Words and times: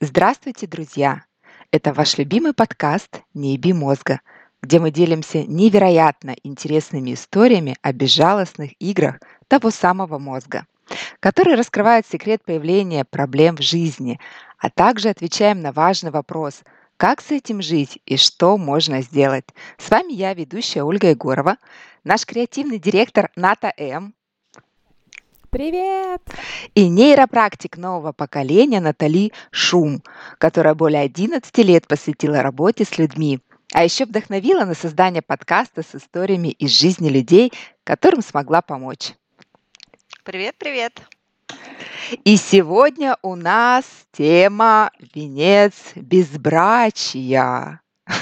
Здравствуйте, 0.00 0.68
друзья! 0.68 1.24
Это 1.72 1.92
ваш 1.92 2.18
любимый 2.18 2.52
подкаст 2.52 3.22
«Не 3.34 3.54
еби 3.54 3.72
мозга», 3.72 4.20
где 4.62 4.78
мы 4.78 4.92
делимся 4.92 5.42
невероятно 5.42 6.36
интересными 6.44 7.14
историями 7.14 7.76
о 7.82 7.92
безжалостных 7.92 8.80
играх 8.80 9.18
того 9.48 9.72
самого 9.72 10.20
мозга, 10.20 10.66
которые 11.18 11.56
раскрывают 11.56 12.06
секрет 12.06 12.44
появления 12.44 13.04
проблем 13.04 13.56
в 13.56 13.62
жизни, 13.62 14.20
а 14.58 14.70
также 14.70 15.08
отвечаем 15.08 15.62
на 15.62 15.72
важный 15.72 16.12
вопрос– 16.12 16.62
как 16.96 17.20
с 17.20 17.30
этим 17.30 17.62
жить 17.62 18.00
и 18.06 18.16
что 18.16 18.58
можно 18.58 19.02
сделать? 19.02 19.44
С 19.78 19.88
вами 19.88 20.12
я, 20.14 20.34
ведущая 20.34 20.82
Ольга 20.82 21.10
Егорова, 21.10 21.56
наш 22.02 22.26
креативный 22.26 22.80
директор 22.80 23.30
Ната 23.36 23.72
М. 23.76 24.14
Привет! 25.50 26.20
И 26.74 26.88
нейропрактик 26.88 27.78
нового 27.78 28.12
поколения 28.12 28.80
Натали 28.80 29.32
Шум, 29.50 30.02
которая 30.36 30.74
более 30.74 31.00
11 31.00 31.56
лет 31.58 31.86
посвятила 31.86 32.42
работе 32.42 32.84
с 32.84 32.98
людьми, 32.98 33.40
а 33.72 33.82
еще 33.82 34.04
вдохновила 34.04 34.66
на 34.66 34.74
создание 34.74 35.22
подкаста 35.22 35.82
с 35.82 35.94
историями 35.94 36.48
из 36.48 36.78
жизни 36.78 37.08
людей, 37.08 37.50
которым 37.84 38.20
смогла 38.20 38.60
помочь. 38.60 39.14
Привет, 40.22 40.56
привет! 40.58 41.00
И 42.24 42.36
сегодня 42.36 43.16
у 43.22 43.34
нас 43.34 43.86
тема 44.12 44.90
«Венец 45.14 45.74
безбрачия». 45.94 47.80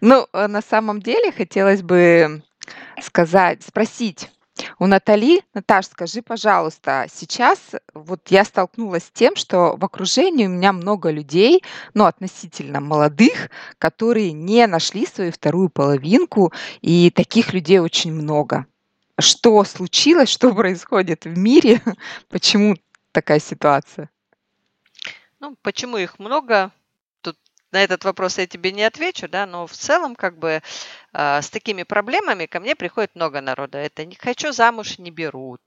Ну, 0.00 0.26
э, 0.32 0.46
на 0.46 0.60
самом 0.60 1.00
деле 1.00 1.32
хотелось 1.32 1.82
бы 1.82 2.42
сказать, 3.00 3.62
спросить 3.62 4.30
у 4.78 4.86
Натали. 4.86 5.42
Наташ, 5.54 5.86
скажи, 5.86 6.22
пожалуйста, 6.22 7.06
сейчас 7.12 7.58
вот 7.94 8.28
я 8.28 8.44
столкнулась 8.44 9.04
с 9.04 9.10
тем, 9.10 9.36
что 9.36 9.76
в 9.76 9.84
окружении 9.84 10.46
у 10.46 10.50
меня 10.50 10.72
много 10.72 11.10
людей, 11.10 11.62
ну, 11.94 12.04
относительно 12.04 12.80
молодых, 12.80 13.50
которые 13.78 14.32
не 14.32 14.66
нашли 14.66 15.06
свою 15.06 15.32
вторую 15.32 15.68
половинку, 15.68 16.52
и 16.80 17.10
таких 17.10 17.52
людей 17.52 17.78
очень 17.78 18.12
много. 18.12 18.66
Что 19.18 19.64
случилось, 19.64 20.28
что 20.28 20.54
происходит 20.54 21.24
в 21.24 21.36
мире, 21.36 21.80
почему 22.28 22.76
такая 23.12 23.40
ситуация? 23.40 24.10
Ну, 25.40 25.56
почему 25.62 25.96
их 25.96 26.18
много? 26.18 26.72
На 27.76 27.82
этот 27.82 28.06
вопрос 28.06 28.38
я 28.38 28.46
тебе 28.46 28.72
не 28.72 28.84
отвечу, 28.84 29.28
да, 29.28 29.44
но 29.44 29.66
в 29.66 29.72
целом 29.74 30.16
как 30.16 30.38
бы 30.38 30.62
э, 31.12 31.42
с 31.42 31.50
такими 31.50 31.82
проблемами 31.82 32.46
ко 32.46 32.58
мне 32.58 32.74
приходит 32.74 33.14
много 33.14 33.42
народа. 33.42 33.76
Это 33.76 34.06
не 34.06 34.14
хочу 34.14 34.50
замуж, 34.50 34.96
не 34.96 35.10
берут. 35.10 35.60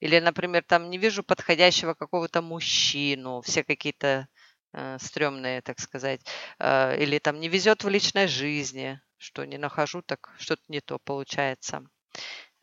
Или, 0.00 0.18
например, 0.18 0.64
там 0.64 0.90
не 0.90 0.98
вижу 0.98 1.22
подходящего 1.22 1.94
какого-то 1.94 2.42
мужчину, 2.42 3.40
все 3.40 3.64
какие-то 3.64 4.28
э, 4.74 4.98
стрёмные, 5.00 5.62
так 5.62 5.80
сказать. 5.80 6.20
Э, 6.58 6.94
или 7.02 7.18
там 7.18 7.40
не 7.40 7.48
везет 7.48 7.84
в 7.84 7.88
личной 7.88 8.26
жизни, 8.26 9.00
что 9.16 9.46
не 9.46 9.56
нахожу, 9.56 10.02
так 10.02 10.34
что-то 10.36 10.62
не 10.68 10.82
то 10.82 10.98
получается. 10.98 11.86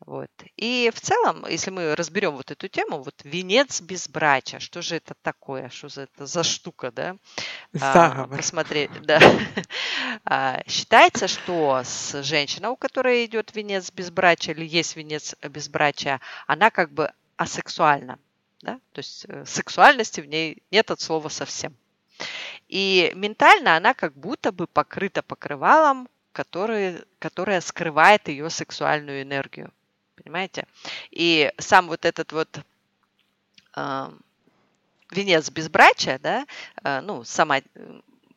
Вот. 0.00 0.30
И 0.56 0.90
в 0.94 1.00
целом, 1.00 1.46
если 1.48 1.70
мы 1.70 1.94
разберем 1.94 2.32
вот 2.32 2.50
эту 2.50 2.68
тему, 2.68 3.02
вот 3.02 3.14
венец 3.24 3.80
безбрачия, 3.80 4.58
что 4.58 4.82
же 4.82 4.96
это 4.96 5.14
такое, 5.22 5.70
что 5.70 5.88
за 5.88 6.02
это 6.02 6.26
за 6.26 6.42
штука, 6.42 6.92
да? 6.92 7.16
А, 7.80 8.26
посмотреть, 8.26 8.90
да. 9.02 9.18
а, 10.24 10.62
считается, 10.66 11.26
что 11.26 11.80
с 11.84 12.22
женщиной, 12.22 12.68
у 12.68 12.76
которой 12.76 13.24
идет 13.24 13.54
венец 13.54 13.90
безбрачия 13.90 14.54
или 14.54 14.66
есть 14.66 14.94
венец 14.96 15.34
безбрачия, 15.42 16.20
она 16.46 16.70
как 16.70 16.92
бы 16.92 17.10
асексуальна, 17.36 18.18
да? 18.60 18.80
То 18.92 18.98
есть 18.98 19.24
э, 19.28 19.44
сексуальности 19.46 20.20
в 20.20 20.26
ней 20.26 20.62
нет 20.70 20.90
от 20.90 21.00
слова 21.00 21.28
совсем. 21.28 21.74
И 22.68 23.12
ментально 23.14 23.76
она 23.76 23.94
как 23.94 24.14
будто 24.14 24.52
бы 24.52 24.66
покрыта 24.66 25.22
покрывалом, 25.22 26.08
который, 26.32 26.98
которое 27.18 27.60
скрывает 27.60 28.28
ее 28.28 28.50
сексуальную 28.50 29.22
энергию. 29.22 29.72
Понимаете? 30.16 30.66
И 31.10 31.52
сам 31.58 31.88
вот 31.88 32.04
этот 32.04 32.32
вот 32.32 32.60
э, 33.76 34.10
венец 35.10 35.50
безбрачия, 35.50 36.18
да, 36.18 36.46
э, 36.82 37.00
ну, 37.00 37.24
сама 37.24 37.60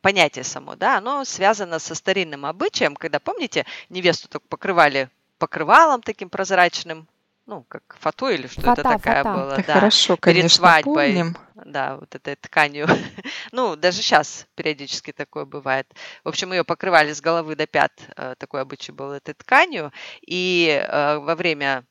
понятие 0.00 0.44
само, 0.44 0.76
да, 0.76 0.98
оно 0.98 1.24
связано 1.24 1.78
со 1.78 1.94
старинным 1.94 2.46
обычаем, 2.46 2.96
когда, 2.96 3.18
помните, 3.18 3.66
невесту 3.88 4.28
так 4.28 4.42
покрывали 4.42 5.10
покрывалом 5.38 6.02
таким 6.02 6.28
прозрачным, 6.28 7.06
ну, 7.48 7.64
как 7.66 7.96
фото 7.98 8.28
или 8.28 8.46
что 8.46 8.60
фата, 8.60 8.82
это 8.82 8.90
такая 8.90 9.24
фата. 9.24 9.38
была, 9.38 9.56
да, 9.56 9.62
да, 9.66 9.72
хорошо, 9.72 10.18
конечно, 10.18 10.42
перед 10.42 10.52
свадьбой, 10.52 11.06
помним. 11.14 11.36
да, 11.54 11.96
вот 11.96 12.14
этой 12.14 12.36
тканью. 12.36 12.86
ну, 13.52 13.74
даже 13.74 14.02
сейчас 14.02 14.46
периодически 14.54 15.12
такое 15.12 15.46
бывает. 15.46 15.90
В 16.24 16.28
общем, 16.28 16.52
ее 16.52 16.62
покрывали 16.62 17.14
с 17.14 17.22
головы 17.22 17.56
до 17.56 17.66
пят, 17.66 17.92
э, 18.16 18.34
такой 18.36 18.60
обычай 18.60 18.92
был 18.92 19.12
этой 19.12 19.32
тканью, 19.32 19.92
и 20.20 20.68
э, 20.68 21.18
во 21.18 21.34
время 21.34 21.86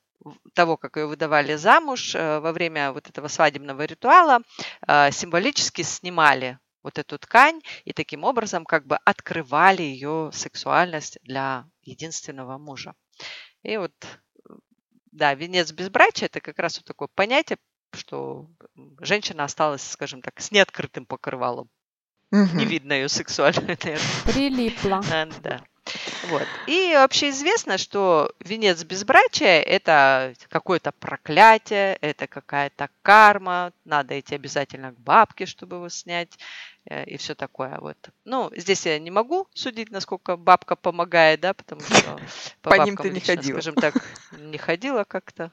того, 0.53 0.78
как 0.78 0.96
ее 0.96 1.07
выдавали 1.07 1.56
замуж, 1.56 2.13
э, 2.13 2.40
во 2.40 2.51
время 2.51 2.91
вот 2.91 3.09
этого 3.09 3.28
свадебного 3.28 3.84
ритуала 3.84 4.41
символически 5.09 5.81
снимали 5.81 6.59
вот 6.84 7.00
эту 7.00 7.17
ткань 7.17 7.62
и 7.84 7.94
таким 7.94 8.23
образом 8.23 8.63
как 8.63 8.85
бы 8.85 8.97
открывали 9.06 9.81
ее 9.81 10.29
сексуальность 10.34 11.17
для 11.23 11.66
единственного 11.81 12.59
мужа. 12.59 12.94
И 13.63 13.75
вот 13.78 13.91
да, 15.17 15.33
венец 15.33 15.72
безбрачия– 15.72 16.25
это 16.28 16.39
как 16.39 16.59
раз 16.59 16.78
вот 16.78 16.85
такое 16.85 17.09
понятие, 17.13 17.57
что 17.94 18.47
женщина 19.00 19.44
осталась, 19.44 19.81
скажем 19.81 20.22
так, 20.22 20.39
с 20.39 20.51
неоткрытым 20.51 21.05
покрывалом. 21.05 21.69
Угу. 22.31 22.57
Не 22.57 22.66
видно 22.66 22.94
ее 22.94 23.09
сексуальную 23.09 23.66
энергию. 23.66 23.97
Прилипла. 24.25 25.01
А, 25.11 25.28
да. 25.41 25.63
Вот. 26.23 26.47
И 26.67 26.94
вообще 26.95 27.29
известно, 27.29 27.78
что 27.78 28.31
венец 28.39 28.83
безбрачия– 28.83 29.61
это 29.61 30.33
какое-то 30.50 30.91
проклятие, 30.91 31.95
это 32.01 32.28
какая-то 32.28 32.89
карма, 33.01 33.72
надо 33.85 34.19
идти 34.19 34.35
обязательно 34.35 34.91
к 34.91 35.00
бабке, 35.00 35.45
чтобы 35.45 35.78
его 35.78 35.89
снять 35.89 36.38
э, 36.85 37.05
и 37.05 37.17
все 37.17 37.35
такое. 37.35 37.78
Вот. 37.79 37.97
Ну, 38.25 38.51
здесь 38.55 38.85
я 38.85 39.00
не 39.00 39.11
могу 39.11 39.47
судить, 39.53 39.91
насколько 39.91 40.38
бабка 40.38 40.75
помогает, 40.75 41.39
да, 41.41 41.53
потому 41.53 41.81
что 41.81 42.19
по, 42.61 42.72
по 42.72 42.84
ним 42.84 42.97
ты 42.97 43.09
не 43.09 43.19
ходила. 43.19 43.59
скажем 43.59 43.75
так, 43.75 43.95
не 44.38 44.57
ходила 44.57 45.03
как-то. 45.03 45.51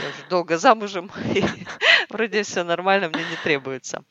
Я 0.00 0.08
уже 0.08 0.28
долго 0.28 0.58
замужем, 0.58 1.10
и 1.34 1.44
вроде 2.08 2.42
все 2.42 2.64
нормально, 2.64 3.08
мне 3.08 3.24
не 3.24 3.36
требуется. 3.44 4.04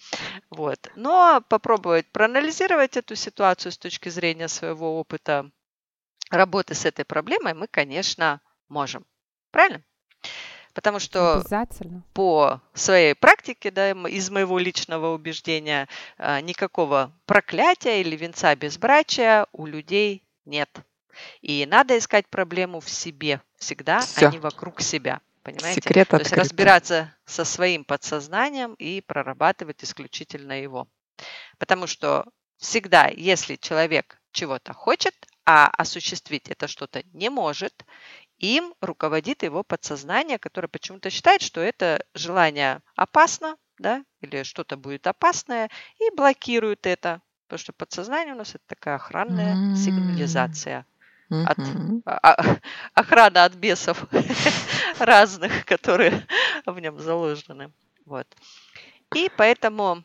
Вот. 0.49 0.89
Но 0.95 1.43
попробовать 1.49 2.07
проанализировать 2.07 2.95
эту 2.95 3.15
ситуацию 3.15 3.71
с 3.71 3.77
точки 3.77 4.07
зрения 4.09 4.47
своего 4.47 4.97
опыта 4.99 5.51
работы 6.31 6.73
с 6.73 6.85
этой 6.85 7.05
проблемой 7.05 7.53
мы, 7.53 7.67
конечно, 7.67 8.41
можем. 8.67 9.05
Правильно? 9.51 9.83
Потому 10.73 10.99
что 10.99 11.43
по 12.13 12.61
своей 12.73 13.13
практике, 13.13 13.71
да, 13.71 13.91
из 13.91 14.29
моего 14.29 14.57
личного 14.57 15.13
убеждения, 15.13 15.89
а, 16.17 16.39
никакого 16.39 17.11
проклятия 17.25 18.01
или 18.01 18.15
венца 18.15 18.55
безбрачия 18.55 19.47
у 19.51 19.65
людей 19.65 20.23
нет. 20.45 20.69
И 21.41 21.65
надо 21.65 21.97
искать 21.97 22.27
проблему 22.29 22.79
в 22.79 22.89
себе 22.89 23.41
всегда, 23.57 23.99
Всё. 23.99 24.29
а 24.29 24.31
не 24.31 24.39
вокруг 24.39 24.81
себя. 24.81 25.19
Понимаете? 25.43 25.81
Секрет 25.81 26.07
То 26.07 26.19
есть 26.19 26.33
разбираться 26.33 27.13
со 27.25 27.43
своим 27.43 27.83
подсознанием 27.83 28.75
и 28.75 29.01
прорабатывать 29.01 29.83
исключительно 29.83 30.61
его. 30.61 30.87
Потому 31.57 31.87
что 31.87 32.25
всегда, 32.57 33.07
если 33.07 33.55
человек 33.55 34.21
чего-то 34.31 34.73
хочет, 34.73 35.15
а 35.45 35.67
осуществить 35.67 36.49
это 36.49 36.67
что-то 36.67 37.03
не 37.13 37.29
может, 37.29 37.85
им 38.37 38.73
руководит 38.81 39.43
его 39.43 39.63
подсознание, 39.63 40.39
которое 40.39 40.67
почему-то 40.67 41.09
считает, 41.09 41.41
что 41.41 41.61
это 41.61 42.03
желание 42.13 42.81
опасно, 42.95 43.55
да, 43.77 44.03
или 44.21 44.43
что-то 44.43 44.77
будет 44.77 45.07
опасное, 45.07 45.69
и 45.99 46.15
блокирует 46.15 46.85
это. 46.87 47.21
Потому 47.47 47.59
что 47.59 47.73
подсознание 47.73 48.33
у 48.33 48.37
нас 48.37 48.55
это 48.55 48.63
такая 48.67 48.95
охранная 48.95 49.55
mm-hmm. 49.55 49.75
сигнализация. 49.75 50.85
От, 51.29 51.59
а, 52.05 52.33
а, 52.33 52.57
охрана 52.93 53.45
от 53.45 53.53
бесов 53.53 54.05
разных, 54.99 55.65
которые 55.65 56.27
в 56.65 56.77
нем 56.79 56.99
заложены. 56.99 57.71
Вот. 58.05 58.27
И 59.15 59.31
поэтому 59.37 60.03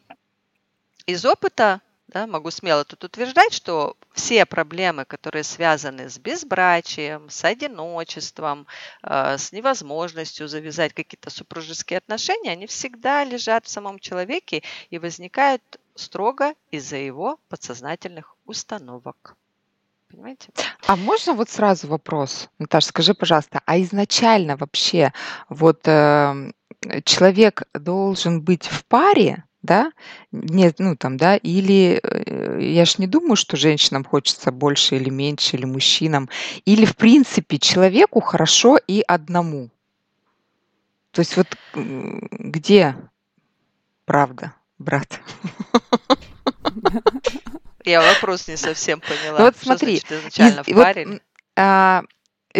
из 1.06 1.24
опыта 1.24 1.80
да, 2.08 2.26
могу 2.26 2.50
смело 2.50 2.84
тут 2.84 3.02
утверждать, 3.04 3.52
что 3.52 3.96
все 4.12 4.46
проблемы, 4.46 5.04
которые 5.04 5.42
связаны 5.42 6.08
с 6.08 6.18
безбрачием, 6.18 7.28
с 7.28 7.44
одиночеством, 7.44 8.66
э, 9.02 9.36
с 9.36 9.50
невозможностью 9.52 10.46
завязать 10.46 10.92
какие-то 10.94 11.30
супружеские 11.30 11.98
отношения, 11.98 12.52
они 12.52 12.66
всегда 12.66 13.24
лежат 13.24 13.66
в 13.66 13.70
самом 13.70 13.98
человеке 13.98 14.62
и 14.90 14.98
возникают 14.98 15.62
строго 15.96 16.54
из-за 16.70 16.96
его 16.96 17.40
подсознательных 17.48 18.36
установок. 18.46 19.36
Понимаете? 20.08 20.50
А 20.86 20.94
можно 20.94 21.32
вот 21.32 21.50
сразу 21.50 21.88
вопрос, 21.88 22.48
Наташа, 22.60 22.88
скажи, 22.88 23.14
пожалуйста, 23.14 23.60
а 23.66 23.80
изначально 23.80 24.56
вообще 24.56 25.12
вот 25.48 25.86
э, 25.88 26.52
человек 27.04 27.64
должен 27.74 28.40
быть 28.42 28.66
в 28.66 28.84
паре 28.84 29.44
да, 29.66 29.92
не, 30.32 30.72
ну 30.78 30.96
там, 30.96 31.16
да, 31.18 31.36
или 31.36 32.00
э, 32.02 32.58
я 32.62 32.84
ж 32.86 32.98
не 32.98 33.06
думаю, 33.06 33.36
что 33.36 33.56
женщинам 33.56 34.04
хочется 34.04 34.50
больше 34.52 34.96
или 34.96 35.10
меньше, 35.10 35.56
или 35.56 35.66
мужчинам, 35.66 36.30
или 36.64 36.86
в 36.86 36.96
принципе 36.96 37.58
человеку 37.58 38.20
хорошо 38.20 38.78
и 38.86 39.02
одному. 39.06 39.68
То 41.10 41.20
есть 41.20 41.36
вот 41.36 41.46
где 41.74 42.96
правда, 44.06 44.54
брат? 44.78 45.20
Я 47.84 48.02
вопрос 48.02 48.48
не 48.48 48.56
совсем 48.56 49.00
поняла. 49.00 49.38
Ну 49.38 49.44
вот 49.44 49.56
смотри, 49.56 49.98
Что 49.98 50.20
значит 50.20 50.34
изначально 50.38 50.60
из- 50.60 50.66
в 50.66 50.76
вот, 50.76 51.20
а, 51.56 52.02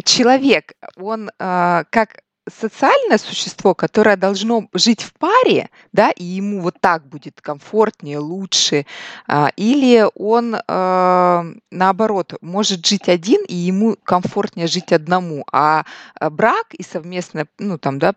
человек, 0.05 0.75
он 0.97 1.31
а, 1.39 1.85
как 1.91 2.23
социальное 2.49 3.19
существо, 3.19 3.75
которое 3.75 4.17
должно 4.17 4.69
жить 4.73 5.03
в 5.03 5.13
паре, 5.15 5.71
да, 5.93 6.11
и 6.11 6.25
ему 6.25 6.61
вот 6.61 6.77
так 6.81 7.07
будет 7.07 7.41
комфортнее, 7.41 8.19
лучше, 8.19 8.87
а, 9.27 9.51
или 9.57 10.07
он 10.15 10.57
а, 10.69 11.45
наоборот 11.71 12.35
может 12.41 12.87
жить 12.87 13.09
один, 13.09 13.45
и 13.49 13.55
ему 13.55 13.97
комфортнее 14.05 14.67
жить 14.67 14.93
одному, 14.93 15.45
а 15.53 15.85
а, 16.19 16.31
брак 16.31 16.67
и 16.73 16.83
совместное, 16.83 17.47
ну 17.59 17.79
там, 17.79 17.99
да, 17.99 18.15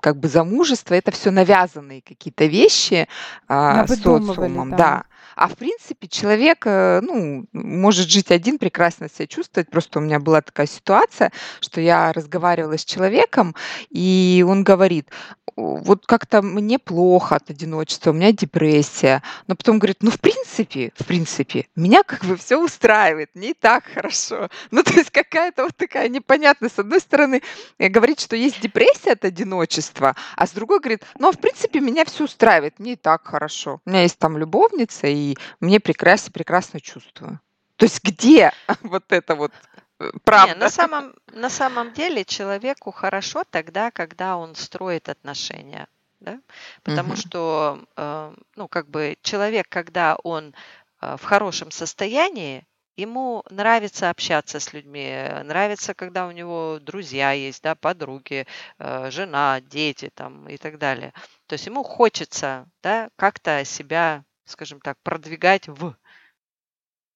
как 0.00 0.18
бы 0.18 0.28
замужество, 0.28 0.94
это 0.94 1.10
все 1.10 1.30
навязанные 1.30 2.02
какие-то 2.02 2.46
вещи 2.46 3.08
а, 3.48 3.86
социумом, 3.86 4.70
да. 4.70 4.76
да. 4.76 5.04
А 5.36 5.48
в 5.48 5.56
принципе 5.56 6.08
человек, 6.08 6.66
э, 6.66 7.00
ну, 7.02 7.46
может 7.52 8.08
жить 8.08 8.30
один, 8.30 8.58
прекрасно 8.58 9.08
себя 9.08 9.26
чувствовать. 9.26 9.70
Просто 9.70 9.98
у 9.98 10.02
меня 10.02 10.18
была 10.20 10.40
такая 10.40 10.66
ситуация, 10.66 11.32
что 11.60 11.80
я 11.80 12.12
разговаривала 12.12 12.76
с 12.76 12.84
человеком, 12.84 13.54
и 13.90 14.44
он 14.46 14.64
говорит, 14.64 15.08
«О, 15.56 15.76
вот 15.76 16.06
как-то 16.06 16.42
мне 16.42 16.78
плохо 16.78 17.36
от 17.36 17.50
одиночества, 17.50 18.10
у 18.10 18.14
меня 18.14 18.32
депрессия. 18.32 19.22
Но 19.46 19.56
потом 19.56 19.78
говорит, 19.78 19.98
ну, 20.02 20.10
в 20.10 20.20
принципе, 20.20 20.92
в 20.96 21.04
принципе, 21.04 21.66
меня 21.74 22.02
как 22.02 22.24
бы 22.24 22.36
все 22.36 22.62
устраивает, 22.62 23.30
мне 23.34 23.50
и 23.50 23.54
так 23.54 23.84
хорошо. 23.92 24.48
Ну, 24.70 24.82
то 24.82 24.92
есть 24.92 25.10
какая-то 25.10 25.64
вот 25.64 25.76
такая 25.76 26.08
непонятная. 26.08 26.68
С 26.68 26.78
одной 26.78 27.00
стороны, 27.00 27.42
э, 27.78 27.88
говорит, 27.88 28.20
что 28.20 28.36
есть 28.36 28.60
депрессия 28.60 29.12
от 29.12 29.24
одиночества, 29.24 30.14
а 30.36 30.46
с 30.46 30.50
другой 30.50 30.78
говорит, 30.80 31.04
ну, 31.18 31.28
а 31.28 31.32
в 31.32 31.38
принципе, 31.38 31.80
меня 31.80 32.04
все 32.04 32.24
устраивает, 32.24 32.78
мне 32.78 32.92
и 32.92 32.96
так 32.96 33.26
хорошо. 33.26 33.80
У 33.84 33.90
меня 33.90 34.02
есть 34.02 34.18
там 34.18 34.38
любовница, 34.38 35.07
и 35.08 35.36
мне 35.60 35.80
прекрасно, 35.80 36.32
прекрасно 36.32 36.80
чувствую. 36.80 37.40
То 37.76 37.84
есть 37.86 38.02
где 38.02 38.52
вот 38.82 39.04
это 39.12 39.34
вот 39.34 39.52
э, 40.00 40.10
Не, 40.10 40.20
правда? 40.24 40.54
на 40.54 40.68
самом, 40.68 41.14
на 41.32 41.48
самом 41.50 41.92
деле 41.92 42.24
человеку 42.24 42.90
хорошо 42.92 43.44
тогда, 43.50 43.90
когда 43.90 44.36
он 44.36 44.54
строит 44.54 45.08
отношения. 45.08 45.88
Да? 46.20 46.40
Потому 46.82 47.10
Мгм. 47.10 47.16
что, 47.16 47.84
э, 47.96 48.34
ну, 48.56 48.68
как 48.68 48.88
бы 48.88 49.16
человек, 49.22 49.66
когда 49.68 50.16
он 50.24 50.54
э, 51.00 51.16
в 51.16 51.24
хорошем 51.24 51.70
состоянии, 51.70 52.66
ему 52.96 53.44
нравится 53.50 54.10
общаться 54.10 54.58
с 54.60 54.72
людьми, 54.72 55.08
нравится, 55.44 55.94
когда 55.94 56.26
у 56.26 56.32
него 56.32 56.78
друзья 56.80 57.32
есть, 57.32 57.62
да, 57.62 57.74
подруги, 57.76 58.46
э, 58.78 59.10
жена, 59.10 59.60
дети 59.60 60.10
там 60.14 60.48
и 60.48 60.56
так 60.56 60.78
далее. 60.78 61.12
То 61.46 61.54
есть 61.54 61.66
ему 61.66 61.82
хочется, 61.84 62.66
да, 62.82 63.08
как-то 63.16 63.64
себя, 63.64 64.24
скажем 64.48 64.80
так, 64.80 64.98
продвигать 65.02 65.68
в 65.68 65.96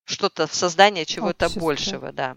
что-то, 0.04 0.46
в 0.46 0.54
создание 0.54 1.04
чего-то 1.04 1.46
Общество. 1.46 1.60
большего, 1.60 2.12
да. 2.12 2.36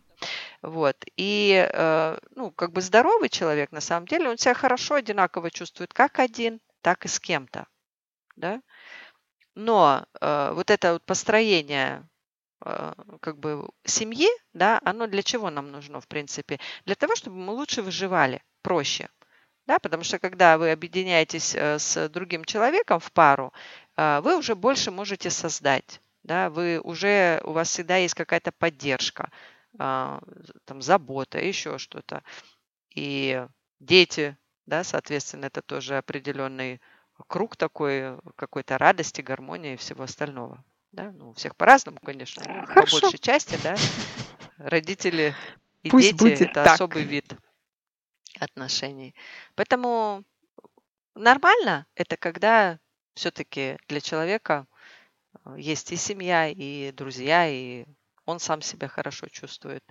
Вот. 0.62 0.98
И, 1.18 1.68
э, 1.72 2.18
ну, 2.32 2.52
как 2.52 2.72
бы 2.72 2.82
здоровый 2.82 3.30
человек, 3.30 3.72
на 3.72 3.82
самом 3.82 4.08
деле, 4.08 4.30
он 4.30 4.38
себя 4.38 4.54
хорошо 4.54 4.96
одинаково 4.96 5.52
чувствует 5.52 5.94
как 5.94 6.20
один, 6.20 6.60
так 6.82 7.06
и 7.06 7.08
с 7.08 7.20
кем-то, 7.20 7.68
да. 8.36 8.62
Но 9.56 10.06
э, 10.22 10.52
вот 10.54 10.70
это 10.70 10.94
вот 10.94 11.06
построение 11.06 12.08
э, 12.64 12.94
как 13.22 13.40
бы 13.40 13.70
семьи, 13.86 14.28
да, 14.54 14.80
оно 14.84 15.08
для 15.08 15.24
чего 15.24 15.50
нам 15.50 15.72
нужно, 15.72 16.02
в 16.02 16.08
принципе? 16.08 16.60
Для 16.86 16.96
того, 16.96 17.16
чтобы 17.16 17.38
мы 17.38 17.54
лучше 17.54 17.82
выживали, 17.82 18.44
проще. 18.62 19.10
Да, 19.68 19.80
потому 19.80 20.04
что 20.04 20.20
когда 20.20 20.60
вы 20.60 20.72
объединяетесь 20.72 21.56
э, 21.56 21.80
с 21.80 22.08
другим 22.10 22.46
человеком 22.46 23.00
в 23.00 23.12
пару, 23.12 23.52
вы 23.98 24.38
уже 24.38 24.56
больше 24.56 24.92
можете 24.92 25.30
создать. 25.30 26.02
Да, 26.24 26.50
вы 26.50 26.80
уже, 26.80 27.40
у 27.44 27.52
вас 27.52 27.70
всегда 27.70 27.98
есть 27.98 28.16
какая-то 28.16 28.52
поддержка, 28.52 29.30
а, 29.78 30.22
там, 30.66 30.82
забота, 30.82 31.38
еще 31.40 31.78
что-то. 31.78 32.24
И 32.96 33.46
дети, 33.80 34.36
да, 34.66 34.84
соответственно, 34.84 35.46
это 35.46 35.62
тоже 35.62 35.98
определенный 35.98 36.82
круг 37.28 37.56
такой, 37.56 38.18
какой-то 38.36 38.80
радости, 38.80 39.22
гармонии 39.22 39.74
и 39.74 39.78
всего 39.78 40.04
остального. 40.04 40.64
Да? 40.92 41.12
Ну, 41.12 41.30
у 41.30 41.34
всех 41.34 41.56
по-разному, 41.56 42.00
конечно, 42.04 42.44
но 42.48 42.62
по 42.62 42.74
Хорошо. 42.74 43.02
большей 43.02 43.20
части, 43.20 43.60
да, 43.62 43.76
родители 44.58 45.36
и 45.84 45.90
Пусть 45.92 46.14
дети 46.14 46.24
будет 46.24 46.42
это 46.42 46.64
так. 46.64 46.74
особый 46.74 47.04
вид 47.04 47.36
отношений. 48.40 49.14
Поэтому 49.54 50.24
нормально 51.14 51.86
это 51.96 52.18
когда 52.18 52.80
все-таки 53.16 53.78
для 53.88 54.02
человека 54.02 54.68
э, 55.46 55.56
есть 55.58 55.92
и 55.92 55.96
семья, 55.96 56.48
и 56.48 56.92
друзья, 56.92 57.48
и 57.48 57.86
он 58.26 58.40
сам 58.40 58.62
себя 58.62 58.88
хорошо 58.88 59.28
чувствует. 59.28 59.84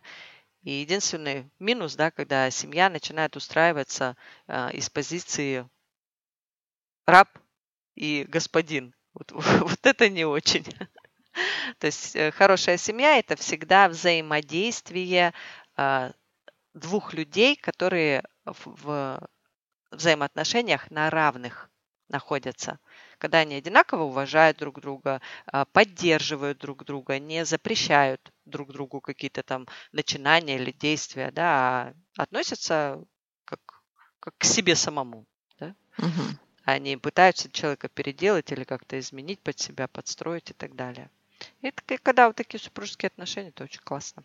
И 0.62 0.70
единственный 0.70 1.50
минус, 1.58 1.94
да, 1.94 2.10
когда 2.10 2.50
семья 2.50 2.88
начинает 2.88 3.36
устраиваться 3.36 4.16
э, 4.46 4.72
из 4.72 4.88
позиции 4.88 5.68
раб 7.06 7.28
и 7.94 8.24
господин. 8.28 8.94
Вот, 9.12 9.30
вот 9.32 9.78
это 9.82 10.08
не 10.08 10.24
очень. 10.24 10.64
То 11.78 11.86
есть 11.86 12.16
э, 12.16 12.30
хорошая 12.30 12.76
семья 12.76 13.18
это 13.18 13.36
всегда 13.36 13.88
взаимодействие 13.88 15.34
э, 15.76 16.12
двух 16.72 17.12
людей, 17.14 17.56
которые 17.56 18.24
в, 18.44 18.58
в 18.64 19.28
взаимоотношениях 19.90 20.90
на 20.90 21.10
равных 21.10 21.70
находятся. 22.08 22.78
Когда 23.24 23.38
они 23.38 23.54
одинаково 23.54 24.02
уважают 24.02 24.58
друг 24.58 24.82
друга, 24.82 25.22
а, 25.46 25.64
поддерживают 25.64 26.58
друг 26.58 26.84
друга, 26.84 27.18
не 27.18 27.46
запрещают 27.46 28.20
друг 28.44 28.70
другу 28.70 29.00
какие-то 29.00 29.42
там 29.42 29.66
начинания 29.92 30.56
или 30.56 30.72
действия, 30.72 31.30
да, 31.30 31.94
а 32.18 32.22
относятся 32.22 33.02
как, 33.46 33.60
как 34.20 34.34
к 34.36 34.44
себе 34.44 34.76
самому. 34.76 35.24
Мгм. 35.96 36.38
Они 36.64 36.98
пытаются 36.98 37.50
человека 37.50 37.88
переделать 37.88 38.52
или 38.52 38.64
как-то 38.64 38.98
изменить 38.98 39.40
под 39.40 39.58
себя, 39.58 39.88
подстроить 39.88 40.50
и 40.50 40.52
так 40.52 40.76
далее. 40.76 41.08
И 41.62 41.68
это 41.68 41.82
когда 42.02 42.26
вот 42.26 42.36
такие 42.36 42.60
супружеские 42.60 43.06
отношения, 43.06 43.48
это 43.48 43.64
очень 43.64 43.80
классно. 43.80 44.22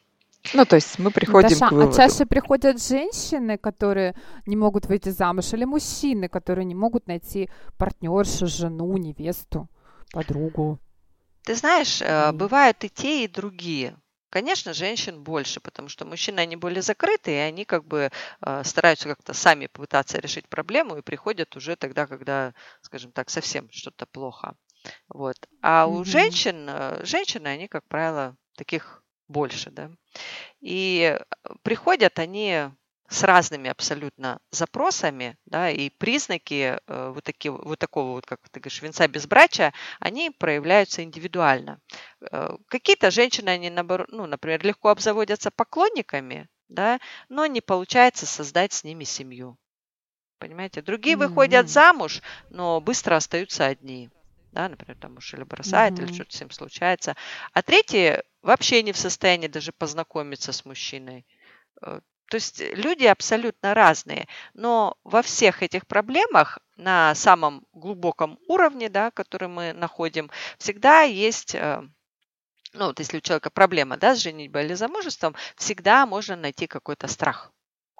Ну, 0.53 0.65
то 0.65 0.75
есть 0.75 0.97
мы 0.99 1.11
приходим 1.11 1.49
Даша, 1.49 1.67
к 1.67 1.71
а 1.71 1.75
выводу. 1.75 1.95
чаще 1.95 2.25
приходят 2.25 2.81
женщины, 2.81 3.57
которые 3.57 4.15
не 4.45 4.55
могут 4.55 4.85
выйти 4.87 5.09
замуж, 5.09 5.53
или 5.53 5.65
мужчины, 5.65 6.27
которые 6.27 6.65
не 6.65 6.75
могут 6.75 7.07
найти 7.07 7.49
партнершу, 7.77 8.47
жену, 8.47 8.97
невесту, 8.97 9.67
подругу? 10.11 10.79
Ты 11.43 11.55
знаешь, 11.55 12.01
Мгм. 12.01 12.37
бывают 12.37 12.83
и 12.83 12.89
те, 12.89 13.23
и 13.23 13.27
другие. 13.27 13.95
Конечно, 14.29 14.73
женщин 14.73 15.23
больше, 15.23 15.59
потому 15.59 15.89
что 15.89 16.05
мужчины, 16.05 16.39
они 16.39 16.55
более 16.55 16.81
закрыты, 16.83 17.31
и 17.31 17.35
они 17.37 17.65
как 17.65 17.83
бы 17.85 18.11
э, 18.41 18.63
стараются 18.63 19.09
как-то 19.09 19.33
сами 19.33 19.65
пытаться 19.67 20.19
решить 20.19 20.47
проблему 20.47 20.97
и 20.97 21.01
приходят 21.01 21.55
уже 21.55 21.75
тогда, 21.75 22.05
когда, 22.05 22.53
скажем 22.81 23.11
так, 23.11 23.29
совсем 23.31 23.69
что-то 23.71 24.05
плохо. 24.05 24.53
Вот. 25.09 25.35
А 25.61 25.87
у 25.87 25.93
Мгм. 25.95 26.05
женщин, 26.05 26.67
э, 26.69 27.03
женщины, 27.05 27.47
они, 27.47 27.67
как 27.67 27.83
правило, 27.87 28.35
таких 28.55 28.98
больше, 29.29 29.71
да. 29.71 29.91
И 30.59 31.17
э, 31.17 31.23
приходят 31.63 32.19
они 32.19 32.69
с 33.07 33.23
разными 33.23 33.69
абсолютно 33.69 34.39
запросами, 34.51 35.37
да, 35.45 35.69
и 35.71 35.89
признаки 35.89 36.77
э, 36.85 37.11
вот, 37.11 37.23
такие, 37.23 37.51
вот 37.51 37.79
такого 37.79 38.11
вот, 38.11 38.25
как 38.25 38.39
ты 38.49 38.59
говоришь, 38.59 38.81
венца 38.81 39.07
безбрачия, 39.07 39.73
они 39.99 40.29
проявляются 40.29 41.03
индивидуально. 41.03 41.79
Э, 42.31 42.57
Какие-то 42.67 43.09
женщины, 43.11 43.49
они, 43.49 43.69
наоборот, 43.69 44.07
ну, 44.11 44.25
например, 44.25 44.63
легко 44.63 44.89
обзаводятся 44.89 45.49
поклонниками, 45.51 46.49
да, 46.67 46.99
но 47.29 47.45
не 47.45 47.61
получается 47.61 48.25
создать 48.25 48.73
с 48.73 48.83
ними 48.83 49.05
семью. 49.05 49.57
Понимаете? 50.39 50.81
Другие 50.81 51.17
выходят 51.17 51.65
Мгм. 51.65 51.67
замуж, 51.67 52.21
но 52.49 52.79
быстро 52.79 53.15
остаются 53.15 53.65
одни. 53.65 54.09
Да, 54.51 54.67
например, 54.69 54.97
там 54.99 55.13
муж 55.15 55.33
или 55.33 55.43
бросает, 55.43 55.99
или 55.99 56.07
Мгм. 56.07 56.11
что-то 56.11 56.35
с 56.35 56.39
ним 56.41 56.49
случается. 56.51 57.15
А 57.53 57.61
третьи 57.61 58.23
вообще 58.41 58.81
не 58.83 58.91
в 58.93 58.97
состоянии 58.97 59.47
даже 59.47 59.71
познакомиться 59.71 60.51
с 60.51 60.65
мужчиной. 60.65 61.25
Э, 61.81 62.01
То 62.31 62.35
есть 62.37 62.61
люди 62.61 63.05
абсолютно 63.05 63.73
разные, 63.75 64.27
но 64.55 64.97
во 65.03 65.21
всех 65.23 65.63
этих 65.63 65.87
проблемах 65.87 66.59
на 66.77 67.15
самом 67.15 67.65
глубоком 67.73 68.39
уровне, 68.47 68.89
да, 68.89 69.11
который 69.11 69.49
мы 69.49 69.73
находим, 69.73 70.31
всегда 70.59 71.03
есть, 71.03 71.55
э, 71.55 71.83
ну 72.73 72.85
вот 72.87 72.99
если 72.99 73.17
у 73.17 73.21
человека 73.21 73.49
проблема, 73.49 73.97
да, 73.97 74.15
с 74.15 74.19
женитьбой 74.19 74.65
или 74.65 74.73
замужеством, 74.73 75.35
всегда 75.55 76.05
можно 76.05 76.35
найти 76.35 76.67
какой-то 76.67 77.07
страх, 77.07 77.51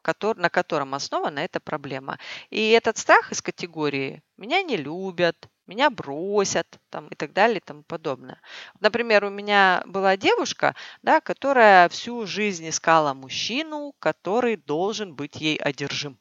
котор- 0.03 0.37
на 0.39 0.49
котором 0.49 0.93
основана 0.95 1.39
эта 1.39 1.59
проблема. 1.59 2.19
И 2.49 2.69
этот 2.69 2.97
страх 2.97 3.31
из 3.31 3.41
категории 3.41 4.21
«меня 4.37 4.61
не 4.63 4.77
любят», 4.77 5.49
меня 5.69 5.89
бросят 5.89 6.67
там, 6.89 7.07
и 7.07 7.15
так 7.15 7.33
далее 7.33 7.57
и 7.57 7.63
тому 7.63 7.83
подобное. 7.83 8.41
Например, 8.79 9.25
у 9.25 9.29
меня 9.29 9.83
была 9.85 10.17
девушка, 10.17 10.75
да, 11.03 11.21
которая 11.21 11.88
всю 11.89 12.25
жизнь 12.25 12.67
искала 12.67 13.13
мужчину, 13.13 13.93
который 13.99 14.57
должен 14.57 15.13
быть 15.15 15.35
ей 15.35 15.57
одержим. 15.57 16.17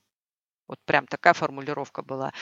Вот 0.69 0.79
прям 0.85 1.07
такая 1.07 1.33
формулировка 1.33 2.03
была. 2.03 2.33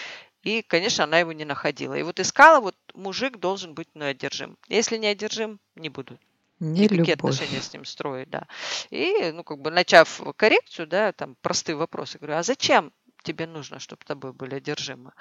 И, 0.43 0.63
конечно, 0.63 1.05
она 1.05 1.19
его 1.19 1.33
не 1.33 1.45
находила. 1.45 1.95
И 1.95 2.03
вот 2.03 2.21
искала, 2.21 2.61
вот 2.61 2.77
мужик 2.95 3.39
должен 3.39 3.75
быть 3.75 3.89
мной 3.95 4.11
одержим. 4.11 4.59
Если 4.69 4.97
не 4.97 5.07
одержим, 5.07 5.61
не 5.77 5.89
буду 5.89 6.19
не 6.61 6.83
никакие 6.83 7.15
любовь. 7.15 7.35
отношения 7.35 7.61
с 7.61 7.73
ним 7.73 7.85
строить, 7.85 8.31
да. 8.31 8.47
И, 8.91 9.31
ну, 9.33 9.45
как 9.45 9.59
бы, 9.61 9.71
начав 9.71 10.21
коррекцию, 10.37 10.87
да, 10.87 11.13
там, 11.13 11.37
простые 11.43 11.77
вопросы, 11.77 12.19
говорю, 12.19 12.39
а 12.39 12.43
зачем 12.43 12.93
тебе 13.23 13.47
нужно, 13.47 13.79
чтобы 13.79 14.05
тобой 14.05 14.33
были 14.33 14.57
одержимы? 14.57 15.13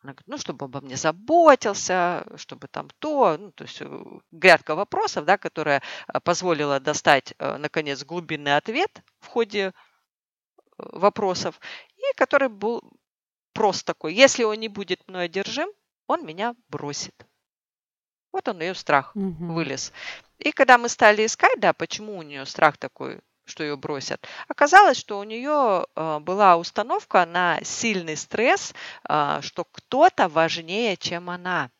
Она 0.00 0.12
говорит, 0.12 0.28
ну, 0.28 0.38
чтобы 0.38 0.66
обо 0.66 0.80
мне 0.80 0.96
заботился, 0.96 2.24
чтобы 2.36 2.68
там 2.68 2.88
то, 3.00 3.36
ну, 3.36 3.50
то 3.50 3.64
есть 3.64 3.78
э, 3.80 4.04
грядка 4.30 4.76
вопросов, 4.76 5.24
да, 5.24 5.38
которая 5.38 5.82
э, 6.06 6.20
позволила 6.20 6.78
достать, 6.78 7.34
э, 7.38 7.56
наконец, 7.56 8.04
глубинный 8.04 8.56
ответ 8.56 9.02
в 9.18 9.26
ходе 9.26 9.72
вопросов, 10.78 11.60
и 11.96 12.16
который 12.16 12.48
был 12.48 12.82
прост 13.52 13.84
такой. 13.84 14.14
Если 14.14 14.44
он 14.44 14.60
не 14.60 14.68
будет 14.68 15.06
мной 15.08 15.24
одержим, 15.24 15.68
он 16.06 16.24
меня 16.24 16.54
бросит. 16.68 17.26
Вот 18.30 18.46
он 18.46 18.60
ее 18.60 18.74
страх 18.74 19.16
угу. 19.16 19.52
вылез. 19.52 19.92
И 20.38 20.52
когда 20.52 20.78
мы 20.78 20.88
стали 20.88 21.26
искать, 21.26 21.58
да, 21.58 21.72
почему 21.72 22.16
у 22.16 22.22
нее 22.22 22.46
страх 22.46 22.76
такой 22.76 23.20
что 23.48 23.64
ее 23.64 23.76
бросят. 23.76 24.26
Оказалось, 24.46 24.98
что 24.98 25.18
у 25.18 25.24
нее 25.24 25.86
э, 25.96 26.18
была 26.20 26.56
установка 26.56 27.26
на 27.26 27.58
сильный 27.62 28.16
стресс, 28.16 28.74
э, 29.08 29.40
что 29.42 29.64
кто-то 29.64 30.28
важнее, 30.28 30.96
чем 30.96 31.30
она. 31.30 31.70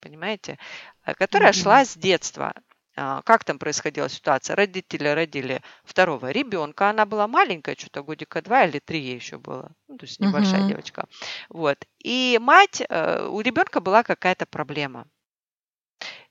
Понимаете? 0.00 0.58
Э, 1.04 1.14
которая 1.14 1.52
mm-hmm. 1.52 1.62
шла 1.62 1.84
с 1.84 1.96
детства. 1.96 2.54
Как 2.94 3.44
там 3.44 3.60
происходила 3.60 4.08
ситуация? 4.08 4.56
Родители 4.56 5.06
родили 5.06 5.62
второго 5.84 6.32
ребенка. 6.32 6.90
Она 6.90 7.06
была 7.06 7.28
маленькая, 7.28 7.76
что-то 7.78 8.02
годика 8.02 8.42
два 8.42 8.64
или 8.64 8.80
три 8.80 8.98
ей 8.98 9.14
еще 9.14 9.38
было. 9.38 9.70
Ну, 9.86 9.98
то 9.98 10.04
есть 10.04 10.18
небольшая 10.18 10.62
uh-huh. 10.62 10.68
девочка. 10.68 11.06
Вот. 11.48 11.78
И 12.00 12.40
мать, 12.42 12.82
у 12.90 13.40
ребенка 13.40 13.78
была 13.78 14.02
какая-то 14.02 14.46
проблема 14.46 15.06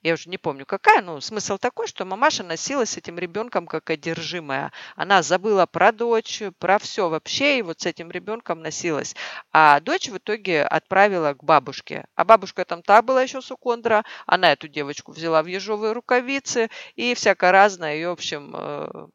я 0.03 0.13
уже 0.13 0.29
не 0.29 0.37
помню 0.37 0.65
какая, 0.65 1.01
но 1.01 1.19
смысл 1.21 1.57
такой, 1.57 1.87
что 1.87 2.05
мамаша 2.05 2.43
носилась 2.43 2.91
с 2.91 2.97
этим 2.97 3.17
ребенком 3.17 3.67
как 3.67 3.89
одержимая. 3.89 4.71
Она 4.95 5.21
забыла 5.21 5.65
про 5.65 5.91
дочь, 5.91 6.43
про 6.59 6.77
все 6.79 7.09
вообще, 7.09 7.59
и 7.59 7.61
вот 7.61 7.81
с 7.81 7.85
этим 7.85 8.11
ребенком 8.11 8.61
носилась. 8.61 9.15
А 9.51 9.79
дочь 9.79 10.09
в 10.09 10.17
итоге 10.17 10.63
отправила 10.63 11.33
к 11.33 11.43
бабушке. 11.43 12.05
А 12.15 12.25
бабушка 12.25 12.63
там 12.65 12.81
та 12.83 13.01
была 13.01 13.23
еще 13.23 13.41
сукондра, 13.41 14.05
она 14.25 14.51
эту 14.51 14.67
девочку 14.67 15.11
взяла 15.11 15.41
в 15.43 15.47
ежовые 15.47 15.93
рукавицы 15.93 16.69
и 16.95 17.13
всякое 17.15 17.51
разное 17.51 17.95
ее, 17.95 18.09
в 18.09 18.13
общем, 18.13 18.53
э, 18.55 19.07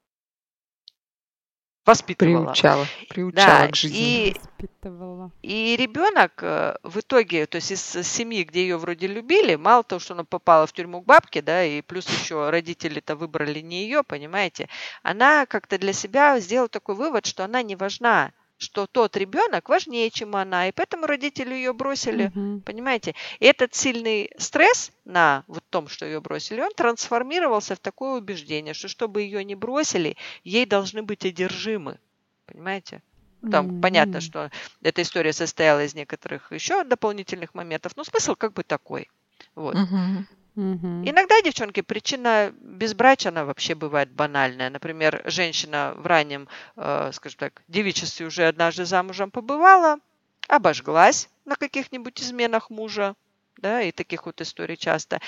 воспитывала. 1.85 2.45
Приучала, 2.45 2.87
приучала 3.09 3.59
да, 3.61 3.69
к 3.69 3.77
жизни. 3.77 3.99
И, 3.99 4.37
воспитывала. 4.39 5.31
и 5.43 5.77
ребенок 5.77 6.43
э, 6.43 6.77
в 6.83 7.01
итоге, 7.01 7.47
то 7.47 7.57
есть 7.57 7.73
из 7.73 7.83
семьи, 8.07 8.45
где 8.45 8.62
ее 8.62 8.77
вроде 8.77 9.07
любили, 9.07 9.57
мало 9.57 9.83
того, 9.83 9.99
что 9.99 10.15
она 10.15 10.25
попала 10.25 10.67
в 10.67 10.73
тюрьму 10.73 11.01
к 11.03 11.07
бабке, 11.07 11.43
да, 11.43 11.65
и 11.65 11.83
плюс 11.83 12.09
еще 12.09 12.51
родители-то 12.51 13.17
выбрали 13.17 13.61
не 13.61 13.85
ее, 13.85 14.03
понимаете, 14.03 14.69
она 15.03 15.47
как-то 15.47 15.79
для 15.79 15.93
себя 15.93 16.39
сделала 16.41 16.69
такой 16.69 16.95
вывод, 16.95 17.27
что 17.27 17.45
она 17.45 17.62
не 17.62 17.77
важна 17.77 18.33
что 18.62 18.87
тот 18.87 19.16
ребенок 19.16 19.69
важнее, 19.69 20.11
чем 20.11 20.37
она, 20.37 20.69
и 20.69 20.73
поэтому 20.73 21.07
родители 21.07 21.54
ее 21.54 21.73
бросили, 21.73 22.33
угу. 22.35 22.61
понимаете? 22.61 23.14
И 23.40 23.45
этот 23.45 23.75
сильный 23.75 24.31
стресс 24.38 24.92
на 25.04 25.45
вот 25.49 25.64
том, 25.69 25.88
что 25.88 26.07
ее 26.07 26.21
бросили, 26.21 26.61
он 26.61 26.73
трансформировался 26.75 27.75
в 27.75 27.81
такое 27.81 28.21
убеждение, 28.21 28.73
что 28.73 28.88
чтобы 28.88 29.23
ее 29.23 29.45
не 29.45 29.54
бросили, 29.54 30.16
ей 30.45 30.64
должны 30.64 31.02
быть 31.02 31.25
одержимы, 31.25 31.99
понимаете? 32.47 33.02
Там 33.50 33.66
mm-hmm. 33.66 33.81
понятно, 33.81 34.21
что 34.21 34.50
эта 34.83 35.02
история 35.02 35.33
состояла 35.33 35.85
из 35.85 35.95
некоторых 35.95 36.52
еще 36.52 36.85
дополнительных 36.85 37.54
моментов, 37.54 37.97
но 37.97 38.04
смысл 38.04 38.37
как 38.37 38.52
бы 38.52 38.62
такой. 38.62 39.11
Вот. 39.57 39.75
Mm-hmm. 39.75 40.25
Угу. 40.54 41.04
Иногда, 41.04 41.40
девчонки, 41.40 41.80
причина 41.80 42.52
безбрачия, 42.61 43.30
она 43.30 43.44
вообще 43.44 43.75
бывает 43.75 44.12
банальная. 44.12 44.68
Например, 44.68 45.23
женщина 45.25 45.94
в 45.97 46.06
раннем, 46.06 46.49
э, 46.76 47.11
скажем 47.12 47.38
так, 47.38 47.62
девичестве 47.68 48.26
уже 48.26 48.47
однажды 48.47 48.85
замужем 48.85 49.30
побывала, 49.30 49.99
обожглась 50.49 51.30
на 51.47 51.56
каких-нибудь 51.56 52.21
изменах 52.21 52.68
мужа, 52.68 53.14
да, 53.56 53.80
и 53.82 53.92
таких 53.92 54.26
вот 54.26 54.40
историй 54.42 54.76
часто. 54.76 55.21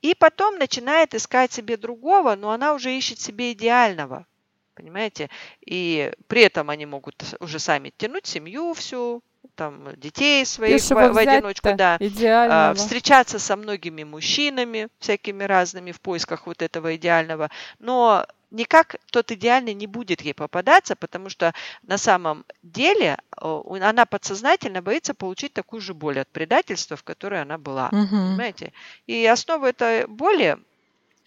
И 0.00 0.14
потом 0.14 0.58
начинает 0.58 1.14
искать 1.14 1.52
себе 1.52 1.76
другого, 1.76 2.34
но 2.34 2.50
она 2.50 2.74
уже 2.74 2.96
ищет 2.96 3.20
себе 3.20 3.52
идеального, 3.52 4.26
понимаете? 4.74 5.30
И 5.64 6.12
при 6.26 6.42
этом 6.42 6.70
они 6.70 6.86
могут 6.86 7.22
уже 7.40 7.58
сами 7.60 7.92
тянуть 7.96 8.26
семью 8.26 8.74
всю, 8.74 9.22
там 9.62 9.94
детей 9.96 10.44
своих 10.44 10.82
в, 10.82 10.90
в 10.90 11.18
одиночку, 11.18 11.74
да, 11.74 11.98
а, 12.00 12.74
встречаться 12.74 13.38
со 13.38 13.56
многими 13.56 14.02
мужчинами 14.02 14.88
всякими 14.98 15.44
разными 15.44 15.92
в 15.92 16.00
поисках 16.00 16.46
вот 16.46 16.62
этого 16.62 16.96
идеального, 16.96 17.48
но 17.78 18.26
никак 18.50 18.96
тот 19.10 19.30
идеальный 19.30 19.74
не 19.74 19.86
будет 19.86 20.22
ей 20.22 20.34
попадаться, 20.34 20.96
потому 20.96 21.28
что 21.28 21.52
на 21.82 21.96
самом 21.96 22.44
деле 22.62 23.18
она 23.36 24.04
подсознательно 24.04 24.82
боится 24.82 25.14
получить 25.14 25.52
такую 25.52 25.80
же 25.80 25.94
боль 25.94 26.18
от 26.18 26.28
предательства, 26.28 26.96
в 26.96 27.04
которой 27.04 27.40
она 27.42 27.56
была, 27.56 27.88
угу. 27.92 28.08
понимаете? 28.08 28.72
И 29.06 29.24
основа 29.26 29.66
этой 29.66 30.06
боли 30.06 30.58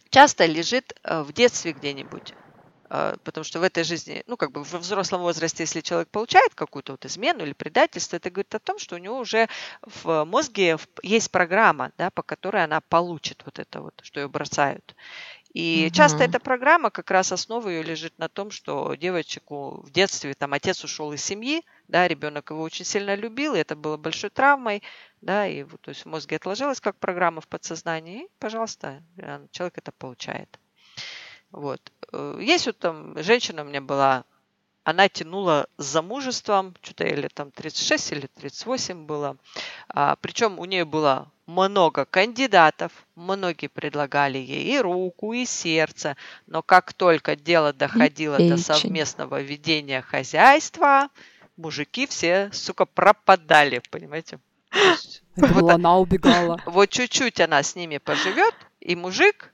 часто 0.09 0.45
лежит 0.45 0.93
э, 1.03 1.21
в 1.21 1.33
детстве 1.33 1.71
где-нибудь. 1.71 2.33
А, 2.89 3.15
потому 3.23 3.43
что 3.43 3.59
в 3.59 3.63
этой 3.63 3.83
жизни, 3.83 4.23
ну, 4.27 4.37
как 4.37 4.51
бы 4.51 4.63
в 4.63 4.73
взрослом 4.73 5.21
возрасте, 5.21 5.63
если 5.63 5.81
человек 5.81 6.09
получает 6.09 6.53
какую-то 6.53 6.93
вот 6.93 7.05
измену 7.05 7.43
или 7.43 7.53
предательство, 7.53 8.17
это 8.17 8.29
говорит 8.29 8.53
о 8.53 8.59
том, 8.59 8.77
что 8.77 8.95
у 8.95 8.99
него 8.99 9.17
уже 9.17 9.47
в 9.81 10.23
мозге 10.25 10.77
есть 11.01 11.31
программа, 11.31 11.91
да, 11.97 12.11
по 12.11 12.21
которой 12.21 12.63
она 12.63 12.81
получит 12.81 13.41
вот 13.45 13.59
это 13.59 13.81
вот, 13.81 13.99
что 14.03 14.19
ее 14.19 14.27
бросают. 14.27 14.95
И 15.53 15.85
угу. 15.87 15.95
часто 15.95 16.23
эта 16.23 16.39
программа, 16.39 16.89
как 16.89 17.09
раз 17.09 17.31
основа 17.31 17.69
ее 17.69 17.81
лежит 17.81 18.19
на 18.19 18.27
том, 18.27 18.51
что 18.51 18.93
девочку 18.95 19.81
в 19.83 19.89
детстве, 19.89 20.33
там, 20.33 20.51
отец 20.51 20.83
ушел 20.83 21.13
из 21.13 21.23
семьи, 21.23 21.63
да, 21.87 22.07
ребенок 22.07 22.49
его 22.49 22.61
очень 22.61 22.83
сильно 22.83 23.15
любил, 23.15 23.55
и 23.55 23.59
это 23.59 23.77
было 23.77 23.95
большой 23.95 24.31
травмой, 24.31 24.83
да, 25.21 25.47
и 25.47 25.63
вот, 25.63 25.79
то 25.81 25.89
есть 25.89 26.01
в 26.01 26.07
мозге 26.07 26.35
отложилось 26.35 26.81
как 26.81 26.97
программа 26.97 27.39
в 27.39 27.47
подсознании, 27.47 28.25
и, 28.25 28.29
пожалуйста, 28.37 29.01
человек 29.51 29.77
это 29.77 29.93
получает. 29.93 30.59
Вот. 31.55 31.79
Э, 32.11 32.37
есть 32.41 32.65
вот 32.65 32.77
там 32.77 33.15
женщина 33.23 33.61
у 33.61 33.65
меня 33.65 33.79
была, 33.79 34.25
она 34.83 35.07
тянула 35.07 35.67
с 35.77 35.85
замужеством, 35.85 36.75
что-то 36.81 37.05
или 37.05 37.29
там 37.29 37.49
36 37.49 38.11
или 38.11 38.27
38 38.27 39.05
было. 39.05 39.37
А, 39.87 40.17
причем 40.17 40.59
у 40.59 40.65
нее 40.65 40.83
было 40.83 41.31
много 41.45 42.03
кандидатов, 42.03 42.91
многие 43.15 43.67
предлагали 43.67 44.37
ей 44.37 44.75
и 44.75 44.79
руку, 44.79 45.31
и 45.31 45.45
сердце, 45.45 46.17
но 46.45 46.61
как 46.61 46.91
только 46.91 47.37
дело 47.37 47.71
доходило 47.71 48.35
и 48.35 48.49
до 48.49 48.57
совместного 48.57 49.41
ведения 49.41 50.01
хозяйства, 50.01 51.09
мужики 51.55 52.05
все, 52.05 52.49
сука, 52.51 52.85
пропадали, 52.85 53.81
понимаете? 53.89 54.39
Это 55.37 55.53
вот, 55.53 55.71
она 55.71 55.97
убегала. 55.97 56.61
Вот 56.65 56.89
чуть-чуть 56.89 57.39
она 57.39 57.63
с 57.63 57.75
ними 57.75 57.97
поживет, 57.97 58.53
и 58.81 58.95
мужик 58.97 59.53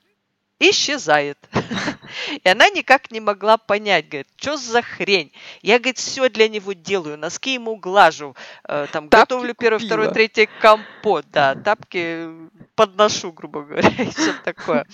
исчезает. 0.70 1.38
И 2.44 2.48
она 2.48 2.68
никак 2.68 3.10
не 3.10 3.20
могла 3.20 3.56
понять, 3.56 4.08
говорит, 4.08 4.28
что 4.36 4.56
за 4.56 4.82
хрень? 4.82 5.32
Я, 5.62 5.78
говорит, 5.78 5.98
все 5.98 6.28
для 6.28 6.48
него 6.48 6.72
делаю, 6.72 7.18
носки 7.18 7.54
ему 7.54 7.76
глажу, 7.76 8.36
э, 8.68 8.86
там, 8.92 9.08
тапки 9.08 9.32
готовлю 9.32 9.54
первый, 9.54 9.78
купила. 9.78 9.88
второй, 9.88 10.12
третий 10.12 10.48
компот, 10.60 11.24
да, 11.30 11.54
тапки 11.54 12.28
подношу, 12.74 13.32
грубо 13.32 13.62
говоря, 13.62 13.88
и 13.98 14.10
все 14.10 14.34
такое. 14.44 14.86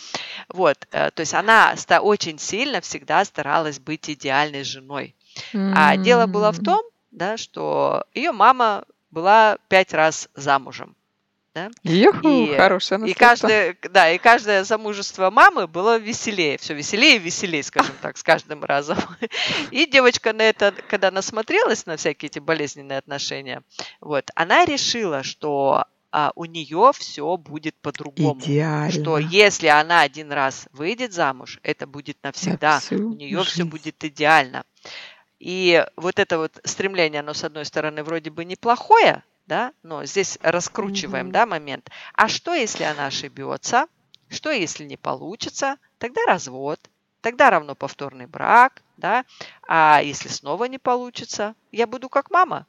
Вот, 0.49 0.87
э, 0.91 1.11
то 1.11 1.21
есть 1.21 1.35
она 1.35 1.75
очень 2.01 2.39
сильно 2.39 2.81
всегда 2.81 3.25
старалась 3.25 3.79
быть 3.79 4.09
идеальной 4.09 4.65
женой. 4.65 5.15
А 5.53 5.97
дело 5.97 6.27
было 6.27 6.51
в 6.51 6.63
том, 6.63 6.83
да, 7.11 7.37
что 7.37 8.05
ее 8.13 8.33
мама 8.33 8.85
была 9.11 9.59
пять 9.69 9.93
раз 9.93 10.29
замужем 10.35 10.97
да? 11.59 11.71
Юху, 11.83 12.29
и, 12.29 12.57
хорошее 12.57 13.09
и 13.09 13.15
каждое, 13.15 13.77
да, 13.91 14.11
и 14.11 14.19
каждое 14.19 14.65
замужество 14.65 15.31
мамы 15.31 15.67
было 15.67 15.99
веселее, 15.99 16.59
все 16.59 16.75
веселее 16.75 17.17
и 17.17 17.19
веселее, 17.19 17.63
скажем 17.63 17.95
так, 18.01 18.17
с 18.17 18.23
каждым 18.23 18.65
разом. 18.65 18.99
И 19.71 19.87
девочка 19.87 20.33
на 20.33 20.43
это, 20.43 20.75
когда 20.89 21.11
насмотрелась 21.11 21.87
на 21.87 21.97
всякие 21.97 22.29
эти 22.29 22.39
болезненные 22.39 22.99
отношения, 22.99 23.63
вот, 24.01 24.31
она 24.35 24.65
решила, 24.65 25.23
что 25.23 25.85
а, 26.11 26.33
у 26.37 26.45
нее 26.45 26.93
все 26.95 27.37
будет 27.37 27.75
по-другому. 27.77 28.41
Идеально. 28.41 28.91
Что 28.91 29.19
если 29.19 29.67
она 29.67 30.01
один 30.01 30.33
раз 30.33 30.69
выйдет 30.73 31.13
замуж, 31.13 31.59
это 31.63 31.87
будет 31.87 32.17
навсегда. 32.23 32.81
у 32.91 33.15
нее 33.15 33.43
все 33.45 33.65
будет 33.65 34.03
идеально. 34.05 34.65
И 35.39 35.85
вот 35.97 36.19
это 36.19 36.39
вот 36.39 36.59
стремление, 36.65 37.21
оно, 37.21 37.35
с 37.35 37.45
одной 37.45 37.65
стороны, 37.65 38.03
вроде 38.03 38.31
бы 38.31 38.45
неплохое, 38.45 39.23
да, 39.49 39.73
но 39.83 40.05
здесь 40.07 40.39
раскручиваем, 40.43 41.31
Мгм. 41.31 41.33
да, 41.33 41.47
момент. 41.47 41.91
А 42.15 42.29
что, 42.29 42.55
если 42.55 42.85
она 42.85 43.07
ошибется? 43.07 43.87
Что, 44.29 44.51
если 44.51 44.85
не 44.85 44.97
получится? 44.97 45.79
Тогда 45.99 46.21
развод, 46.27 46.81
тогда 47.23 47.51
равно 47.51 47.75
повторный 47.75 48.27
брак, 48.27 48.83
да. 48.97 49.25
А 49.69 50.01
если 50.03 50.29
снова 50.29 50.67
не 50.67 50.79
получится, 50.79 51.55
я 51.73 51.87
буду 51.87 52.09
как 52.09 52.31
мама? 52.31 52.67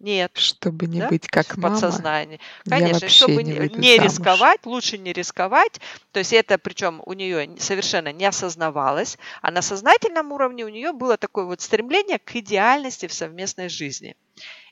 Нет, 0.00 0.32
Чтобы 0.32 0.86
не 0.86 1.00
да, 1.00 1.08
быть 1.08 1.26
как 1.28 1.56
мама, 1.56 1.70
подсознании. 1.70 2.40
я 2.64 2.68
Конечно, 2.68 3.08
чтобы 3.08 3.42
не 3.42 3.68
не 3.68 3.98
замуж. 3.98 3.98
рисковать, 3.98 4.66
лучше 4.66 4.98
не 4.98 5.12
рисковать. 5.12 5.80
То 6.12 6.18
есть 6.20 6.32
это 6.32 6.58
причем 6.58 7.00
у 7.06 7.12
нее 7.14 7.56
совершенно 7.58 8.12
не 8.12 8.24
осознавалось, 8.26 9.18
а 9.42 9.50
на 9.50 9.62
сознательном 9.62 10.32
уровне 10.32 10.64
у 10.64 10.68
нее 10.68 10.92
было 10.92 11.16
такое 11.16 11.44
вот 11.46 11.60
стремление 11.60 12.18
к 12.18 12.36
идеальности 12.36 13.06
в 13.06 13.12
совместной 13.14 13.68
жизни. 13.68 14.16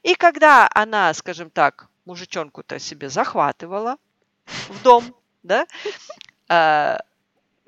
И 0.03 0.15
когда 0.15 0.69
она, 0.75 1.13
скажем 1.15 1.51
так, 1.51 1.89
мужичонку-то 2.05 2.79
себе 2.79 3.09
захватывала 3.09 3.97
в 4.69 4.83
дом, 4.83 5.15
да, 5.43 5.67
а, 6.49 6.99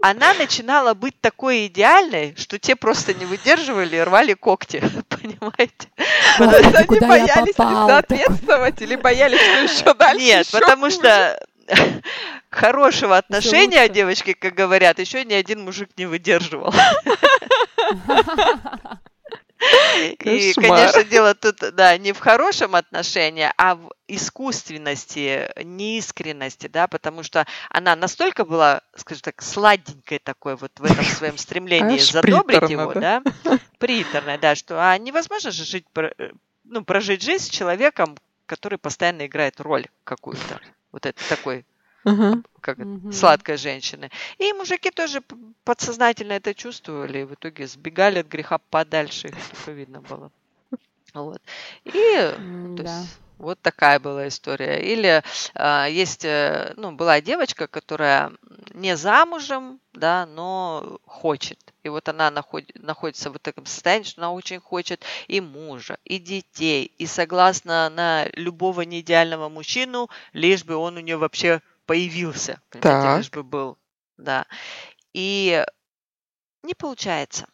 она 0.02 0.34
начинала 0.34 0.94
быть 0.94 1.20
такой 1.20 1.66
идеальной, 1.66 2.34
что 2.36 2.58
те 2.58 2.76
просто 2.76 3.14
не 3.14 3.24
выдерживали 3.24 3.96
и 3.96 4.00
рвали 4.00 4.34
когти, 4.34 4.80
понимаете? 5.08 5.88
То 6.38 6.46
Господи, 6.46 6.64
есть 6.64 6.76
они 6.76 7.00
боялись 7.00 7.58
не 7.58 7.88
соответствовать 7.88 8.82
или 8.82 8.96
боялись, 8.96 9.40
что 9.40 9.62
еще 9.62 9.94
дальше 9.94 10.24
Нет, 10.24 10.50
потому 10.50 10.90
что 10.90 11.40
хорошего 12.50 13.16
отношения 13.16 13.88
девочки, 13.88 14.32
как 14.32 14.54
говорят, 14.54 14.98
еще 14.98 15.24
ни 15.24 15.34
один 15.34 15.62
мужик 15.62 15.90
не 15.96 16.06
выдерживал. 16.06 16.74
И, 19.98 20.52
Кошмар. 20.52 20.78
конечно, 20.78 21.04
дело 21.04 21.34
тут, 21.34 21.58
да, 21.74 21.96
не 21.98 22.12
в 22.12 22.18
хорошем 22.18 22.74
отношении, 22.74 23.50
а 23.56 23.76
в 23.76 23.90
искусственности, 24.08 25.50
неискренности, 25.62 26.66
да, 26.66 26.86
потому 26.88 27.22
что 27.22 27.46
она 27.70 27.96
настолько 27.96 28.44
была, 28.44 28.82
скажем 28.96 29.22
так, 29.22 29.42
сладенькой 29.42 30.18
такой 30.18 30.56
вот 30.56 30.72
в 30.78 30.84
этом 30.84 31.04
своем 31.04 31.38
стремлении 31.38 31.96
Аж 31.96 32.10
задобрить 32.10 32.68
его, 32.68 32.92
да? 32.92 33.22
да, 33.44 33.58
приторной, 33.78 34.38
да, 34.38 34.54
что 34.54 34.78
а 34.78 34.96
невозможно 34.98 35.50
же 35.50 35.64
жить, 35.64 35.86
э, 35.96 36.30
ну, 36.64 36.84
прожить 36.84 37.22
жизнь 37.22 37.44
с 37.44 37.48
человеком, 37.48 38.16
который 38.46 38.78
постоянно 38.78 39.26
играет 39.26 39.60
роль 39.60 39.86
какую-то. 40.04 40.60
Вот 40.92 41.06
это 41.06 41.20
такой 41.28 41.64
Мгм. 42.04 42.44
как 42.60 42.78
Мгм. 42.78 43.12
сладкой 43.12 43.56
женщины. 43.56 44.10
И 44.38 44.52
мужики 44.52 44.90
тоже 44.90 45.22
подсознательно 45.64 46.32
это 46.32 46.54
чувствовали, 46.54 47.20
и 47.20 47.24
в 47.24 47.34
итоге 47.34 47.66
сбегали 47.66 48.20
от 48.20 48.26
греха 48.26 48.58
подальше, 48.70 49.28
их 49.28 49.34
только 49.50 49.72
видно 49.72 50.00
было. 50.00 50.30
Вот. 51.14 51.40
И 51.84 51.92
то 51.92 52.34
М-да. 52.38 52.82
есть, 52.82 53.18
вот 53.38 53.60
такая 53.60 54.00
была 54.00 54.26
история. 54.28 54.80
Или 54.80 55.22
а, 55.54 55.86
есть, 55.86 56.24
э, 56.24 56.72
ну, 56.76 56.92
была 56.92 57.20
девочка, 57.20 57.66
которая 57.68 58.32
не 58.72 58.96
замужем, 58.96 59.78
да, 59.92 60.26
но 60.26 60.98
хочет. 61.06 61.58
И 61.84 61.88
вот 61.88 62.08
она 62.08 62.30
наход- 62.30 62.70
находится 62.74 63.30
в 63.30 63.38
таком 63.38 63.66
состоянии, 63.66 64.04
что 64.06 64.22
она 64.22 64.32
очень 64.32 64.58
хочет 64.60 65.04
и 65.28 65.40
мужа, 65.40 65.98
и 66.04 66.18
детей, 66.18 66.90
и 66.98 67.06
согласна 67.06 67.88
на 67.90 68.26
любого 68.32 68.80
неидеального 68.82 69.48
мужчину, 69.48 70.08
лишь 70.32 70.64
бы 70.64 70.74
он 70.74 70.96
у 70.96 71.00
нее 71.00 71.16
вообще 71.16 71.60
появился, 71.86 72.60
понимаете, 72.70 73.18
лишь 73.18 73.30
бы 73.30 73.42
был, 73.42 73.78
да. 74.16 74.46
И 75.12 75.64
не 76.62 76.74
получается. 76.74 77.46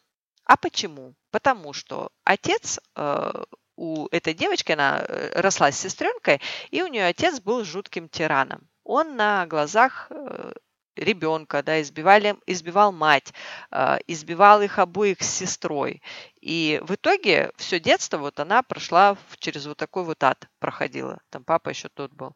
А 0.45 0.57
почему? 0.57 1.13
Потому 1.31 1.73
что 1.73 2.11
отец 2.23 2.79
э, 2.95 3.43
у 3.77 4.07
этой 4.11 4.33
девочки, 4.33 4.71
она 4.71 4.99
э, 4.99 5.39
росла 5.39 5.71
с 5.71 5.79
сестренкой, 5.79 6.41
и 6.71 6.81
у 6.81 6.87
нее 6.87 7.05
отец 7.05 7.39
был 7.39 7.63
жутким 7.63 8.09
тираном. 8.09 8.67
Он 8.83 9.15
на 9.15 9.45
глазах 9.47 10.07
э, 10.09 10.53
ребенка, 11.01 11.63
да, 11.63 11.81
избивали, 11.81 12.37
избивал 12.45 12.91
мать, 12.91 13.33
э, 13.71 13.97
избивал 14.07 14.61
их 14.61 14.79
обоих 14.79 15.21
с 15.21 15.29
сестрой. 15.29 16.01
И 16.41 16.79
в 16.83 16.95
итоге 16.95 17.51
все 17.57 17.79
детство 17.79 18.17
вот 18.17 18.39
она 18.39 18.63
прошла 18.63 19.17
через 19.39 19.65
вот 19.65 19.77
такой 19.77 20.03
вот 20.03 20.23
ад 20.23 20.47
проходила. 20.59 21.19
Там 21.29 21.43
папа 21.43 21.69
еще 21.69 21.89
тот 21.89 22.11
был, 22.13 22.35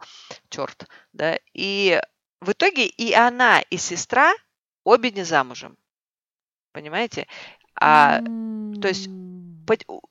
черт, 0.49 0.87
да. 1.13 1.37
И 1.53 2.01
в 2.41 2.51
итоге 2.51 2.85
и 2.85 3.13
она, 3.13 3.61
и 3.61 3.77
сестра 3.77 4.33
обе 4.83 5.11
не 5.11 5.23
замужем. 5.23 5.77
Понимаете? 6.71 7.27
А 7.79 8.21
то 8.21 8.87
есть 8.87 9.09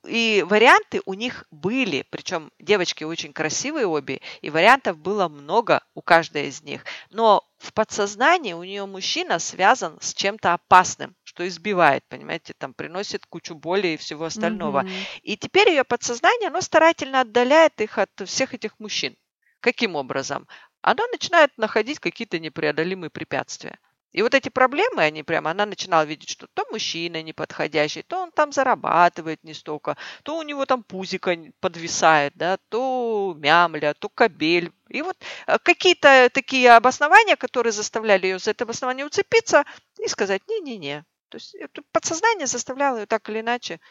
И 0.07 0.45
варианты 0.47 1.01
у 1.05 1.13
них 1.13 1.45
были, 1.49 2.05
причем 2.09 2.51
девочки 2.59 3.03
очень 3.05 3.31
красивые 3.31 3.87
обе, 3.87 4.21
и 4.41 4.49
вариантов 4.49 4.97
было 4.97 5.29
много 5.29 5.81
у 5.93 6.01
каждой 6.01 6.47
из 6.47 6.61
них. 6.61 6.83
Но 7.09 7.43
в 7.65 7.73
подсознании 7.73 8.53
у 8.53 8.63
нее 8.63 8.85
мужчина 8.85 9.39
связан 9.39 9.97
с 9.99 10.13
чем-то 10.13 10.53
опасным, 10.53 11.15
что 11.23 11.47
избивает, 11.47 12.03
понимаете, 12.07 12.53
там 12.57 12.73
приносит 12.73 13.25
кучу 13.25 13.55
боли 13.55 13.89
и 13.89 13.97
всего 13.97 14.25
остального. 14.25 14.81
Мгм. 14.81 14.91
И 15.23 15.35
теперь 15.35 15.69
ее 15.69 15.83
подсознание, 15.83 16.49
оно 16.49 16.61
старательно 16.61 17.21
отдаляет 17.21 17.81
их 17.81 17.97
от 17.97 18.11
всех 18.25 18.53
этих 18.53 18.79
мужчин. 18.79 19.17
Каким 19.59 19.95
образом? 19.95 20.47
Оно 20.81 21.07
начинает 21.07 21.57
находить 21.57 21.99
какие-то 21.99 22.37
непреодолимые 22.37 23.09
препятствия. 23.09 23.79
И 24.15 24.21
вот 24.21 24.33
эти 24.33 24.47
проблемы, 24.47 25.03
они 25.03 25.23
прямо, 25.23 25.51
она 25.51 25.65
начинала 25.65 26.05
видеть, 26.05 26.29
что 26.29 26.47
то 26.53 26.65
мужчина 26.71 27.21
неподходящий, 27.21 28.01
то 28.01 28.23
он 28.23 28.31
там 28.31 28.53
зарабатывает 28.53 29.43
не 29.43 29.53
столько, 29.53 29.97
то 30.23 30.37
у 30.37 30.41
него 30.41 30.65
там 30.65 30.83
пузико 30.83 31.33
н- 31.33 31.51
подвисает, 31.59 32.31
да, 32.37 32.57
то 32.69 33.35
мямля, 33.37 33.93
то 33.93 34.07
кабель. 34.07 34.71
И 34.87 35.01
вот 35.01 35.17
э, 35.47 35.57
какие-то 35.61 36.29
такие 36.31 36.71
обоснования, 36.71 37.35
которые 37.35 37.73
заставляли 37.73 38.27
ее 38.27 38.39
за 38.39 38.51
это 38.51 38.63
обоснование 38.63 39.05
уцепиться 39.05 39.65
и 39.99 40.07
сказать 40.07 40.41
«не-не-не». 40.47 41.03
То 41.27 41.35
есть 41.35 41.53
это 41.53 41.81
подсознание 41.91 42.47
заставляло 42.47 42.99
ее 42.99 43.07
так 43.07 43.29
или 43.29 43.41
иначе 43.41 43.81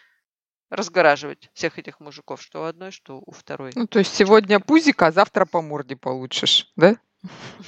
разгораживать 0.70 1.50
всех 1.52 1.78
этих 1.78 2.00
мужиков, 2.00 2.40
что 2.40 2.62
у 2.62 2.64
одной, 2.64 2.92
что 2.92 3.22
у 3.26 3.30
второй. 3.30 3.72
Ну, 3.74 3.87
то 3.87 3.98
есть 3.98 4.14
сегодня 4.14 4.58
пузика, 4.58 5.08
а 5.08 5.12
завтра 5.12 5.44
по 5.44 5.60
морде 5.60 5.96
получишь, 5.96 6.72
да? 6.76 6.96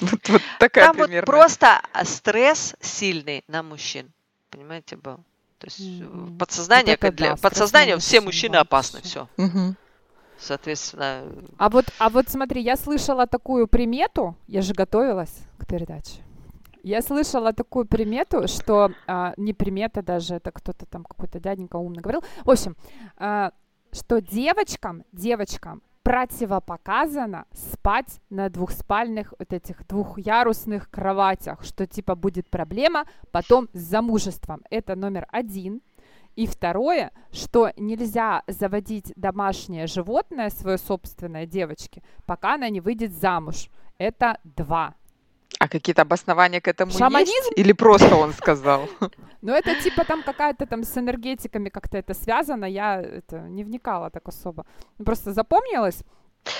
Вот, 0.00 0.28
вот 0.28 0.42
такая 0.58 0.86
Там 0.86 0.96
вот 0.96 1.06
примерно. 1.06 1.26
просто 1.26 1.80
а, 1.92 2.04
стресс 2.04 2.74
сильный 2.80 3.42
на 3.48 3.62
мужчин, 3.62 4.12
понимаете, 4.50 4.96
был. 4.96 5.16
То 5.58 5.66
есть 5.68 5.80
э, 5.80 6.28
подсознание, 6.38 6.92
Вот 6.92 6.98
это 6.98 7.06
как 7.06 7.14
для 7.16 7.30
да, 7.30 7.36
подсознания 7.36 7.96
все 7.96 8.20
мужчин 8.20 8.24
мужчины 8.52 8.56
опасны, 8.56 9.00
все. 9.02 9.28
Мгм. 9.38 9.76
Соответственно, 10.38 11.22
А 11.56 11.70
вот, 11.70 11.86
а 11.98 12.10
вот 12.10 12.28
смотри, 12.28 12.60
я 12.60 12.76
слышала 12.76 13.26
такую 13.26 13.66
примету, 13.66 14.36
я 14.46 14.60
же 14.60 14.74
готовилась 14.74 15.34
к 15.58 15.66
передаче. 15.66 16.22
Я 16.82 17.00
слышала 17.02 17.52
такую 17.52 17.86
примету, 17.86 18.46
что 18.46 18.92
а, 19.06 19.32
не 19.38 19.54
примета 19.54 20.02
даже, 20.02 20.34
это 20.34 20.52
кто-то 20.52 20.84
там 20.86 21.04
какой-то 21.04 21.40
дяденька 21.40 21.76
умный 21.76 22.02
говорил. 22.02 22.22
В 22.44 22.50
общем, 22.50 22.76
а, 23.16 23.52
что 23.92 24.20
девочкам, 24.20 25.04
девочкам 25.12 25.82
противопоказано 26.06 27.46
спать 27.50 28.20
на 28.30 28.48
двухспальных 28.48 29.34
вот 29.40 29.52
этих 29.52 29.84
двухъярусных 29.88 30.88
кроватях, 30.88 31.64
что 31.64 31.84
типа 31.84 32.14
будет 32.14 32.48
проблема 32.48 33.06
потом 33.32 33.68
с 33.72 33.80
замужеством. 33.80 34.62
Это 34.70 34.94
номер 34.94 35.26
один. 35.32 35.82
И 36.36 36.46
второе, 36.46 37.10
что 37.32 37.72
нельзя 37.76 38.44
заводить 38.46 39.12
домашнее 39.16 39.88
животное, 39.88 40.50
свое 40.50 40.78
собственное 40.78 41.44
девочке, 41.44 42.04
пока 42.24 42.54
она 42.54 42.68
не 42.68 42.80
выйдет 42.80 43.12
замуж. 43.12 43.68
Это 43.98 44.38
два. 44.44 44.94
А 45.58 45.68
какие-то 45.68 46.02
обоснования 46.02 46.60
к 46.60 46.68
этому 46.68 46.92
Шаманизм? 46.92 47.32
есть? 47.32 47.52
Или 47.56 47.72
просто 47.72 48.14
он 48.14 48.32
сказал? 48.32 48.88
Но 49.42 49.54
это 49.54 49.74
типа 49.82 50.04
там 50.04 50.22
какая-то 50.22 50.66
там 50.66 50.82
с 50.84 50.96
энергетиками 50.98 51.68
как-то 51.68 51.98
это 51.98 52.14
связано. 52.14 52.64
Я 52.66 53.00
это 53.00 53.38
не 53.48 53.64
вникала 53.64 54.10
так 54.10 54.28
особо. 54.28 54.66
Ну, 54.98 55.04
Просто 55.04 55.32
запомнилось. 55.32 56.02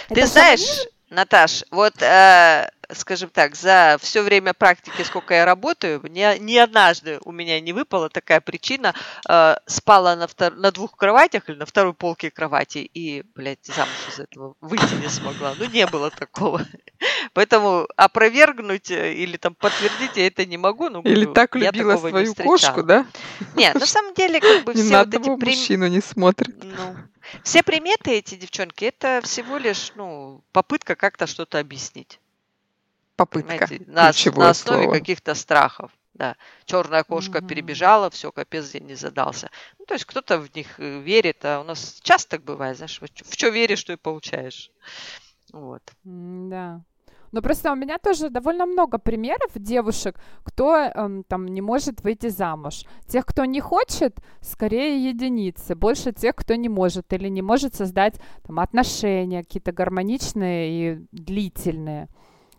ты 0.08 0.26
знаешь, 0.26 0.86
Наташ, 1.10 1.64
вот, 1.70 2.00
э, 2.02 2.68
скажем 2.94 3.30
так, 3.30 3.54
за 3.56 3.96
все 4.00 4.22
время 4.22 4.54
практики, 4.54 5.02
сколько 5.02 5.34
я 5.34 5.44
работаю, 5.44 6.00
ни, 6.08 6.38
ни 6.38 6.56
однажды 6.56 7.18
у 7.24 7.32
меня 7.32 7.60
не 7.60 7.72
выпала 7.72 8.08
такая 8.08 8.40
причина, 8.40 8.94
э, 9.28 9.56
спала 9.66 10.16
на, 10.16 10.24
втор- 10.24 10.54
на 10.54 10.70
двух 10.72 10.96
кроватях 10.96 11.48
или 11.48 11.56
на 11.56 11.66
второй 11.66 11.94
полке 11.94 12.30
кровати 12.30 12.78
и, 12.78 13.22
блядь, 13.34 13.64
замуж 13.64 13.92
из 14.08 14.20
этого 14.20 14.54
выйти 14.60 14.94
не 15.02 15.08
смогла. 15.08 15.54
Ну, 15.58 15.66
не 15.66 15.86
было 15.86 16.10
такого. 16.10 16.62
Поэтому 17.32 17.86
опровергнуть 17.96 18.90
э, 18.90 19.14
или 19.14 19.36
там 19.36 19.54
подтвердить 19.54 20.16
я 20.16 20.26
это 20.26 20.44
не 20.46 20.56
могу. 20.56 20.88
Ну, 20.88 21.02
Или 21.02 21.26
так 21.26 21.54
любила 21.56 21.92
не 21.92 21.98
свою 21.98 22.26
встречала. 22.26 22.46
кошку, 22.56 22.82
да? 22.82 23.06
Нет, 23.54 23.74
на 23.74 23.86
самом 23.86 24.14
деле, 24.14 24.40
как 24.40 24.64
бы 24.64 24.74
Ни 24.74 24.82
все 24.82 24.98
вот 24.98 25.08
эти 25.14 25.22
прим- 25.22 25.38
мужчину 25.38 25.86
не 25.88 26.00
смотрит. 26.00 26.56
ну, 26.62 26.96
все 27.42 27.62
приметы 27.62 28.12
эти 28.12 28.36
девчонки, 28.36 28.84
это 28.84 29.20
всего 29.24 29.56
лишь, 29.58 29.92
ну, 29.96 30.42
попытка 30.52 30.94
как-то 30.94 31.26
что-то 31.26 31.58
объяснить. 31.58 32.20
Попытка. 33.16 33.66
Понимаете, 33.66 33.84
на, 33.86 34.12
на 34.44 34.50
основе 34.50 34.84
слово. 34.84 34.92
каких-то 34.92 35.34
страхов. 35.34 35.90
да. 36.14 36.36
Черная 36.64 37.02
кошка 37.02 37.38
Мгм. 37.38 37.48
перебежала, 37.48 38.10
все, 38.10 38.30
капец, 38.32 38.70
день 38.70 38.86
не 38.86 38.94
задался. 38.94 39.50
Ну, 39.78 39.84
то 39.86 39.94
есть 39.94 40.04
кто-то 40.04 40.38
в 40.38 40.54
них 40.54 40.78
э, 40.78 41.00
верит, 41.00 41.44
а 41.44 41.60
у 41.60 41.64
нас 41.64 41.98
часто 42.02 42.36
так 42.36 42.44
бывает, 42.44 42.76
знаешь, 42.76 43.00
в 43.00 43.32
что 43.32 43.48
веришь, 43.48 43.80
что 43.80 43.92
и 43.92 43.96
получаешь. 43.96 44.70
Вот. 45.52 45.82
Да. 46.04 46.82
Ну, 47.32 47.42
просто 47.42 47.72
у 47.72 47.74
меня 47.74 47.98
тоже 47.98 48.30
довольно 48.30 48.66
много 48.66 48.98
примеров 48.98 49.50
девушек, 49.54 50.18
кто 50.42 50.76
эм, 50.76 51.24
там 51.24 51.46
не 51.46 51.60
может 51.60 52.00
выйти 52.02 52.28
замуж. 52.28 52.84
Тех, 53.08 53.26
кто 53.26 53.44
не 53.44 53.60
хочет, 53.60 54.18
скорее 54.40 55.08
единицы. 55.10 55.74
Больше 55.74 56.12
тех, 56.12 56.34
кто 56.34 56.54
не 56.54 56.68
может 56.68 57.12
или 57.12 57.28
не 57.28 57.42
может 57.42 57.74
создать 57.74 58.20
там 58.46 58.58
отношения 58.60 59.42
какие-то 59.42 59.72
гармоничные 59.72 60.70
и 60.70 61.06
длительные. 61.12 62.08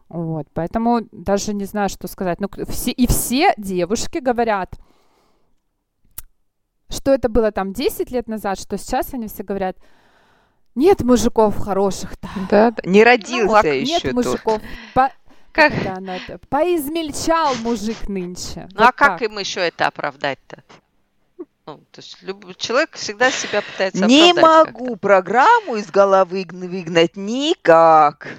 Вот, 0.10 0.48
поэтому 0.54 1.02
даже 1.12 1.54
не 1.54 1.66
знаю, 1.66 1.90
что 1.90 2.08
сказать. 2.08 2.40
Ну, 2.40 2.50
все, 2.70 2.92
и 2.92 3.08
все 3.08 3.54
девушки 3.58 4.20
говорят, 4.20 4.74
что 6.90 7.12
это 7.14 7.28
было 7.30 7.52
там 7.52 7.74
10 7.74 8.12
лет 8.12 8.28
назад, 8.28 8.60
что 8.60 8.78
сейчас 8.78 9.14
они 9.14 9.28
все 9.28 9.44
говорят, 9.44 9.78
нет 10.76 11.02
мужиков 11.02 11.58
хороших-то. 11.58 12.30
Да, 12.50 12.72
да. 12.72 12.82
Не 12.86 13.00
Ну, 13.00 13.06
родился 13.06 13.60
а 13.60 13.64
Нет 13.64 13.88
еще 13.88 14.00
тут. 14.12 14.14
мужиков. 14.26 14.62
По- 14.94 15.12
Как, 15.52 15.74
да, 15.84 15.98
ну 16.00 16.12
это, 16.14 16.40
поизмельчал 16.50 17.56
мужик 17.56 18.08
нынче. 18.08 18.68
ну 18.74 18.82
а 18.84 18.86
Вот 18.86 18.96
как 18.96 19.20
так. 19.20 19.22
им 19.24 19.38
еще 19.40 19.60
это 19.60 19.88
оправдать-то? 19.88 20.64
Ну, 21.66 21.80
то 21.92 22.00
есть 22.00 22.22
любой 22.22 22.54
человек 22.56 22.92
всегда 22.96 23.30
себя 23.30 23.62
пытается 23.62 24.06
Не 24.06 24.32
оправдать 24.32 24.74
могу 24.74 24.96
программу 24.96 25.76
из 25.76 25.92
головы 25.92 26.44
гн- 26.44 26.70
выгнать 26.70 27.18
никак. 27.18 28.30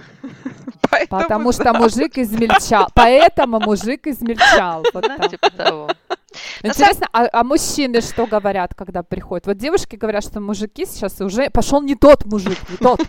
Поэтому 1.08 1.50
Потому 1.50 1.52
да. 1.52 1.52
что 1.52 1.72
мужик 1.74 2.18
измельчал. 2.18 2.88
Поэтому 2.94 3.60
мужик 3.60 4.06
измельчал. 4.06 4.84
Вот 4.92 5.06
как-то. 5.06 5.16
так. 5.22 5.30
Типа 5.30 5.50
того. 5.50 5.90
На 6.62 6.68
Интересно, 6.68 7.06
а, 7.12 7.28
а 7.32 7.44
мужчины 7.44 8.00
что 8.00 8.26
говорят, 8.26 8.74
когда 8.74 9.02
приходят? 9.02 9.46
Вот 9.46 9.56
девушки 9.56 9.96
говорят, 9.96 10.24
что 10.24 10.40
мужики 10.40 10.86
сейчас 10.86 11.20
уже 11.20 11.50
пошел 11.50 11.80
не 11.82 11.94
тот 11.94 12.24
мужик, 12.26 12.58
не 12.68 12.76
тот. 12.76 13.00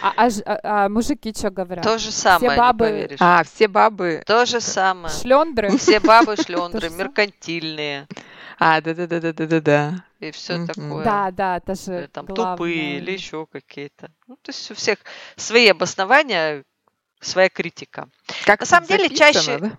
А, 0.00 0.12
а 0.16 0.28
а- 0.46 0.84
а 0.84 0.88
мужики 0.88 1.32
что 1.36 1.50
говорят? 1.50 1.84
То 1.84 1.98
же 1.98 2.10
самое, 2.10 2.56
бабы- 2.58 2.86
не 2.86 2.90
поверишь. 2.92 3.18
А, 3.20 3.44
все 3.44 3.68
бабы... 3.68 4.22
То 4.26 4.46
же 4.46 4.60
самое. 4.60 5.14
Шлендры? 5.14 5.76
Все 5.76 6.00
бабы 6.00 6.36
шлендры, 6.42 6.88
меркантильные 6.88 8.08
А, 8.58 8.80
да-да-да-да-да-да. 8.80 10.04
и 10.20 10.30
все 10.30 10.66
такое. 10.66 11.04
Да, 11.04 11.30
да, 11.30 11.56
это 11.58 11.72
Или 11.72 12.00
же 12.00 12.08
там 12.08 12.24
главное. 12.26 12.56
тупые 12.56 12.96
или 12.96 13.10
еще 13.12 13.46
какие-то. 13.46 14.10
Ну, 14.26 14.36
то 14.36 14.50
есть 14.50 14.70
у 14.70 14.74
всех 14.74 14.98
свои 15.36 15.68
обоснования, 15.68 16.64
своя 17.24 17.48
критика. 17.48 18.08
Как 18.44 18.60
На 18.60 18.66
самом 18.66 18.86
деле, 18.86 19.04
записано, 19.04 19.32
чаще- 19.32 19.58
да? 19.58 19.78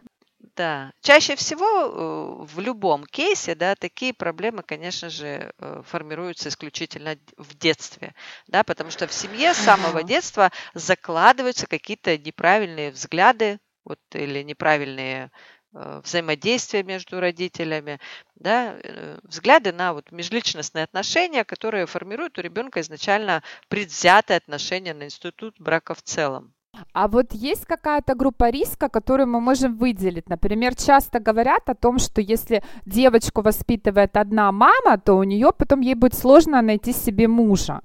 Да, 0.56 0.92
чаще 1.02 1.36
всего 1.36 1.66
э, 1.66 2.46
в 2.46 2.60
любом 2.62 3.04
кейсе, 3.06 3.56
да, 3.56 3.76
такие 3.76 4.14
проблемы, 4.14 4.64
конечно 4.64 5.10
же, 5.10 5.52
э, 5.60 5.82
формируются 5.86 6.48
исключительно 6.48 7.18
в 7.36 7.58
детстве, 7.58 8.14
да, 8.48 8.64
потому 8.64 8.90
что 8.90 9.06
в 9.06 9.12
семье 9.12 9.54
с 9.54 9.58
самого 9.58 10.02
детства 10.04 10.52
закладываются 10.74 11.68
какие-то 11.68 12.18
неправильные 12.18 12.92
взгляды, 12.92 13.60
вот, 13.84 14.00
или 14.14 14.44
неправильные 14.44 15.30
э, 15.74 16.02
взаимодействия 16.06 16.84
между 16.84 17.20
родителями, 17.20 18.00
да, 18.36 18.78
взгляды 19.24 19.74
на 19.74 19.92
вот 19.94 20.10
межличностные 20.14 20.86
отношения, 20.86 21.44
которые 21.44 21.86
формируют 21.86 22.38
у 22.38 22.42
ребенка 22.42 22.80
изначально 22.80 23.44
предвзятое 23.68 24.38
отношение 24.38 24.94
на 24.94 25.04
институт 25.04 25.56
брака 25.60 25.96
в 25.96 26.02
целом. 26.02 26.55
А 26.94 27.08
вот 27.08 27.34
есть 27.34 27.66
какая-то 27.66 28.16
группа 28.16 28.50
риска, 28.50 28.90
которую 28.90 29.28
мы 29.28 29.42
можем 29.42 29.78
выделить? 29.78 30.30
Например, 30.30 30.76
часто 30.76 31.20
говорят 31.20 31.70
о 31.70 31.76
том, 31.76 32.00
что 32.00 32.22
если 32.22 32.64
девочку 32.86 33.42
воспитывает 33.42 34.18
одна 34.18 34.52
мама, 34.52 34.98
то 34.98 35.14
у 35.16 35.24
нее 35.24 35.52
потом 35.58 35.82
ей 35.82 35.96
будет 35.96 36.14
сложно 36.14 36.62
найти 36.62 36.94
себе 36.94 37.28
мужа. 37.28 37.82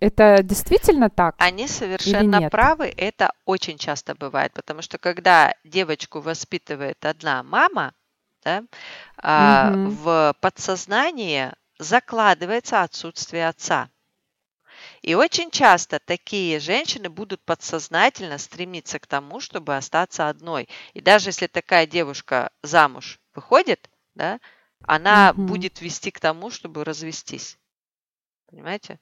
Это 0.00 0.42
действительно 0.42 1.10
так? 1.10 1.34
Они 1.38 1.68
совершенно 1.68 2.48
правы, 2.48 2.92
это 2.96 3.32
очень 3.44 3.76
часто 3.76 4.14
бывает, 4.14 4.52
потому 4.54 4.82
что 4.82 4.98
когда 4.98 5.54
девочку 5.64 6.20
воспитывает 6.20 7.04
одна 7.04 7.42
мама, 7.42 7.92
да, 8.44 8.62
Мгм. 9.22 9.90
в 9.90 10.34
подсознании 10.40 11.52
закладывается 11.78 12.82
отсутствие 12.82 13.48
отца. 13.48 13.88
И 15.06 15.14
очень 15.14 15.52
часто 15.52 16.00
такие 16.00 16.58
женщины 16.58 17.08
будут 17.08 17.40
подсознательно 17.44 18.38
стремиться 18.38 18.98
к 18.98 19.06
тому, 19.06 19.38
чтобы 19.38 19.76
остаться 19.76 20.28
одной. 20.28 20.68
И 20.94 21.00
даже 21.00 21.28
если 21.28 21.46
такая 21.46 21.86
девушка 21.86 22.50
замуж 22.64 23.20
выходит, 23.32 23.88
да, 24.16 24.40
она 24.82 25.32
Мгм. 25.32 25.46
будет 25.46 25.80
вести 25.80 26.10
к 26.10 26.18
тому, 26.18 26.50
чтобы 26.50 26.82
развестись. 26.82 27.56
Понимаете? 28.50 28.98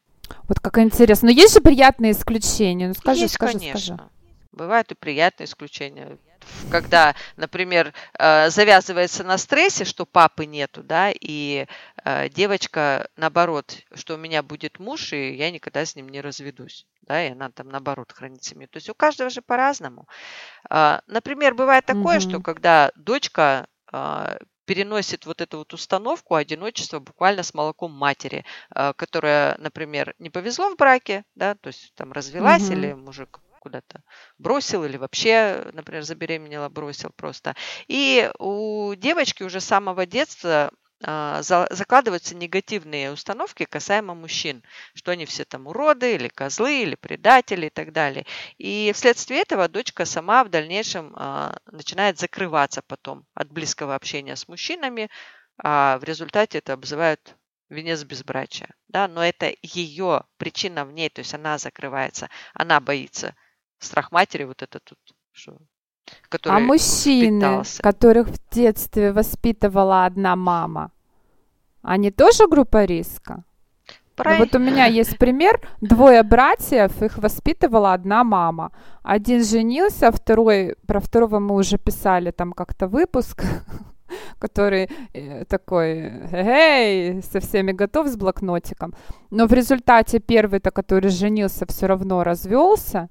Вот 0.47 0.61
как 0.61 0.77
интересно. 0.77 1.27
Но 1.29 1.33
есть 1.33 1.55
же 1.55 1.61
приятные 1.63 2.13
исключения. 2.13 2.89
Ну 2.89 2.95
скажи, 2.95 3.23
Есть, 3.23 3.35
скажи, 3.35 3.59
конечно. 3.59 3.81
скажи. 3.81 4.11
Бывают 4.53 4.93
и 4.93 4.95
приятные 4.95 5.47
исключения. 5.47 6.19
Когда, 6.69 7.15
например, 7.37 7.93
э, 8.19 8.51
завязывается 8.51 9.23
на 9.25 9.39
стрессе, 9.39 9.85
что 9.85 10.07
папы 10.07 10.47
нету, 10.47 10.83
да, 10.83 11.13
и 11.13 11.67
э, 12.05 12.29
девочка, 12.31 13.09
наоборот, 13.17 13.79
что 13.95 14.15
у 14.15 14.19
меня 14.19 14.43
будет 14.43 14.79
муж, 14.81 15.13
и 15.13 15.35
я 15.35 15.51
никогда 15.51 15.85
с 15.85 15.95
ним 15.95 16.09
не 16.09 16.21
разведусь, 16.21 16.87
да, 17.03 17.25
и 17.25 17.31
она 17.33 17.51
там, 17.51 17.69
наоборот, 17.69 18.13
хранит 18.13 18.43
семью. 18.45 18.69
То 18.69 18.79
есть 18.79 18.89
у 18.91 18.95
каждого 18.95 19.31
же 19.31 19.43
по-разному. 19.43 20.09
А, 20.71 21.03
Например, 21.07 21.55
бывает 21.55 21.87
такое, 21.87 22.21
что 22.21 22.39
Мгм. 22.39 22.45
когда 22.45 22.93
дочка 22.97 23.67
а, 23.93 24.39
переносит 24.67 25.27
вот 25.27 25.41
эту 25.43 25.59
вот 25.59 25.75
установку 25.75 26.35
одиночества 26.35 26.99
буквально 26.99 27.43
с 27.43 27.55
молоком 27.55 27.93
матери, 27.93 28.45
которая, 28.97 29.57
например, 29.59 30.15
не 30.19 30.31
повезло 30.31 30.71
в 30.71 30.77
браке, 30.77 31.25
да, 31.35 31.55
то 31.55 31.69
есть 31.69 31.93
там 31.95 32.13
развелась 32.13 32.71
Мгм. 32.71 32.73
или 32.73 32.95
мужик 32.95 33.41
куда-то 33.65 34.03
бросил 34.39 34.85
или 34.85 34.99
вообще, 34.99 35.71
например, 35.73 36.03
забеременела, 36.03 36.69
бросил 36.69 37.11
просто. 37.17 37.57
И 37.89 38.31
у 38.39 38.95
девочки 38.95 39.43
уже 39.43 39.61
с 39.61 39.65
самого 39.65 40.07
детства 40.07 40.71
а, 41.03 41.43
за- 41.43 41.67
закладываются 41.71 42.35
негативные 42.37 43.11
установки 43.11 43.65
касаемо 43.65 44.15
мужчин, 44.15 44.63
что 44.95 45.13
они 45.13 45.25
все 45.27 45.45
там 45.45 45.67
уроды 45.67 46.15
или 46.15 46.29
козлы 46.29 46.83
или 46.83 46.95
предатели 46.95 47.67
и 47.67 47.71
так 47.71 47.93
далее. 47.93 48.27
И 48.59 48.93
вследствие 48.95 49.41
этого 49.41 49.69
дочка 49.69 50.05
сама 50.05 50.45
в 50.45 50.51
дальнейшем 50.51 51.13
а, 51.17 51.57
начинает 51.67 52.19
закрываться 52.19 52.83
потом 52.87 53.27
от 53.35 53.51
близкого 53.51 53.95
общения 53.95 54.37
с 54.37 54.47
мужчинами, 54.49 55.11
а 55.63 55.99
в 55.99 56.05
результате 56.05 56.59
это 56.59 56.73
обзывают 56.75 57.37
венец 57.69 58.05
безбрачия. 58.05 58.71
Да? 58.89 59.09
Но 59.09 59.25
это 59.25 59.53
ее 59.63 60.25
причина 60.39 60.85
в 60.85 60.93
ней, 60.93 61.11
то 61.11 61.21
есть 61.21 61.35
она 61.35 61.59
закрывается, 61.59 62.29
она 62.55 62.81
боится. 62.81 63.35
Страх 63.85 64.13
матери 64.13 64.45
вот 64.45 64.63
это 64.63 64.81
тут, 64.81 64.99
что, 65.33 65.59
который 66.29 66.57
А 66.57 66.61
мужчины, 66.61 67.39
впитался. 67.39 67.83
которых 67.83 68.29
в 68.29 68.55
детстве 68.55 69.13
воспитывала 69.13 70.07
одна 70.07 70.37
мама, 70.37 70.91
они 71.83 72.11
тоже 72.11 72.49
группа 72.49 72.85
риска? 72.85 73.45
Ну, 74.17 74.37
вот 74.39 74.55
у 74.55 74.59
меня 74.59 74.87
есть 74.87 75.19
пример. 75.19 75.61
Двое 75.81 76.23
братьев, 76.23 77.03
их 77.03 77.19
воспитывала 77.19 77.93
одна 77.95 78.23
мама. 78.23 78.71
Один 79.03 79.45
женился, 79.45 80.13
второй, 80.13 80.77
про 80.87 81.01
второго 81.01 81.41
мы 81.41 81.57
уже 81.57 81.79
писали 81.79 82.31
там 82.31 82.53
как-то 82.53 82.87
выпуск, 82.87 83.43
который 84.39 84.89
э, 85.13 85.45
такой, 85.47 86.13
эй, 86.33 87.23
со 87.23 87.41
всеми 87.41 87.73
готов 87.73 88.07
с 88.07 88.17
блокнотиком. 88.17 88.95
Но 89.31 89.47
в 89.47 89.53
результате 89.53 90.21
первый-то, 90.21 90.71
который 90.71 91.11
женился, 91.11 91.67
все 91.67 91.87
равно 91.87 92.23
развелся. 92.23 93.09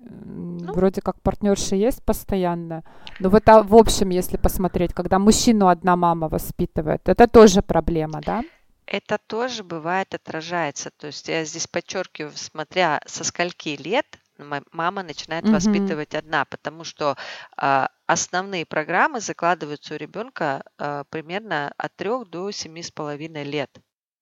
Ну. 0.00 0.72
Вроде 0.72 1.00
как 1.00 1.20
партнерша 1.22 1.76
есть 1.76 2.02
постоянно. 2.04 2.84
Но 3.18 3.30
вот 3.30 3.48
а, 3.48 3.62
в 3.62 3.74
общем, 3.74 4.10
если 4.10 4.36
посмотреть, 4.36 4.94
когда 4.94 5.18
мужчину 5.18 5.68
одна 5.68 5.96
мама 5.96 6.28
воспитывает, 6.28 7.08
это 7.08 7.26
тоже 7.26 7.62
проблема, 7.62 8.20
да? 8.20 8.42
Это 8.86 9.18
тоже 9.18 9.64
бывает 9.64 10.14
отражается. 10.14 10.90
То 10.96 11.08
есть 11.08 11.28
я 11.28 11.44
здесь 11.44 11.66
подчеркиваю, 11.66 12.32
смотря 12.34 13.00
со 13.06 13.24
скольки 13.24 13.76
лет 13.76 14.06
ма- 14.38 14.62
мама 14.72 15.02
начинает 15.02 15.44
Мгм. 15.44 15.54
воспитывать 15.54 16.14
одна, 16.14 16.44
потому 16.44 16.84
что 16.84 17.16
а, 17.56 17.88
основные 18.06 18.64
программы 18.64 19.20
закладываются 19.20 19.94
у 19.94 19.98
ребенка 19.98 20.62
а, 20.78 21.04
примерно 21.10 21.72
от 21.76 21.94
3 21.96 22.24
до 22.24 22.50
семи 22.50 22.82
с 22.82 22.90
половиной 22.90 23.44
лет. 23.44 23.70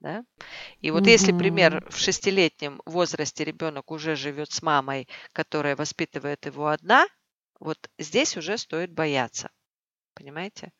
Да? 0.00 0.24
И 0.80 0.90
вот 0.90 1.06
если, 1.06 1.32
Мгм. 1.32 1.38
пример, 1.38 1.86
в 1.88 1.96
шестилетнем 1.96 2.80
возрасте 2.84 3.44
ребенок 3.44 3.90
уже 3.90 4.14
живет 4.14 4.52
с 4.52 4.62
мамой, 4.62 5.08
которая 5.32 5.74
воспитывает 5.74 6.44
его 6.46 6.68
одна, 6.68 7.06
вот 7.60 7.78
здесь 7.98 8.36
уже 8.36 8.58
стоит 8.58 8.92
бояться. 8.92 9.50
Понимаете? 10.14 10.72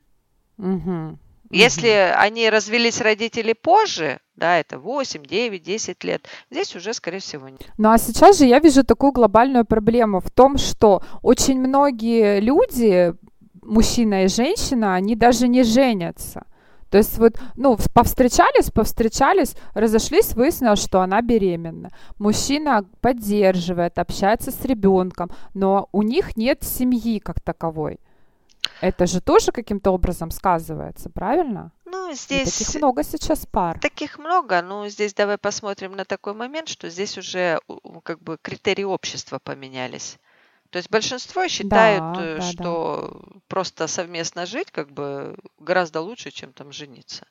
Если 1.51 1.89
они 1.89 2.51
развелись 2.51 3.01
родители 3.01 3.53
позже, 3.53 4.19
да, 4.35 4.59
это 4.59 4.79
8, 4.79 5.25
9, 5.25 5.63
10 5.63 6.05
лет, 6.05 6.27
здесь 6.51 6.75
уже, 6.75 6.93
скорее 6.93 7.21
всего, 7.21 7.49
нет. 7.49 7.71
Ну 7.79 7.91
а 7.91 7.99
сейчас 7.99 8.39
же 8.39 8.47
я 8.47 8.59
вижу 8.59 8.85
такую 8.85 9.13
глобальную 9.13 9.65
проблему 9.65 10.21
в 10.21 10.31
том, 10.31 10.59
что 10.59 11.03
очень 11.23 11.61
многие 11.61 12.41
люди 12.41 13.15
мужчина 13.63 14.25
и 14.25 14.29
женщина, 14.29 14.95
они 14.95 15.15
даже 15.15 15.49
не 15.49 15.63
женятся. 15.63 16.47
То 16.91 16.99
есть 16.99 17.19
вот, 17.19 17.35
ну, 17.57 17.77
повстречались, 17.95 18.71
повстречались, 18.71 19.55
разошлись, 19.75 20.35
выяснилось, 20.35 20.83
что 20.83 21.01
она 21.01 21.21
беременна. 21.21 21.91
Мужчина 22.19 22.85
поддерживает, 23.01 23.99
общается 23.99 24.51
с 24.51 24.65
ребенком, 24.65 25.31
но 25.55 25.89
у 25.93 26.03
них 26.03 26.37
нет 26.37 26.63
семьи 26.63 27.19
как 27.19 27.41
таковой. 27.41 27.99
Это 28.81 29.07
же 29.07 29.21
тоже 29.21 29.53
каким-то 29.53 29.91
образом 29.91 30.31
сказывается, 30.31 31.09
правильно? 31.09 31.73
Ну, 31.85 32.13
здесь... 32.13 32.49
И 32.49 32.65
таких 32.65 32.81
много 32.81 33.05
сейчас 33.05 33.47
пар. 33.47 33.79
Таких 33.81 34.19
много, 34.19 34.61
но 34.63 34.89
здесь 34.89 35.15
давай 35.15 35.39
посмотрим 35.39 35.93
на 35.93 36.05
такой 36.05 36.35
момент, 36.35 36.69
что 36.69 36.91
здесь 36.91 37.17
уже 37.17 37.61
как 38.03 38.21
бы 38.21 38.39
критерии 38.41 38.85
общества 38.85 39.39
поменялись. 39.43 40.19
То 40.77 40.79
есть 40.79 40.91
большинство 40.91 41.49
считают, 41.49 42.19
да, 42.19 42.23
э, 42.23 42.37
да, 42.37 42.43
что 42.43 43.23
да. 43.25 43.41
просто 43.49 43.87
совместно 43.87 44.45
жить 44.45 44.71
как 44.71 44.91
бы 44.91 45.35
гораздо 45.59 46.03
лучше, 46.03 46.31
чем 46.31 46.53
там 46.53 46.71
жениться. 46.71 47.25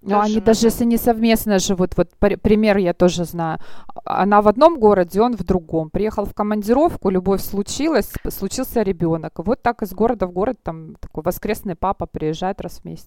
Ну, 0.00 0.18
они 0.18 0.34
надо... 0.34 0.46
даже 0.46 0.66
если 0.66 0.84
не 0.84 0.96
совместно 0.96 1.60
живут, 1.60 1.96
вот 1.96 2.10
пример 2.18 2.78
я 2.78 2.92
тоже 2.92 3.24
знаю. 3.24 3.60
Она 4.04 4.42
в 4.42 4.48
одном 4.48 4.80
городе, 4.80 5.20
он 5.20 5.36
в 5.36 5.44
другом. 5.44 5.90
Приехал 5.90 6.24
в 6.24 6.34
командировку, 6.34 7.08
любовь 7.08 7.40
случилась, 7.40 8.10
случился 8.30 8.82
ребенок. 8.82 9.34
Вот 9.36 9.62
так 9.62 9.82
из 9.82 9.92
города 9.92 10.26
в 10.26 10.32
город 10.32 10.58
там 10.64 10.96
такой 10.96 11.22
воскресный 11.22 11.76
папа 11.76 12.06
приезжает 12.06 12.60
раз 12.60 12.80
в 12.80 12.84
месяц, 12.84 13.06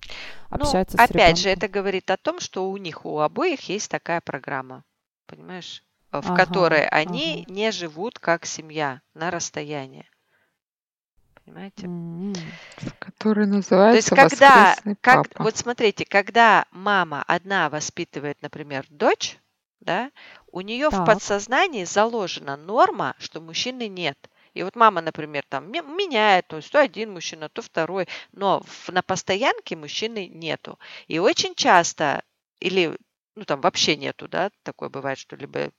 ну, 0.51 0.55
общается 0.55 0.95
ну, 0.97 1.05
с 1.05 1.09
Опять 1.09 1.37
же, 1.37 1.49
это 1.49 1.67
говорит 1.67 2.09
о 2.11 2.15
том, 2.15 2.39
что 2.39 2.71
у 2.71 2.77
них 2.77 3.05
у 3.05 3.19
обоих 3.19 3.67
есть 3.67 3.91
такая 3.91 4.21
программа, 4.21 4.85
понимаешь, 5.27 5.83
в 6.21 6.31
ага, 6.31 6.35
которой 6.35 6.87
они 6.87 7.43
ага. 7.45 7.53
не 7.53 7.71
живут 7.71 8.19
как 8.19 8.45
семья 8.45 9.01
на 9.13 9.31
расстоянии 9.31 10.05
понимаете? 11.45 11.87
Mm-hmm. 11.87 12.93
Который 12.99 13.45
называется 13.45 14.15
То 14.15 14.21
есть 14.21 14.35
когда, 14.35 14.75
как, 15.01 15.29
папа. 15.29 15.43
вот 15.43 15.57
смотрите, 15.57 16.05
когда 16.05 16.65
мама 16.71 17.23
одна 17.27 17.69
воспитывает, 17.69 18.41
например, 18.41 18.85
дочь, 18.89 19.37
да, 19.79 20.11
у 20.51 20.61
нее 20.61 20.89
так. 20.89 21.01
в 21.01 21.05
подсознании 21.05 21.83
заложена 21.83 22.57
норма, 22.57 23.15
что 23.19 23.41
мужчины 23.41 23.87
нет. 23.87 24.17
И 24.53 24.63
вот 24.63 24.75
мама, 24.75 25.01
например, 25.01 25.43
там 25.47 25.69
меняет, 25.69 26.47
то 26.47 26.57
есть 26.57 26.71
то 26.71 26.79
один 26.79 27.11
мужчина, 27.11 27.49
то 27.49 27.61
второй, 27.61 28.07
но 28.31 28.61
в, 28.61 28.89
на 28.89 29.01
постоянке 29.01 29.75
мужчины 29.75 30.27
нету. 30.27 30.79
И 31.07 31.19
очень 31.19 31.55
часто, 31.55 32.23
или 32.59 32.97
ну 33.35 33.43
там 33.43 33.59
вообще 33.59 33.97
нету, 33.97 34.29
да, 34.29 34.49
такое 34.63 34.87
бывает, 34.87 35.19
что 35.19 35.35
либо 35.35 35.71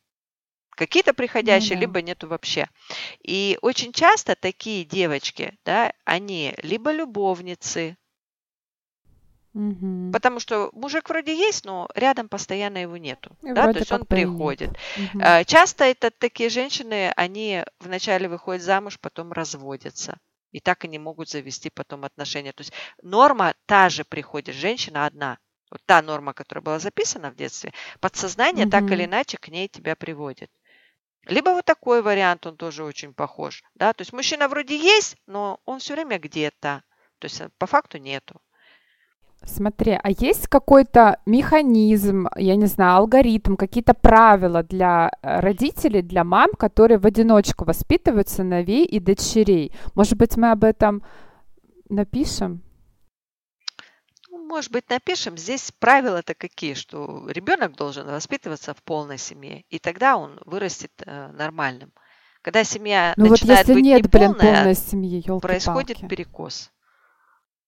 Какие-то 0.76 1.14
приходящие, 1.14 1.74
да. 1.74 1.80
либо 1.80 2.02
нету 2.02 2.28
вообще. 2.28 2.68
И 3.22 3.58
очень 3.62 3.92
часто 3.92 4.36
такие 4.36 4.84
девочки, 4.84 5.54
да, 5.64 5.92
они 6.04 6.54
либо 6.62 6.92
любовницы, 6.92 7.96
Угу. 9.56 10.12
Потому 10.12 10.38
что 10.38 10.68
мужик 10.74 11.08
вроде 11.08 11.34
есть, 11.34 11.64
но 11.64 11.88
рядом 11.94 12.28
постоянно 12.28 12.76
его 12.76 12.98
нету. 12.98 13.34
И 13.40 13.54
да, 13.54 13.72
то 13.72 13.78
есть 13.78 13.90
он 13.90 14.04
приходит. 14.04 14.68
Угу. 15.14 15.22
Часто 15.46 15.84
это 15.84 16.10
такие 16.10 16.50
женщины, 16.50 17.10
они 17.16 17.64
вначале 17.80 18.28
выходят 18.28 18.62
замуж, 18.62 18.98
потом 19.00 19.32
разводятся. 19.32 20.18
И 20.52 20.60
так 20.60 20.84
они 20.84 20.98
могут 20.98 21.30
завести 21.30 21.70
потом 21.70 22.04
отношения. 22.04 22.52
То 22.52 22.60
есть 22.60 22.74
норма 23.02 23.54
та 23.64 23.88
же 23.88 24.04
приходит, 24.04 24.54
женщина 24.54 25.06
одна. 25.06 25.38
Вот 25.70 25.80
та 25.86 26.02
норма, 26.02 26.34
которая 26.34 26.62
была 26.62 26.78
записана 26.78 27.30
в 27.30 27.36
детстве, 27.36 27.72
подсознание 28.00 28.66
угу. 28.66 28.72
так 28.72 28.90
или 28.90 29.06
иначе 29.06 29.38
к 29.38 29.48
ней 29.48 29.68
тебя 29.68 29.96
приводит. 29.96 30.50
Либо 31.26 31.50
вот 31.50 31.64
такой 31.64 32.02
вариант, 32.02 32.46
он 32.46 32.56
тоже 32.56 32.84
очень 32.84 33.12
похож. 33.12 33.62
Да? 33.74 33.92
То 33.92 34.02
есть 34.02 34.12
мужчина 34.12 34.48
вроде 34.48 34.76
есть, 34.76 35.16
но 35.26 35.60
он 35.64 35.80
все 35.80 35.94
время 35.94 36.18
где-то. 36.18 36.82
То 37.18 37.24
есть 37.24 37.40
э, 37.40 37.48
по 37.58 37.66
факту 37.66 37.98
нету. 37.98 38.40
Смотри, 39.44 39.98
а 40.02 40.10
есть 40.10 40.48
какой-то 40.48 41.18
механизм, 41.26 42.28
я 42.36 42.56
не 42.56 42.66
знаю, 42.66 42.98
алгоритм, 42.98 43.56
какие-то 43.56 43.94
правила 43.94 44.62
для 44.62 45.10
э, 45.22 45.40
родителей, 45.40 46.02
для 46.02 46.24
мам, 46.24 46.50
которые 46.58 46.98
в 46.98 47.06
одиночку 47.06 47.64
воспитывают 47.64 48.28
сыновей 48.28 48.84
и 48.84 49.00
дочерей? 49.00 49.72
Может 49.94 50.16
быть, 50.16 50.36
мы 50.36 50.52
об 50.52 50.64
этом 50.64 51.02
напишем? 51.88 52.62
Может 54.46 54.72
быть, 54.72 54.88
напишем, 54.88 55.36
здесь 55.36 55.72
правила-то 55.78 56.34
какие, 56.34 56.74
что 56.74 57.28
ребенок 57.28 57.76
должен 57.76 58.06
воспитываться 58.06 58.74
в 58.74 58.82
полной 58.82 59.18
семье, 59.18 59.64
и 59.68 59.78
тогда 59.78 60.16
он 60.16 60.40
вырастет 60.46 60.92
э, 61.04 61.32
нормальным. 61.32 61.92
Когда 62.42 62.64
семья 62.64 63.12
ну 63.16 63.26
начинает 63.26 63.66
вот 63.66 63.68
если 63.68 63.74
быть 63.74 63.84
нет, 63.84 64.04
неполная, 64.04 64.30
блин, 64.30 64.54
полной 64.54 64.74
семьи, 64.74 65.40
происходит 65.40 66.08
перекос. 66.08 66.70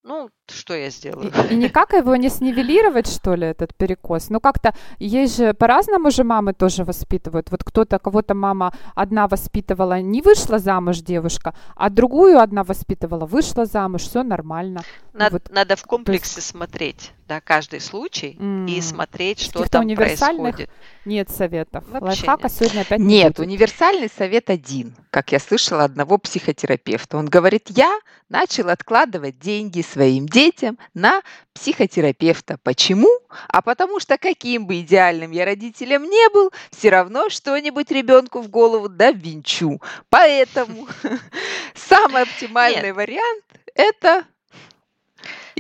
Ну, 0.05 0.31
что 0.49 0.75
я 0.75 0.89
сделаю? 0.91 1.33
И, 1.51 1.53
и 1.53 1.57
никак 1.57 1.93
его 1.93 2.17
не 2.17 2.31
снивелировать, 2.31 3.07
что 3.07 3.35
ли, 3.35 3.47
этот 3.47 3.75
перекос? 3.75 4.31
Ну, 4.31 4.41
как-то 4.41 4.73
есть 4.99 5.37
же 5.37 5.53
по-разному 5.53 6.11
же 6.11 6.25
мамы 6.25 6.55
тоже 6.55 6.85
воспитывают. 6.85 7.51
Вот 7.51 7.63
кто-то, 7.65 7.99
кого-то 7.99 8.35
мама 8.35 8.73
одна 8.95 9.27
воспитывала, 9.29 10.01
не 10.01 10.23
вышла 10.23 10.59
замуж 10.59 11.01
девушка, 11.01 11.55
а 11.77 11.91
другую 11.91 12.39
одна 12.39 12.63
воспитывала, 12.63 13.27
вышла 13.27 13.67
замуж, 13.67 14.03
все 14.03 14.23
нормально. 14.23 14.81
Надо, 15.19 15.33
вот, 15.33 15.51
надо 15.51 15.75
в 15.75 15.83
комплексе 15.83 16.37
есть... 16.37 16.49
смотреть, 16.49 17.13
да, 17.27 17.41
каждый 17.41 17.81
случай 17.81 18.37
mm. 18.39 18.71
и 18.71 18.81
смотреть, 18.81 19.41
что 19.41 19.65
там 19.69 19.89
происходит. 19.97 20.71
Нет 21.05 21.29
советов. 21.31 21.85
Вообще 21.89 22.07
Лайфхака 22.07 22.45
нет. 22.45 22.53
сегодня 22.53 22.81
опять 22.83 23.01
Нет, 23.01 23.39
универсальный 23.41 24.09
совет 24.09 24.49
один, 24.49 24.95
как 25.11 25.33
я 25.33 25.41
слышала 25.41 25.83
одного 25.83 26.19
психотерапевта. 26.19 27.17
Он 27.17 27.27
говорит, 27.27 27.67
я 27.71 27.99
начал 28.29 28.69
откладывать 28.69 29.41
деньги 29.41 29.83
своим 29.83 30.27
детям 30.27 30.79
на 30.95 31.23
психотерапевта. 31.53 32.59
Почему? 32.63 33.09
А 33.49 33.61
потому 33.61 33.99
что 33.99 34.19
каким 34.19 34.67
бы 34.67 34.81
идеальным 34.81 35.33
я 35.33 35.45
родителем 35.45 36.05
не 36.05 36.29
был, 36.31 36.53
все 36.71 36.91
равно 36.91 37.29
что-нибудь 37.29 37.91
ребенку 37.91 38.41
в 38.41 38.49
голову 38.49 38.89
довинчу. 38.89 39.83
Поэтому 40.11 40.87
самый 41.75 42.23
оптимальный 42.23 42.93
вариант– 42.93 43.45
это 43.75 44.25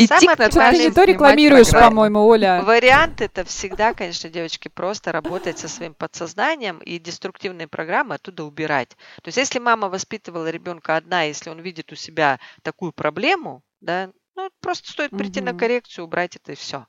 Идти 0.05 0.27
к 0.27 0.37
Ты 0.37 0.79
не 0.79 0.91
то 0.93 1.05
рекламируешь, 1.05 1.71
по-моему, 1.71 2.25
Оля. 2.27 2.63
Вариант 2.63 3.21
это 3.21 3.45
всегда, 3.45 3.95
конечно, 3.95 4.31
девочки, 4.31 4.69
просто 4.69 5.13
работать 5.13 5.59
со 5.59 5.69
своим 5.69 5.95
подсознанием 5.95 6.79
и 6.79 6.99
деструктивные 6.99 7.67
программы 7.67 8.15
оттуда 8.15 8.45
убирать. 8.45 8.91
То 9.23 9.29
есть 9.29 9.39
если 9.39 9.59
мама 9.59 9.89
воспитывала 9.89 10.51
ребенка 10.51 10.97
одна, 10.97 11.23
если 11.23 11.51
он 11.51 11.61
видит 11.61 11.93
у 11.93 11.97
себя 11.97 12.39
такую 12.63 12.93
проблему, 12.93 13.63
да, 13.81 14.11
ну, 14.37 14.51
просто 14.61 14.91
стоит 14.91 15.11
прийти 15.11 15.41
угу. 15.41 15.47
на 15.47 15.59
коррекцию, 15.59 16.05
убрать 16.05 16.37
это 16.37 16.53
и 16.53 16.55
все. 16.55 16.87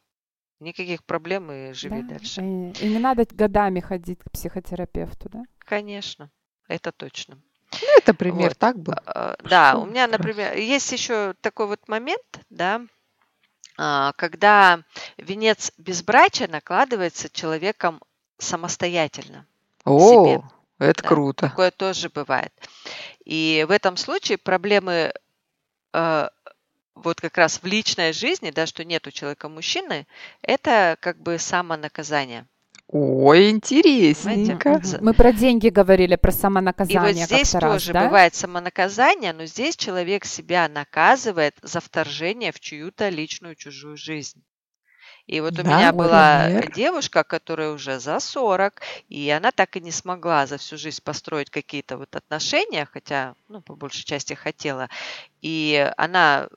Никаких 0.60 1.04
проблем 1.04 1.52
и 1.52 1.74
живи 1.74 2.04
да? 2.04 2.15
дальше. 2.15 2.41
И, 2.41 2.86
и 2.86 2.89
не 2.89 3.00
надо 3.00 3.26
годами 3.32 3.80
ходить 3.80 4.19
к 4.19 4.30
психотерапевту, 4.30 5.30
да? 5.30 5.43
Конечно, 5.60 6.30
это 6.67 6.91
точно. 6.91 7.41
Ну, 7.82 7.88
это 7.98 8.13
пример, 8.13 8.50
вот. 8.50 8.58
так 8.58 8.78
был. 8.78 8.93
А, 9.06 9.36
да, 9.43 9.78
у 9.78 9.86
меня, 9.86 10.08
например, 10.08 10.58
есть 10.58 10.91
еще 10.91 11.34
такой 11.41 11.67
вот 11.67 11.88
момент, 11.88 12.41
да, 12.50 12.76
а, 12.76 12.88
когда 14.18 14.84
венец 15.18 15.72
безбрачия 15.78 16.50
накладывается 16.50 17.30
человеком 17.30 18.02
самостоятельно. 18.38 19.46
О, 19.86 20.10
себе. 20.10 20.44
это 20.80 21.02
да, 21.02 21.08
круто. 21.08 21.50
Такое 21.50 21.72
тоже 21.72 22.10
бывает. 22.10 22.54
И 23.24 23.65
в 23.68 23.72
этом 23.72 23.96
случае 23.96 24.38
проблемы 24.38 25.13
э, 25.94 26.30
вот 26.96 27.22
как 27.22 27.38
раз 27.38 27.62
в 27.62 27.65
личной 27.65 28.13
жизни, 28.13 28.52
да, 28.52 28.65
что 28.65 28.84
нет 28.84 29.08
у 29.08 29.12
человека 29.12 29.50
мужчины, 29.50 30.08
это 30.42 30.98
как 31.00 31.22
бы 31.22 31.38
самонаказание. 31.38 32.46
Ой, 32.91 33.52
интересненько. 33.52 34.82
Мы 34.99 35.13
про 35.13 35.32
деньги 35.32 35.69
говорили, 35.69 36.15
про 36.15 36.32
самонаказание. 36.32 37.12
И 37.12 37.17
вот 37.17 37.23
здесь 37.23 37.52
тоже 37.52 37.60
раз, 37.60 37.88
да? 37.88 38.06
бывает 38.06 38.34
самонаказание, 38.34 39.32
но 39.32 39.45
здесь 39.45 39.78
человек 39.78 40.25
себя 40.25 40.67
наказывает 40.67 41.56
за 41.62 41.82
вторжение 41.82 42.52
в 42.52 42.60
чью-то 42.60 43.10
личную 43.10 43.54
чужую 43.54 43.95
жизнь. 43.95 44.41
И 45.28 45.39
вот 45.39 45.60
у 45.60 45.62
да, 45.62 45.78
меня 45.78 45.93
была 45.93 46.47
например. 46.47 46.71
девушка, 46.71 47.23
которая 47.23 47.69
уже 47.69 47.99
за 47.99 48.19
40, 48.19 48.82
и 49.08 49.30
она 49.30 49.52
так 49.52 49.78
и 49.78 49.82
не 49.82 49.91
смогла 49.91 50.47
за 50.47 50.58
всю 50.58 50.75
жизнь 50.75 51.04
построить 51.04 51.52
какие-то 51.52 51.95
вот 51.95 52.15
отношения, 52.15 52.89
хотя, 52.91 53.36
ну, 53.49 53.62
по 53.62 53.75
большей 53.75 54.04
части 54.04 54.34
хотела. 54.34 54.89
И 55.43 55.93
она 55.95 56.49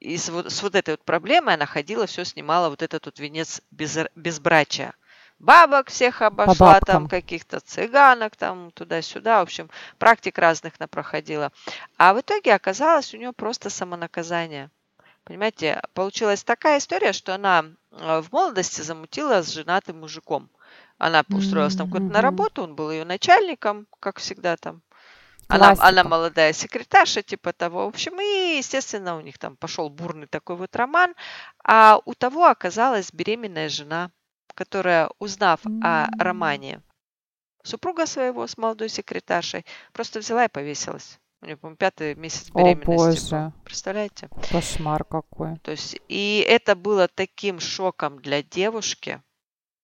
и 0.00 0.16
с 0.16 0.28
вот, 0.28 0.50
с 0.50 0.60
вот 0.64 0.74
этой 0.74 0.94
вот 0.94 1.04
проблемой 1.04 1.54
она 1.54 1.66
ходила, 1.66 2.06
все 2.06 2.24
снимала 2.24 2.68
вот 2.68 2.82
этот 2.82 3.06
вот 3.06 3.20
венец 3.20 3.62
без, 3.70 3.96
безбрачия 4.16 4.92
бабок 5.38 5.88
всех 5.88 6.22
обошла, 6.22 6.80
там 6.80 7.08
каких-то 7.08 7.60
цыганок, 7.60 8.36
там 8.36 8.70
туда-сюда, 8.72 9.40
в 9.40 9.42
общем, 9.42 9.70
практик 9.98 10.38
разных 10.38 10.74
она 10.78 10.86
проходила. 10.86 11.52
А 11.96 12.14
в 12.14 12.20
итоге 12.20 12.54
оказалось 12.54 13.12
у 13.14 13.16
нее 13.16 13.32
просто 13.32 13.70
самонаказание. 13.70 14.70
Понимаете, 15.24 15.82
получилась 15.92 16.44
такая 16.44 16.78
история, 16.78 17.12
что 17.12 17.34
она 17.34 17.64
э, 17.90 18.22
в 18.22 18.30
молодости 18.30 18.80
замутила 18.82 19.42
с 19.42 19.48
женатым 19.48 20.00
мужиком. 20.00 20.48
Она 20.98 21.24
устроилась 21.28 21.76
там 21.76 21.90
куда-то 21.90 22.12
на 22.12 22.22
работу, 22.22 22.62
он 22.62 22.74
был 22.74 22.90
ее 22.90 23.04
начальником, 23.04 23.86
как 24.00 24.18
всегда 24.18 24.56
там. 24.56 24.82
она, 25.48 25.74
она 25.78 26.04
молодая 26.04 26.52
секретарша, 26.52 27.22
типа 27.22 27.52
того. 27.52 27.84
В 27.84 27.88
общем, 27.88 28.20
и, 28.20 28.58
естественно, 28.58 29.16
у 29.16 29.20
них 29.20 29.36
там 29.38 29.56
пошел 29.56 29.90
бурный 29.90 30.26
такой 30.26 30.56
вот 30.56 30.74
роман. 30.76 31.14
А 31.64 32.00
у 32.04 32.14
того 32.14 32.46
оказалась 32.46 33.12
беременная 33.12 33.68
жена, 33.68 34.10
которая, 34.56 35.10
узнав 35.18 35.60
о 35.82 36.08
романе 36.18 36.82
супруга 37.62 38.06
своего 38.06 38.46
с 38.46 38.56
молодой 38.56 38.88
секретаршей, 38.88 39.64
просто 39.92 40.20
взяла 40.20 40.46
и 40.46 40.48
повесилась. 40.48 41.18
У 41.42 41.46
нее, 41.46 41.56
по-моему, 41.56 41.76
пятый 41.76 42.14
месяц 42.14 42.50
беременности. 42.50 43.34
О, 43.34 43.50
боже. 43.50 43.52
Представляете? 43.64 44.28
Кошмар 44.50 45.04
какой. 45.04 45.58
То 45.58 45.72
есть, 45.72 46.00
и 46.08 46.44
это 46.48 46.74
было 46.74 47.08
таким 47.08 47.60
шоком 47.60 48.20
для 48.20 48.42
девушки, 48.42 49.22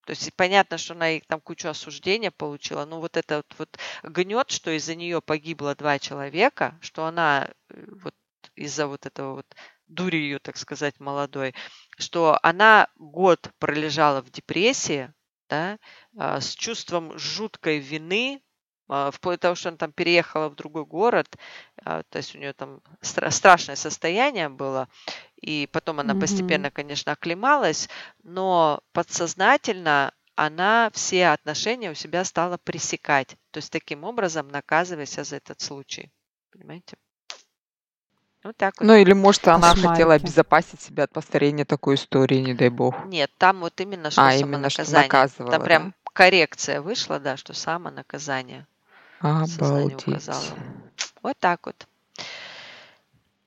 то 0.05 0.11
есть 0.11 0.35
понятно, 0.35 0.79
что 0.79 0.95
она 0.95 1.07
там 1.29 1.41
кучу 1.41 1.69
осуждения 1.69 2.33
получила, 2.33 2.85
но 2.85 3.01
вот 3.01 3.17
это 3.17 3.37
вот, 3.37 3.55
вот 3.59 3.79
гнет, 4.03 4.51
что 4.51 4.77
из-за 4.77 4.97
нее 4.97 5.21
погибло 5.23 5.77
два 5.77 5.99
человека, 5.99 6.77
что 6.81 7.07
она 7.07 7.49
э, 7.69 7.85
вот 8.03 8.15
из-за 8.57 8.89
вот 8.89 9.07
этого 9.07 9.37
вот 9.37 9.47
дури 9.89 10.17
ее, 10.17 10.39
так 10.39 10.57
сказать, 10.57 10.99
молодой, 11.01 11.55
что 11.99 12.39
она 12.43 12.89
год 12.97 13.51
пролежала 13.59 14.23
в 14.23 14.31
депрессии, 14.31 15.13
да, 15.49 15.79
а, 16.17 16.41
с 16.41 16.55
чувством 16.55 17.19
жуткой 17.19 17.79
вины, 17.79 18.43
а, 18.89 19.11
вплоть 19.11 19.37
до 19.37 19.43
того, 19.43 19.55
что 19.55 19.69
она 19.69 19.79
там 19.79 19.93
переехала 19.93 20.49
в 20.49 20.55
другой 20.55 20.85
город, 20.85 21.37
а, 21.85 22.03
то 22.05 22.19
есть 22.19 22.35
у 22.35 22.39
нее 22.39 22.53
там 22.53 22.81
страшное 23.01 23.77
состояние 23.77 24.49
было, 24.49 24.89
и 25.41 25.69
потом 25.73 26.01
она 26.01 26.15
mm-hmm. 26.15 26.21
постепенно, 26.21 26.71
конечно, 26.71 27.13
оклемалась, 27.13 27.89
но 28.23 28.81
подсознательно 28.93 30.13
она 30.35 30.91
все 30.95 31.29
отношения 31.29 31.91
у 31.91 31.95
себя 31.95 32.25
стала 32.25 32.57
пресекать, 32.57 33.37
то 33.51 33.59
есть 33.59 33.71
таким 33.71 34.05
образом 34.05 34.49
наказывая 34.49 35.07
себя 35.07 35.25
за 35.25 35.37
этот 35.37 35.61
случай. 35.61 36.11
Понимаете? 36.51 36.97
Вот 38.45 38.57
так 38.57 38.75
вот. 38.79 38.87
Ну 38.87 38.95
или 38.95 39.13
может 39.13 39.47
она 39.47 39.71
Кошмарики. 39.71 39.87
хотела 39.87 40.15
обезопасить 40.15 40.81
себя 40.81 41.05
от 41.05 41.13
повторения 41.13 41.65
такой 41.65 41.95
истории, 41.95 42.41
не 42.41 42.55
дай 42.55 42.71
бог. 42.71 43.05
Нет, 43.07 43.31
там 43.39 43.61
вот 43.61 43.81
именно 43.81 44.11
что 44.11 44.27
а, 44.27 44.35
именно 44.35 44.69
что 44.69 44.91
наказывала. 44.91 45.53
Там 45.53 45.63
прям 45.63 45.91
да? 45.91 46.11
коррекция 46.13 46.81
вышла, 46.81 47.21
да, 47.21 47.37
что 47.37 47.55
самонаказание. 47.55 48.67
Обалдеть. 49.21 50.09
указала. 50.09 50.43
Вот 51.23 51.39
так 51.39 51.67
вот. 51.67 51.87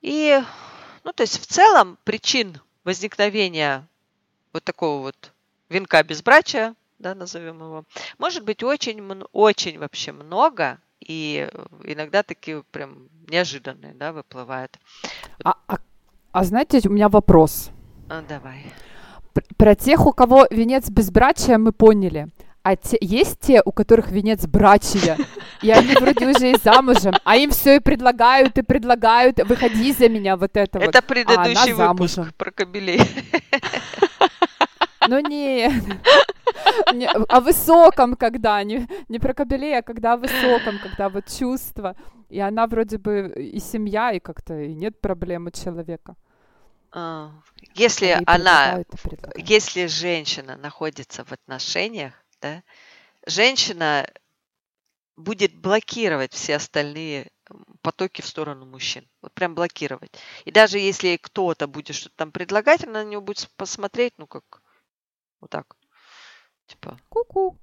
И, 0.02 0.42
ну, 1.04 1.12
то 1.12 1.24
есть 1.24 1.42
в 1.42 1.46
целом 1.46 1.98
причин 2.06 2.62
возникновения 2.86 3.86
вот 4.54 4.64
такого 4.64 5.02
вот 5.02 5.34
венка 5.68 6.04
безбрачия, 6.04 6.76
да, 7.00 7.16
назовем 7.16 7.58
его, 7.58 7.84
может 8.18 8.44
быть 8.44 8.64
очень, 8.64 9.02
очень 9.34 9.78
вообще 9.78 10.14
много, 10.14 10.80
и 11.00 11.48
иногда 11.84 12.24
такие 12.24 12.64
прям 12.72 13.10
неожиданные, 13.30 13.94
да, 13.94 14.12
выплывают. 14.12 14.78
А, 15.44 15.56
а, 15.68 15.78
а 16.32 16.44
знаете, 16.44 16.82
у 16.88 16.92
меня 16.92 17.10
вопрос. 17.10 17.72
А, 18.10 18.22
давай. 18.22 18.66
Про 19.58 19.76
тех, 19.76 20.06
у 20.06 20.14
кого 20.14 20.48
венец 20.50 20.90
безбрачия, 20.90 21.58
мы 21.58 21.72
поняли. 21.72 22.30
А 22.64 22.76
те, 22.76 22.98
есть 23.00 23.42
те, 23.42 23.62
у 23.64 23.72
которых 23.72 24.10
венец 24.10 24.48
брачия, 24.48 25.18
и 25.62 25.70
они 25.70 25.94
вроде 25.94 26.28
уже 26.28 26.52
и 26.52 26.58
замужем, 26.58 27.14
а 27.24 27.38
им 27.38 27.52
все 27.52 27.76
и 27.76 27.80
предлагают, 27.80 28.58
и 28.58 28.64
предлагают, 28.64 29.40
выходи 29.48 29.94
за 29.94 30.10
меня, 30.10 30.36
вот 30.36 30.52
это, 30.58 30.62
это 30.62 30.80
вот. 30.80 30.90
Это 30.90 31.02
предыдущий 31.04 31.74
а 31.74 31.94
выпуск 31.94 32.34
про 32.36 32.50
кобелей. 32.50 33.02
Ну 35.08 35.20
не, 35.20 35.70
не 36.94 37.08
о 37.08 37.40
высоком 37.40 38.16
когда, 38.16 38.64
не, 38.64 38.88
не 39.08 39.20
про 39.20 39.34
кобелей, 39.34 39.78
а 39.78 39.82
когда 39.82 40.14
о 40.14 40.18
высоком, 40.18 40.80
когда 40.80 41.10
вот 41.10 41.26
чувство. 41.28 41.96
И 42.30 42.40
она 42.40 42.68
вроде 42.68 42.98
бы 42.98 43.34
и 43.36 43.60
семья, 43.60 44.12
и 44.12 44.20
как-то 44.20 44.60
и 44.60 44.74
нет 44.74 45.00
проблем 45.00 45.48
у 45.48 45.52
человека. 45.52 46.16
А, 46.92 47.32
если 47.74 48.18
она, 48.26 48.84
если 49.36 49.88
женщина 49.88 50.56
находится 50.58 51.24
в 51.26 51.32
отношениях, 51.32 52.14
да, 52.42 52.64
женщина 53.26 54.08
будет 55.18 55.56
блокировать 55.56 56.34
все 56.34 56.56
остальные 56.56 57.28
потоки 57.82 58.22
в 58.22 58.28
сторону 58.28 58.66
мужчин. 58.66 59.08
Вот 59.22 59.34
прям 59.34 59.56
блокировать. 59.56 60.12
И 60.46 60.52
даже 60.52 60.80
если 60.80 61.18
кто-то 61.18 61.68
будет 61.68 61.96
что-то 61.96 62.16
там 62.16 62.32
предлагать, 62.32 62.84
она 62.84 63.04
на 63.04 63.10
него 63.10 63.22
будет 63.22 63.50
посмотреть, 63.56 64.14
ну 64.18 64.26
как, 64.28 64.62
вот 65.46 65.52
так. 65.52 65.76
Типа. 66.68 66.98
Ку-ку. 67.10 67.58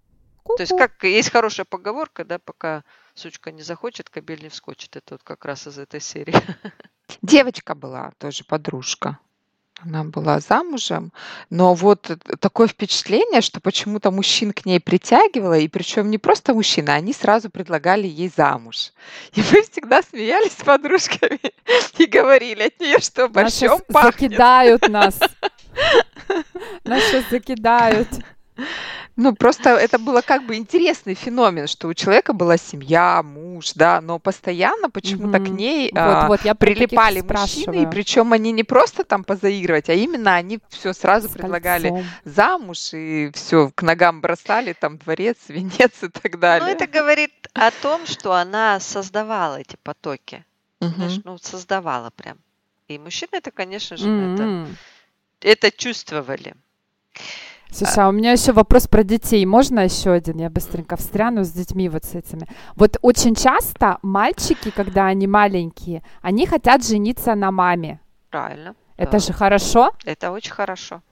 То 0.45 0.63
есть 0.63 0.77
как 0.77 1.03
есть 1.05 1.31
хорошая 1.31 1.65
поговорка, 1.65 2.25
да, 2.25 2.39
пока 2.39 2.85
сучка 3.15 3.53
не 3.53 3.63
захочет, 3.63 4.11
кобель 4.11 4.43
не 4.43 4.49
вскочит. 4.49 4.97
Это 4.97 5.15
вот 5.15 5.23
как 5.23 5.45
раз 5.45 5.67
из 5.67 5.79
этой 5.79 6.01
серии. 6.01 6.35
Девочка 7.23 7.75
была 7.75 8.13
тоже 8.19 8.45
подружка. 8.45 9.19
Она 9.85 10.05
была 10.05 10.39
замужем, 10.39 11.13
но 11.51 11.75
вот 11.75 12.17
такое 12.39 12.69
впечатление, 12.69 13.41
что 13.41 13.61
почему-то 13.61 14.13
мужчин 14.13 14.53
к 14.53 14.65
ней 14.65 14.79
притягивало, 14.79 15.59
и 15.59 15.67
причем 15.67 16.09
не 16.09 16.19
просто 16.19 16.55
мужчины, 16.55 16.91
они 16.91 17.13
сразу 17.13 17.51
предлагали 17.51 18.07
ей 18.07 18.31
замуж. 18.37 18.93
И 19.33 19.41
мы 19.41 19.63
всегда 19.63 20.03
смеялись 20.03 20.53
с 20.53 20.63
подружками 20.63 21.41
и 21.99 22.07
говорили, 22.07 22.63
от 22.65 22.79
нее 22.79 23.01
что, 23.01 23.29
борщом 23.29 23.81
пахнет. 23.89 24.31
закидают 24.31 24.89
нас. 24.89 25.19
Нас 26.85 27.03
сейчас 27.05 27.25
закидают. 27.31 28.09
Ну, 29.17 29.35
просто 29.35 29.71
это 29.71 29.99
было 29.99 30.23
как 30.23 30.47
бы 30.47 30.57
интересный 30.57 31.15
феномен, 31.15 31.67
что 31.67 31.89
у 31.89 31.95
человека 31.95 32.33
была 32.33 32.57
семья, 32.57 33.23
муж, 33.23 33.73
да, 33.75 34.01
но 34.01 34.19
постоянно 34.19 34.89
почему-то 34.89 35.37
mm-hmm. 35.37 35.47
к 35.47 35.49
ней 35.51 35.91
вот, 35.93 35.99
а, 35.99 36.29
вот, 36.29 36.45
я 36.45 36.55
прилипали 36.55 37.21
мужчины, 37.21 37.83
и 37.83 37.87
причем 37.87 38.33
они 38.33 38.53
не 38.53 38.65
просто 38.65 39.05
там 39.05 39.23
позаигрывать, 39.25 39.91
а 39.91 39.93
именно 39.93 40.35
они 40.35 40.61
все 40.71 40.95
сразу 40.95 41.29
С 41.29 41.33
предлагали 41.33 41.89
кольцом. 41.91 42.07
замуж 42.25 42.95
и 42.95 43.31
все 43.35 43.71
к 43.75 43.83
ногам 43.83 44.23
бросали, 44.23 44.73
там 44.73 44.97
дворец, 44.97 45.37
венец 45.49 46.03
и 46.03 46.09
так 46.09 46.39
далее. 46.39 46.67
Ну, 46.67 46.73
это 46.75 46.87
говорит 46.87 47.33
о 47.53 47.71
том, 47.71 48.07
что 48.07 48.33
она 48.33 48.81
создавала 48.81 49.57
эти 49.57 49.77
потоки. 49.83 50.45
Mm-hmm. 50.81 50.95
Знаешь, 50.97 51.21
ну, 51.25 51.39
создавала 51.39 52.11
прям. 52.11 52.39
И 52.89 52.99
мужчины 52.99 53.31
это, 53.33 53.51
конечно 53.51 53.97
же, 53.99 54.09
mm-hmm. 54.09 54.35
это, 54.35 54.77
это 55.45 55.71
чувствовали. 55.71 56.55
Слушай, 57.73 58.05
а 58.05 58.09
у 58.09 58.13
меня 58.13 58.33
еще 58.33 58.53
вопрос 58.53 58.87
про 58.87 59.03
детей. 59.03 59.47
Можно 59.47 59.81
еще 59.81 60.13
один? 60.13 60.39
Я 60.39 60.51
быстренько 60.51 60.97
встряну 60.97 61.43
с 61.43 61.51
детьми 61.51 61.89
вот 61.89 62.05
с 62.05 62.15
этими. 62.15 62.47
Вот 62.75 62.99
очень 63.01 63.35
часто 63.35 63.99
мальчики, 64.03 64.71
когда 64.71 65.07
они 65.07 65.27
маленькие, 65.27 66.03
они 66.21 66.47
хотят 66.47 66.85
жениться 66.87 67.35
на 67.35 67.51
маме. 67.51 68.01
Правильно. 68.29 68.75
Это 68.99 69.13
да. 69.13 69.19
же 69.21 69.33
хорошо? 69.33 69.93
Это 70.05 70.33
очень 70.33 70.53
хорошо. 70.53 71.03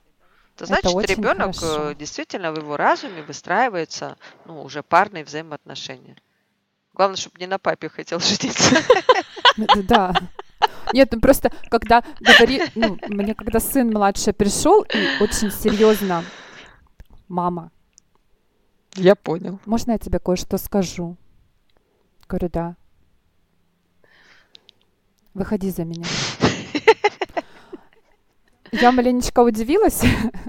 Это 0.55 0.67
значит, 0.67 0.85
Это 0.85 1.13
ребенок 1.13 1.55
хорошо. 1.55 1.89
Э, 1.89 1.95
действительно 1.95 2.51
в 2.51 2.57
его 2.57 2.77
разуме 2.77 3.23
выстраивается 3.23 4.17
ну, 4.45 4.61
уже 4.61 4.83
парные 4.83 5.23
взаимоотношения. 5.23 6.15
Главное, 6.93 7.17
чтобы 7.17 7.39
не 7.39 7.47
на 7.47 7.57
папе 7.57 7.89
хотел 7.89 8.19
жениться. 8.21 8.75
Да. 9.83 10.13
Нет, 10.93 11.09
ну 11.11 11.19
просто 11.19 11.51
когда 11.69 12.03
говори, 12.19 12.61
ну, 12.75 12.97
мне 13.07 13.35
когда 13.35 13.59
сын 13.59 13.89
младший 13.89 14.33
пришел 14.33 14.81
и 14.83 15.23
очень 15.23 15.51
серьезно 15.51 16.23
мама. 17.27 17.71
Я 18.95 19.15
понял. 19.15 19.59
Можно 19.65 19.93
я 19.93 19.97
тебе 19.97 20.19
кое-что 20.19 20.57
скажу? 20.57 21.17
Говорю, 22.27 22.49
да. 22.49 22.75
Выходи 25.33 25.69
за 25.71 25.85
меня. 25.85 26.05
Я 28.71 28.91
маленечко 28.91 29.41
удивилась. 29.41 30.01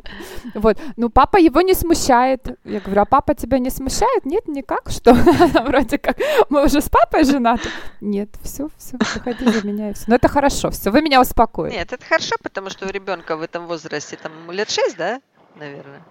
вот. 0.55 0.79
Ну, 0.97 1.11
папа 1.11 1.39
его 1.39 1.61
не 1.61 1.75
смущает. 1.75 2.47
Я 2.65 2.81
говорю, 2.81 3.03
а 3.03 3.05
папа 3.05 3.35
тебя 3.35 3.59
не 3.59 3.71
смущает? 3.71 4.25
Нет, 4.25 4.47
никак, 4.47 4.91
что? 4.91 5.13
Вроде 5.65 5.99
как, 5.99 6.17
мы 6.49 6.65
уже 6.65 6.81
с 6.81 6.89
папой 6.89 7.25
женаты. 7.25 7.69
Нет, 8.01 8.31
все, 8.43 8.69
все, 8.79 8.97
выходи 8.99 9.45
за 9.45 9.67
меня 9.67 9.93
все. 9.95 10.05
Но 10.07 10.15
это 10.15 10.29
хорошо, 10.29 10.71
все, 10.71 10.91
вы 10.91 11.03
меня 11.03 11.21
успокоите. 11.21 11.77
Нет, 11.77 11.93
это 11.93 12.05
хорошо, 12.05 12.37
потому 12.43 12.71
что 12.71 12.87
у 12.87 12.91
ребенка 12.91 13.37
в 13.37 13.43
этом 13.43 13.67
возрасте, 13.67 14.17
там, 14.17 14.33
лет 14.51 14.71
шесть, 14.71 14.97
да, 14.97 15.21
наверное? 15.57 16.03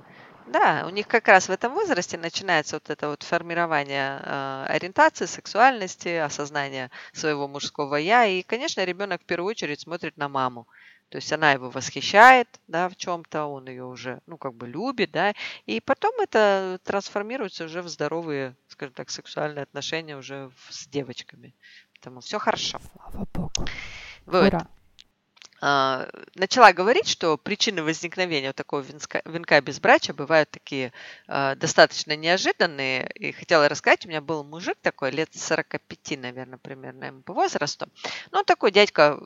Да, 0.47 0.83
у 0.85 0.89
них 0.89 1.07
как 1.07 1.29
раз 1.29 1.47
в 1.47 1.51
этом 1.51 1.73
возрасте 1.73 2.17
начинается 2.17 2.75
вот 2.75 2.89
это 2.89 3.07
вот 3.07 3.23
формирование 3.23 4.19
э, 4.21 4.65
ориентации, 4.67 5.25
сексуальности, 5.25 6.09
осознания 6.09 6.91
своего 7.13 7.47
мужского 7.47 7.95
я. 7.95 8.25
И, 8.25 8.41
конечно, 8.41 8.83
ребенок 8.83 9.21
в 9.21 9.25
первую 9.25 9.51
очередь 9.51 9.79
смотрит 9.79 10.17
на 10.17 10.27
маму. 10.27 10.67
То 11.11 11.17
есть 11.17 11.31
она 11.33 11.51
его 11.51 11.69
восхищает, 11.69 12.47
да, 12.69 12.87
в 12.87 12.95
чем-то, 12.95 13.43
он 13.43 13.67
ее 13.67 13.83
уже, 13.83 14.21
ну, 14.27 14.37
как 14.37 14.53
бы 14.53 14.65
любит, 14.65 15.11
да, 15.11 15.33
и 15.65 15.81
потом 15.81 16.13
это 16.21 16.79
трансформируется 16.85 17.65
уже 17.65 17.81
в 17.81 17.89
здоровые, 17.89 18.55
скажем 18.69 18.93
так, 18.93 19.09
сексуальные 19.09 19.63
отношения 19.63 20.15
уже 20.15 20.49
с 20.69 20.87
девочками. 20.87 21.53
Поэтому 21.93 22.21
все 22.21 22.39
хорошо. 22.39 22.79
Слава 22.93 23.27
Богу. 23.33 23.51
Вот. 24.25 24.47
Ура. 24.47 24.67
а, 25.59 26.07
начала 26.35 26.71
говорить, 26.71 27.09
что 27.09 27.37
причины 27.37 27.83
возникновения 27.83 28.47
вот 28.47 28.55
такого 28.55 28.79
венка, 28.79 29.21
венка 29.25 29.59
безбрачия 29.59 30.13
бывают 30.13 30.49
такие 30.49 30.93
э, 31.27 31.55
достаточно 31.57 32.15
неожиданные. 32.15 33.11
И 33.15 33.33
хотела 33.33 33.67
рассказать, 33.67 34.05
у 34.05 34.09
меня 34.09 34.21
был 34.21 34.45
мужик 34.45 34.77
такой, 34.81 35.11
лет 35.11 35.29
45, 35.33 36.21
наверное, 36.21 36.57
примерно 36.57 37.03
ему 37.03 37.21
по 37.21 37.33
возрасту. 37.33 37.89
Ну, 38.31 38.45
такой 38.45 38.71
дядька, 38.71 39.19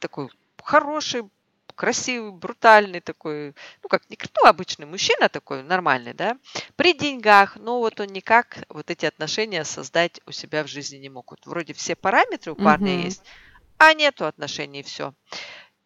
такой 0.00 0.28
хороший, 0.64 1.22
красивый, 1.74 2.32
брутальный 2.32 3.00
такой, 3.00 3.54
ну, 3.82 3.88
как 3.88 4.08
не 4.10 4.18
ну, 4.36 4.46
обычный 4.46 4.86
мужчина 4.86 5.28
такой, 5.28 5.62
нормальный, 5.62 6.12
да, 6.12 6.36
при 6.76 6.92
деньгах, 6.92 7.56
но 7.56 7.78
вот 7.78 8.00
он 8.00 8.08
никак 8.08 8.64
вот 8.68 8.90
эти 8.90 9.06
отношения 9.06 9.64
создать 9.64 10.20
у 10.26 10.32
себя 10.32 10.62
в 10.62 10.66
жизни 10.66 10.98
не 10.98 11.08
мог. 11.08 11.30
Вот 11.30 11.46
вроде 11.46 11.72
все 11.72 11.96
параметры 11.96 12.52
у 12.52 12.56
парня 12.56 12.92
mm-hmm. 12.92 13.04
есть, 13.04 13.22
а 13.78 13.94
нету 13.94 14.26
отношений, 14.26 14.82
все. 14.82 15.14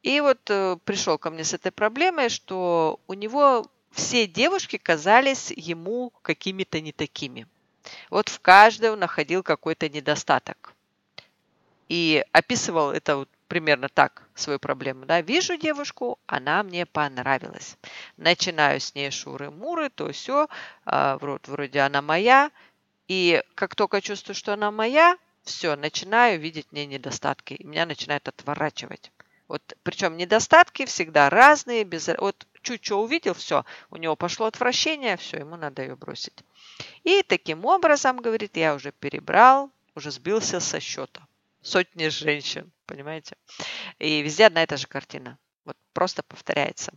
И 0.03 0.21
вот 0.21 0.51
э, 0.51 0.77
пришел 0.85 1.17
ко 1.17 1.31
мне 1.31 1.45
с 1.45 1.55
этой 1.55 1.71
проблемой, 1.71 2.29
что 2.29 3.01
у 3.07 3.15
него 3.15 3.67
все 3.93 4.27
девушки 4.27 4.77
казались 4.77 5.53
ему 5.53 6.13
какими-то 6.23 6.81
не 6.81 6.93
такими. 6.93 7.47
Вот 8.11 8.29
в 8.29 8.41
каждой 8.41 8.91
он 8.91 8.99
находил 8.99 9.43
какой-то 9.43 9.89
недостаток. 9.89 10.75
И 11.89 12.25
описывал 12.33 12.91
это 12.91 13.17
вот 13.17 13.29
примерно 13.55 13.89
так, 13.89 14.25
свою 14.35 14.59
проблему. 14.59 15.07
Да? 15.07 15.21
Вижу 15.21 15.57
девушку, 15.57 16.19
она 16.27 16.65
мне 16.65 16.87
понравилась. 16.87 17.77
Начинаю 18.17 18.81
с 18.81 18.97
ней 18.97 19.13
шуры-муры, 19.13 19.91
то 19.91 20.11
все, 20.11 20.49
а, 20.85 21.19
вроде, 21.19 21.53
вроде 21.53 21.79
она 21.79 22.03
моя. 22.03 22.51
И 23.07 23.41
как 23.55 23.77
только 23.77 24.01
чувствую, 24.01 24.35
что 24.35 24.55
она 24.55 24.73
моя, 24.73 25.17
все, 25.45 25.77
начинаю 25.77 26.41
видеть 26.41 26.67
в 26.69 26.73
ней 26.73 26.87
недостатки. 26.87 27.55
И 27.55 27.65
меня 27.65 27.87
начинает 27.87 28.27
отворачивать. 28.27 29.13
Вот, 29.47 29.63
причем 29.85 30.17
недостатки 30.17 30.85
всегда 30.85 31.31
разные, 31.31 31.85
без, 31.85 32.09
вот 32.19 32.49
чуть 32.61 32.85
что 32.85 33.01
увидел, 33.01 33.35
все, 33.35 33.65
у 33.91 33.97
него 33.97 34.17
пошло 34.17 34.47
отвращение, 34.47 35.17
все, 35.17 35.37
ему 35.37 35.55
надо 35.55 35.83
ее 35.83 35.95
бросить. 35.95 36.43
И 37.05 37.23
таким 37.23 37.65
образом, 37.65 38.17
говорит, 38.17 38.57
я 38.57 38.75
уже 38.75 38.91
перебрал, 38.91 39.71
уже 39.95 40.11
сбился 40.11 40.59
со 40.59 40.81
счета. 40.81 41.23
Сотни 41.63 42.09
женщин, 42.09 42.73
понимаете? 42.87 43.37
И 43.99 44.23
везде 44.23 44.47
одна 44.47 44.63
и 44.63 44.67
та 44.67 44.77
же 44.77 44.87
картина. 44.87 45.39
Вот 45.65 45.77
просто 45.93 46.23
повторяется. 46.23 46.93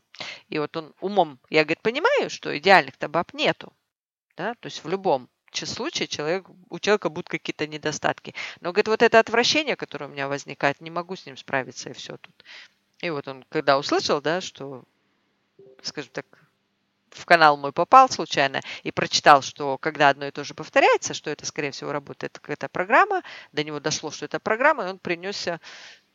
И 0.50 0.60
вот 0.60 0.76
он 0.76 0.94
умом, 1.00 1.40
я, 1.50 1.64
говорит, 1.64 1.82
понимаю, 1.82 2.30
что 2.30 2.58
идеальных-то 2.58 3.08
баб 3.08 3.34
нету. 3.34 3.74
Да? 4.36 4.54
То 4.56 4.68
есть 4.68 4.84
в 4.84 4.90
любом 4.90 5.30
случае 5.54 6.08
человек, 6.08 6.46
у 6.70 6.80
человека 6.80 7.10
будут 7.10 7.30
какие-то 7.30 7.68
недостатки. 7.68 8.36
Но, 8.60 8.72
говорит, 8.72 8.88
вот 8.88 9.02
это 9.02 9.20
отвращение, 9.20 9.76
которое 9.76 10.06
у 10.06 10.12
меня 10.12 10.28
возникает, 10.28 10.82
не 10.82 10.92
могу 10.92 11.16
с 11.16 11.26
ним 11.26 11.38
справиться, 11.38 11.90
и 11.90 11.94
все 11.94 12.18
тут. 12.18 12.44
И 13.00 13.10
вот 13.10 13.28
он, 13.28 13.44
когда 13.50 13.78
услышал, 13.78 14.22
да, 14.22 14.42
что, 14.42 14.84
скажем 15.82 16.12
так, 16.12 16.26
в 17.18 17.26
канал 17.26 17.58
мой 17.58 17.72
попал 17.72 18.10
случайно 18.10 18.62
и 18.84 18.92
прочитал, 18.92 19.42
что 19.42 19.78
когда 19.78 20.10
одно 20.10 20.28
и 20.28 20.32
то 20.32 20.44
же 20.44 20.54
повторяется, 20.54 21.14
что 21.14 21.30
это, 21.30 21.46
скорее 21.46 21.72
всего, 21.72 21.92
работает 21.92 22.34
какая-то 22.40 22.70
программа, 22.70 23.24
до 23.52 23.64
него 23.64 23.80
дошло, 23.80 24.12
что 24.12 24.26
это 24.26 24.40
программа, 24.40 24.86
и 24.86 24.90
он 24.90 25.00
принесся 25.00 25.60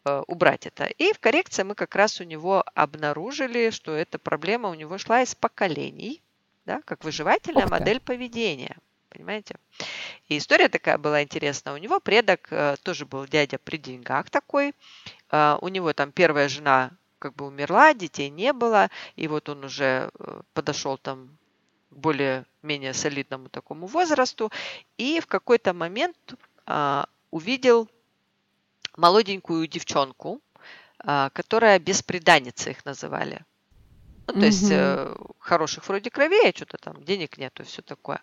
э, 0.04 0.22
убрать 0.26 0.66
это. 0.66 0.84
И 0.84 1.12
в 1.12 1.18
коррекции 1.18 1.62
мы 1.62 1.74
как 1.74 1.94
раз 1.94 2.20
у 2.20 2.24
него 2.24 2.64
обнаружили, 2.74 3.70
что 3.70 3.92
эта 3.92 4.18
проблема 4.18 4.68
у 4.68 4.74
него 4.74 4.98
шла 4.98 5.22
из 5.22 5.34
поколений, 5.34 6.22
да, 6.64 6.80
как 6.84 7.04
выживательная 7.04 7.66
модель 7.66 8.00
поведения 8.00 8.76
понимаете? 9.12 9.56
И 10.28 10.38
история 10.38 10.68
такая 10.68 10.98
была 10.98 11.22
интересная. 11.22 11.74
У 11.74 11.76
него 11.76 12.00
предок 12.00 12.48
э, 12.50 12.76
тоже 12.82 13.04
был 13.04 13.26
дядя 13.26 13.58
при 13.58 13.76
деньгах 13.76 14.30
такой. 14.30 14.74
Э, 15.30 15.58
у 15.60 15.68
него 15.68 15.92
там 15.92 16.12
первая 16.12 16.48
жена 16.48 16.92
как 17.22 17.36
бы 17.36 17.46
умерла, 17.46 17.94
детей 17.94 18.30
не 18.30 18.52
было, 18.52 18.90
и 19.14 19.28
вот 19.28 19.48
он 19.48 19.64
уже 19.64 20.10
э, 20.18 20.40
подошел 20.54 20.98
там 20.98 21.38
к 21.90 21.96
более-менее 21.96 22.94
солидному 22.94 23.48
такому 23.48 23.86
возрасту, 23.86 24.50
и 24.98 25.20
в 25.20 25.26
какой-то 25.28 25.72
момент 25.72 26.16
э, 26.66 27.04
увидел 27.30 27.88
молоденькую 28.96 29.68
девчонку, 29.68 30.40
э, 31.04 31.30
которая 31.32 31.78
беспреданница 31.78 32.70
их 32.70 32.84
называли. 32.84 33.44
Ну, 34.32 34.40
то 34.40 34.46
угу. 34.46 34.46
есть 34.46 34.70
э, 34.70 35.14
хороших 35.38 35.86
вроде 35.86 36.10
кровей, 36.10 36.48
а 36.48 36.56
что-то 36.56 36.78
там 36.78 37.04
денег 37.04 37.36
нету 37.36 37.64
все 37.64 37.82
такое. 37.82 38.22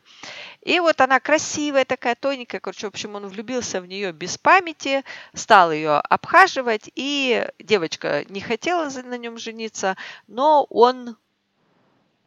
И 0.62 0.80
вот 0.80 1.00
она 1.02 1.20
красивая 1.20 1.86
такая, 1.86 2.16
тоненькая, 2.16 2.60
короче, 2.60 2.88
в 2.88 2.90
общем, 2.90 3.14
он 3.14 3.28
влюбился 3.28 3.80
в 3.80 3.86
нее 3.86 4.12
без 4.12 4.40
памяти, 4.40 5.04
стал 5.36 5.72
ее 5.72 6.00
обхаживать, 6.00 6.90
и 6.96 7.48
девочка 7.60 8.26
не 8.28 8.42
хотела 8.42 8.90
на 8.90 9.18
нем 9.20 9.38
жениться, 9.38 9.98
но 10.28 10.66
он 10.72 11.16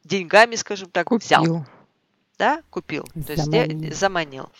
деньгами, 0.04 0.54
скажем 0.54 0.88
так, 0.88 1.08
купил. 1.08 1.42
взял. 1.42 1.66
Да, 2.38 2.62
купил, 2.70 3.04
то 3.26 3.32
есть 3.32 3.96
заманил. 3.96 4.50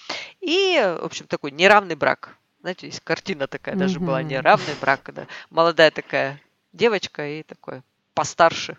И, 0.41 0.79
в 1.01 1.05
общем, 1.05 1.27
такой 1.29 1.53
неравный 1.53 1.95
брак. 1.95 2.37
Знаете, 2.61 2.87
есть 2.87 3.01
картина 3.01 3.47
такая 3.47 3.77
даже 3.77 3.99
угу. 3.99 4.07
была, 4.07 4.23
неравный 4.23 4.75
брак, 4.81 5.03
когда 5.05 5.27
молодая 5.51 5.93
такая 5.93 6.41
девочка 6.73 7.27
и 7.27 7.45
такой 7.45 7.83
постарше 8.15 8.77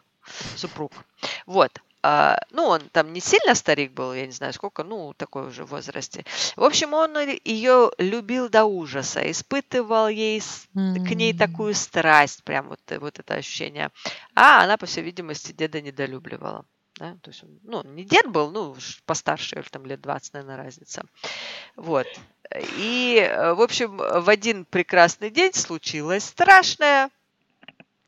супруг. 0.56 0.92
Вот. 1.46 1.72
А, 2.06 2.38
ну, 2.52 2.66
он 2.66 2.82
там 2.92 3.14
не 3.14 3.22
сильно 3.22 3.56
старик 3.56 3.94
был, 3.94 4.14
я 4.14 4.26
не 4.26 4.34
знаю 4.34 4.52
сколько, 4.52 4.84
ну, 4.84 5.14
такой 5.14 5.48
уже 5.48 5.64
в 5.64 5.70
возрасте. 5.70 6.26
В 6.58 6.64
общем, 6.66 6.94
он 6.94 7.18
ее 7.18 7.92
любил 7.98 8.50
до 8.50 8.66
ужаса, 8.66 9.32
испытывал 9.32 10.10
ей, 10.10 10.40
mm-hmm. 10.40 11.08
к 11.08 11.16
ней 11.16 11.34
такую 11.34 11.74
страсть, 11.74 12.44
прям 12.44 12.68
вот, 12.68 12.82
вот 13.00 13.20
это 13.20 13.36
ощущение. 13.36 13.90
А 14.36 14.64
она, 14.64 14.76
по 14.76 14.86
всей 14.86 15.02
видимости, 15.02 15.54
деда 15.54 15.80
недолюбливала. 15.80 16.66
Да? 16.98 17.18
То 17.22 17.32
есть 17.32 17.44
ну, 17.64 17.82
не 17.84 18.04
дед 18.04 18.28
был, 18.28 18.52
ну, 18.52 18.76
постарше, 19.06 19.56
или 19.56 19.70
там 19.70 19.86
лет 19.86 20.02
20, 20.02 20.34
наверное, 20.34 20.58
разница. 20.58 21.06
Вот. 21.78 22.08
И, 22.78 23.34
в 23.56 23.62
общем, 23.62 23.96
в 23.96 24.30
один 24.30 24.66
прекрасный 24.66 25.30
день 25.30 25.54
случилось 25.54 26.26
страшное. 26.26 27.10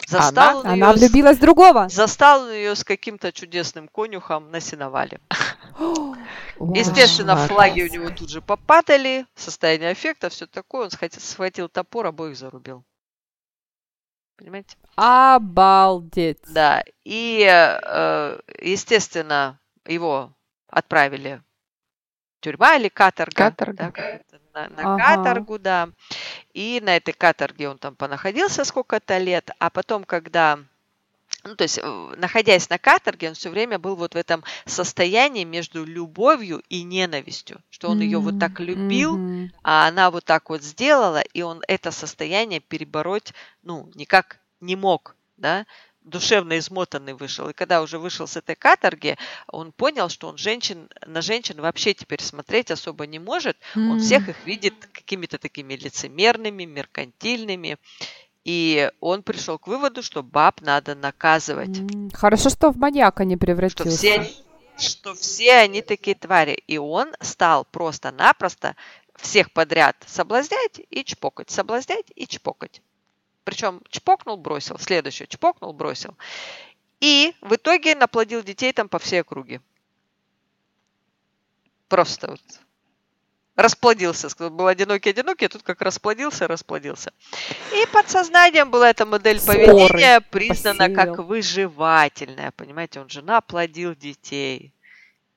Застал 0.07 0.61
она, 0.61 0.73
она 0.73 0.93
влюбилась 0.93 1.37
в 1.37 1.41
другого. 1.41 1.89
Застал 1.89 2.49
ее 2.49 2.75
с 2.75 2.83
каким-то 2.83 3.31
чудесным 3.31 3.87
конюхом 3.87 4.51
на 4.51 4.59
сеновале. 4.59 5.19
Естественно, 6.59 7.35
флаги 7.47 7.81
у 7.81 7.91
него 7.91 8.09
тут 8.09 8.29
же 8.29 8.41
попадали, 8.41 9.25
состояние 9.35 9.93
эффекта, 9.93 10.29
все 10.29 10.45
такое. 10.45 10.85
Он 10.85 10.91
схватил 10.91 11.69
топор, 11.69 12.05
обоих 12.05 12.37
зарубил. 12.37 12.83
Понимаете? 14.37 14.75
Обалдеть. 14.95 16.39
Да. 16.49 16.83
И, 17.03 17.41
э, 17.45 18.39
естественно, 18.61 19.59
его 19.85 20.33
отправили 20.67 21.41
в 22.37 22.41
тюрьма 22.41 22.75
или 22.75 22.89
каторга. 22.89 23.35
Каторга. 23.35 23.93
Да, 24.53 24.69
на, 24.69 24.69
на 24.69 24.95
ага. 24.95 25.15
каторгу, 25.15 25.59
да. 25.59 25.89
И 26.55 26.79
на 26.81 26.95
этой 26.95 27.13
каторге 27.13 27.67
он 27.67 27.77
там 27.77 27.95
понаходился 27.95 28.63
сколько-то 28.63 29.17
лет, 29.17 29.51
а 29.59 29.69
потом, 29.69 30.05
когда 30.05 30.59
ну, 31.43 31.55
то 31.55 31.63
есть, 31.63 31.79
э, 31.83 32.13
находясь 32.17 32.69
на 32.69 32.79
каторге, 32.79 33.27
он 33.27 33.35
все 33.35 33.49
время 33.49 33.77
был 33.77 33.97
вот 33.97 34.13
в 34.13 34.17
этом 34.17 34.43
состоянии 34.65 35.43
между 35.43 35.83
любовью 35.83 36.63
и 36.69 36.83
ненавистью, 36.83 37.61
что 37.69 37.89
он 37.89 37.99
mm-hmm. 37.99 38.03
ее 38.03 38.19
вот 38.19 38.39
так 38.39 38.59
любил, 38.61 39.17
mm-hmm. 39.17 39.49
а 39.63 39.87
она 39.87 40.09
вот 40.11 40.23
так 40.23 40.49
вот 40.49 40.63
сделала, 40.63 41.19
и 41.19 41.41
он 41.41 41.61
это 41.67 41.91
состояние 41.91 42.61
перебороть, 42.61 43.33
ну, 43.61 43.91
никак 43.93 44.39
не 44.61 44.77
мог, 44.77 45.15
да, 45.37 45.65
душевно 46.05 46.57
измотанный 46.57 47.13
вышел. 47.13 47.49
И 47.49 47.53
когда 47.53 47.81
уже 47.81 47.97
вышел 47.97 48.27
с 48.27 48.37
этой 48.37 48.55
каторги, 48.55 49.17
он 49.47 49.71
понял, 49.71 50.09
что 50.09 50.27
он 50.27 50.37
женщин, 50.37 50.89
на 51.05 51.21
женщин 51.21 51.59
вообще 51.59 51.93
теперь 51.93 52.21
смотреть 52.21 52.71
особо 52.71 53.05
не 53.07 53.19
может. 53.19 53.57
Mm. 53.75 53.89
Он 53.91 53.99
всех 53.99 54.29
их 54.29 54.45
видит 54.45 54.73
какими-то 54.91 55.37
такими 55.37 55.73
лицемерными, 55.73 56.63
меркантильными. 56.63 57.77
И 58.43 58.91
он 58.99 59.23
пришел 59.23 59.57
к 59.57 59.67
выводу, 59.67 60.03
что 60.03 60.21
баб 60.21 60.61
надо 60.61 60.93
наказывать. 60.93 61.77
Хорошо, 62.13 62.49
что 62.49 62.71
в 62.71 62.77
маньяка 62.77 63.25
не 63.25 63.37
превратился. 63.37 63.97
Что 63.97 63.97
все, 63.97 64.31
что 64.77 65.15
все 65.15 65.53
они 65.55 65.81
такие 65.81 66.15
твари. 66.15 66.61
И 66.67 66.77
он 66.77 67.13
стал 67.19 67.65
просто-напросто 67.65 68.75
всех 69.15 69.51
подряд 69.51 69.95
соблазнять 70.05 70.81
и 70.91 71.03
чпокать, 71.03 71.49
соблазнять 71.49 72.05
и 72.13 72.27
чпокать. 72.27 72.81
Причем 73.45 73.81
чпокнул, 73.89 74.35
бросил, 74.37 74.77
следующее, 74.79 75.27
чпокнул, 75.27 75.71
бросил. 75.71 76.17
И 76.99 77.33
в 77.41 77.55
итоге 77.55 77.95
наплодил 77.95 78.43
детей 78.43 78.73
там 78.73 78.89
по 78.89 78.99
всей 78.99 79.21
округе. 79.21 79.61
Просто 81.87 82.31
вот 82.31 82.41
расплодился. 83.55 84.29
Был 84.49 84.67
одинокий-одинокий, 84.67 85.45
а 85.45 85.49
тут 85.49 85.61
как 85.61 85.81
расплодился, 85.81 86.47
расплодился. 86.47 87.13
И 87.71 87.85
подсознанием 87.93 88.71
была 88.71 88.89
эта 88.89 89.05
модель 89.05 89.39
Споры 89.39 89.65
поведения 89.67 90.21
признана 90.21 90.89
посеял. 90.89 91.15
как 91.15 91.25
выживательная. 91.25 92.51
Понимаете, 92.51 92.99
он 92.99 93.09
жена 93.09 93.41
плодил 93.41 93.95
детей. 93.95 94.73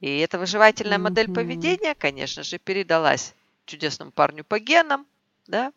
И 0.01 0.19
эта 0.19 0.39
выживательная 0.39 0.97
mm-hmm. 0.97 1.03
модель 1.03 1.33
поведения, 1.33 1.95
конечно 1.95 2.43
же, 2.43 2.59
передалась 2.59 3.35
чудесному 3.67 4.13
парню 4.13 4.45
по 4.45 4.59
генам, 4.59 5.07
да? 5.49 5.73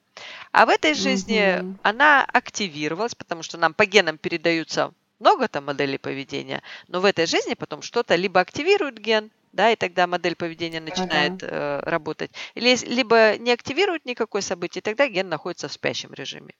А 0.51 0.65
в 0.65 0.69
этой 0.69 0.93
жизни 0.93 1.61
Мгм. 1.61 1.79
она 1.83 2.25
активировалась, 2.25 3.15
потому 3.15 3.43
что 3.43 3.57
нам 3.57 3.73
по 3.73 3.85
генам 3.85 4.17
передаются 4.17 4.93
много 5.19 5.47
там 5.47 5.65
моделей 5.65 5.97
поведения, 5.97 6.63
но 6.87 6.99
в 7.01 7.05
этой 7.05 7.25
жизни 7.27 7.55
потом 7.55 7.81
что-то 7.81 8.15
либо 8.15 8.39
активирует 8.41 8.99
ген, 8.99 9.31
да, 9.53 9.71
и 9.71 9.75
тогда 9.75 10.07
модель 10.07 10.35
поведения 10.35 10.79
начинает 10.81 11.35
э, 11.43 11.79
работать, 11.81 12.31
или 12.55 12.75
либо 12.85 13.37
не 13.37 13.51
активирует 13.51 14.05
никакое 14.05 14.41
событие, 14.41 14.81
и 14.81 14.83
тогда 14.83 15.07
ген 15.07 15.29
находится 15.29 15.67
в 15.67 15.73
спящем 15.73 16.13
режиме. 16.13 16.53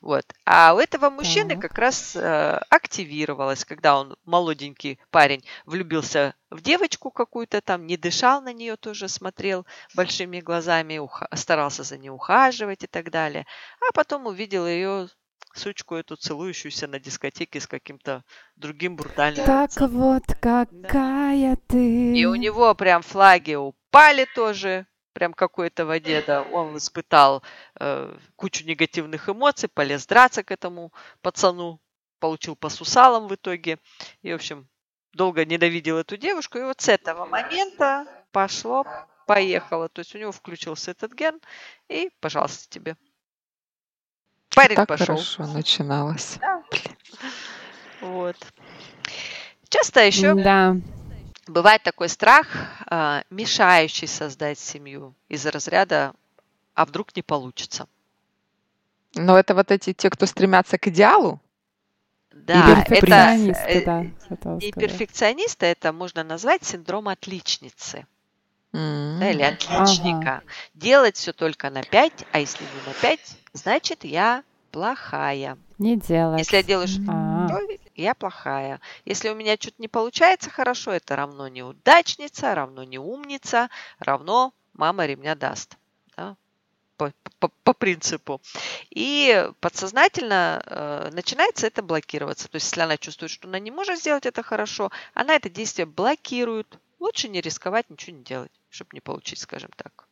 Вот. 0.00 0.24
А 0.44 0.74
у 0.74 0.78
этого 0.78 1.08
мужчины 1.10 1.54
как 1.60 1.78
раз 1.78 2.14
э, 2.16 2.60
активировалось, 2.68 3.64
когда 3.64 3.98
он 3.98 4.16
молоденький 4.24 4.98
парень 5.10 5.44
влюбился 5.64 6.34
в 6.50 6.60
девочку 6.60 7.10
какую-то 7.10 7.60
там, 7.60 7.86
не 7.86 7.96
дышал 7.96 8.42
на 8.42 8.52
нее 8.52 8.76
тоже, 8.76 9.08
смотрел 9.08 9.66
большими 9.94 10.40
глазами, 10.40 10.98
уха- 10.98 11.28
старался 11.34 11.82
за 11.82 11.96
ней 11.96 12.10
ухаживать 12.10 12.84
и 12.84 12.86
так 12.86 13.10
далее. 13.10 13.46
А 13.80 13.92
потом 13.94 14.26
увидел 14.26 14.66
ее 14.66 15.08
сучку 15.54 15.94
эту 15.94 16.16
целующуюся 16.16 16.86
на 16.86 16.98
дискотеке 16.98 17.60
с 17.60 17.66
каким-то 17.66 18.24
другим 18.56 18.96
брутальным 18.96 19.46
Так 19.46 19.70
вот, 19.88 20.24
какая 20.40 21.56
ты. 21.68 22.16
И 22.18 22.24
у 22.26 22.34
него 22.34 22.74
прям 22.74 23.02
флаги 23.02 23.54
упали 23.54 24.26
тоже, 24.34 24.86
прям 25.14 25.32
какой-то 25.32 25.86
воде, 25.86 26.22
да. 26.26 26.42
Он 26.42 26.76
испытал 26.76 27.42
э, 27.80 28.14
кучу 28.36 28.66
негативных 28.66 29.28
эмоций, 29.28 29.68
полез 29.68 30.06
драться 30.06 30.42
к 30.42 30.50
этому 30.50 30.92
пацану, 31.22 31.80
получил 32.18 32.56
по 32.56 32.68
сусалам 32.68 33.28
в 33.28 33.34
итоге. 33.34 33.78
И, 34.22 34.32
в 34.32 34.34
общем, 34.34 34.68
долго 35.14 35.44
ненавидел 35.46 35.96
эту 35.96 36.16
девушку. 36.18 36.58
И 36.58 36.62
вот 36.62 36.80
с 36.80 36.88
этого 36.88 37.24
момента 37.24 38.06
пошло, 38.32 38.84
поехало. 39.26 39.88
То 39.88 40.00
есть 40.00 40.14
у 40.14 40.18
него 40.18 40.32
включился 40.32 40.90
этот 40.90 41.12
ген, 41.12 41.40
и, 41.88 42.10
пожалуйста, 42.20 42.68
тебе. 42.68 42.96
Парень 44.54 44.76
Так 44.76 44.88
пошел. 44.88 45.06
хорошо 45.06 45.46
начиналось. 45.46 46.38
Вот. 48.00 48.36
Часто 49.68 50.04
еще 50.04 50.34
Да. 50.34 50.76
Бывает 51.46 51.82
такой 51.82 52.08
страх, 52.08 52.46
а, 52.86 53.22
мешающий 53.30 54.08
создать 54.08 54.58
семью 54.58 55.14
из 55.28 55.44
разряда 55.46 56.14
«а 56.74 56.86
вдруг 56.86 57.14
не 57.16 57.22
получится?». 57.22 57.86
Но 59.14 59.38
это 59.38 59.54
вот 59.54 59.70
эти 59.70 59.92
те, 59.92 60.10
кто 60.10 60.26
стремятся 60.26 60.78
к 60.78 60.88
идеалу? 60.88 61.40
Да, 62.32 62.82
это 62.82 62.94
Перфекционисты, 63.00 63.62
э, 63.62 63.84
да, 63.84 64.04
хотела 64.28 64.58
не 64.58 65.66
это 65.66 65.92
можно 65.92 66.24
назвать 66.24 66.64
синдром 66.64 67.08
отличницы 67.08 68.06
М. 68.72 69.20
да, 69.20 69.30
или 69.30 69.42
отличника. 69.42 70.42
Делать 70.74 71.16
все 71.16 71.32
только 71.32 71.70
на 71.70 71.82
5, 71.82 72.26
а 72.32 72.40
если 72.40 72.64
не 72.64 72.88
на 72.88 72.94
5, 73.00 73.20
значит 73.52 74.04
я 74.04 74.42
плохая. 74.72 75.56
Не 75.78 75.96
делать. 75.96 76.40
Если 76.40 76.56
я 76.56 76.62
делаю 76.64 76.88
что-то 76.88 77.12
Плохое, 77.58 77.80
я 77.94 78.14
плохая. 78.14 78.80
Если 79.04 79.28
у 79.28 79.34
меня 79.34 79.54
что-то 79.54 79.76
не 79.78 79.88
получается 79.88 80.50
хорошо, 80.50 80.92
это 80.92 81.16
равно 81.16 81.48
неудачница, 81.48 82.54
равно 82.54 82.84
не 82.84 82.98
умница, 82.98 83.68
равно 83.98 84.52
мама 84.72 85.06
ремня 85.06 85.34
даст. 85.34 85.76
Да? 86.16 86.36
По, 86.96 87.12
по- 87.40 87.50
по 87.64 87.72
принципу. 87.72 88.40
И 88.90 89.50
подсознательно 89.60 90.62
э, 90.66 91.10
начинается 91.12 91.66
это 91.66 91.82
блокироваться. 91.82 92.48
То 92.48 92.56
есть, 92.56 92.66
если 92.70 92.80
она 92.82 92.96
чувствует, 92.96 93.30
что 93.32 93.48
она 93.48 93.58
не 93.58 93.70
может 93.70 93.98
сделать 93.98 94.26
это 94.26 94.42
хорошо, 94.42 94.90
она 95.14 95.34
это 95.34 95.50
действие 95.50 95.86
блокирует. 95.86 96.78
Лучше 97.00 97.28
не 97.28 97.40
рисковать, 97.40 97.90
ничего 97.90 98.16
не 98.16 98.22
делать, 98.24 98.52
чтобы 98.70 98.90
не 98.92 99.00
получить, 99.00 99.40
скажем 99.40 99.70
так. 99.76 100.06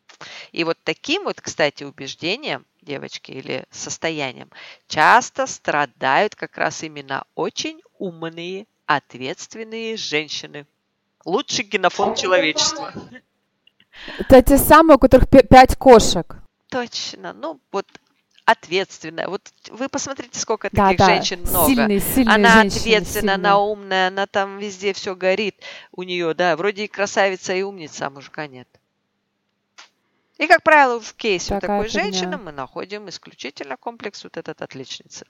И 0.53 0.65
вот 0.65 0.79
таким 0.85 1.25
вот, 1.25 1.41
кстати, 1.41 1.85
убеждением, 1.85 2.65
девочки, 2.81 3.33
или 3.33 3.65
состоянием 3.71 4.51
часто 4.89 5.47
страдают 5.47 6.35
как 6.35 6.57
раз 6.59 6.83
именно 6.83 7.25
очень 7.35 7.81
умные, 7.99 8.67
ответственные 8.87 9.97
женщины. 9.97 10.67
Лучший 11.25 11.65
генофонд 11.65 12.19
человечества. 12.19 12.93
Это 14.19 14.43
те 14.43 14.59
самые, 14.59 14.97
у 14.97 14.99
которых 14.99 15.29
пя- 15.29 15.47
пять 15.47 15.77
кошек. 15.77 16.37
Точно. 16.69 17.33
Ну, 17.33 17.61
вот 17.71 17.87
ответственная. 18.45 19.29
Вот 19.29 19.43
вы 19.69 19.89
посмотрите, 19.89 20.39
сколько 20.39 20.69
Да, 20.73 20.89
таких 20.89 20.99
да. 20.99 21.07
женщин 21.07 21.41
много. 21.43 21.69
Сильные, 21.69 22.01
сильные 22.01 22.35
она 22.35 22.55
женщины, 22.63 22.79
ответственна, 22.81 23.35
она 23.35 23.59
умная, 23.59 24.09
она 24.09 24.27
там 24.27 24.59
везде 24.59 24.93
все 24.93 25.15
горит 25.15 25.57
у 25.93 26.03
нее, 26.03 26.35
да. 26.35 26.57
Вроде 26.57 26.85
и 26.85 26.89
красавица, 26.89 27.55
и 27.55 27.63
умница, 27.63 28.07
а 28.07 28.11
мужика 28.11 28.47
нет. 28.47 28.69
И, 30.39 30.47
как 30.47 30.63
правило, 30.63 31.01
в 31.01 31.15
кейсе 31.15 31.55
у 31.57 31.61
Такая 31.61 31.79
такой 31.79 31.89
фигня. 31.91 32.03
женщины 32.05 32.39
мы 32.39 32.53
находим 32.53 33.09
исключительно 33.09 33.77
комплекс 33.77 34.25
вот 34.25 34.37
этот 34.37 34.63
отличницы. 34.63 35.27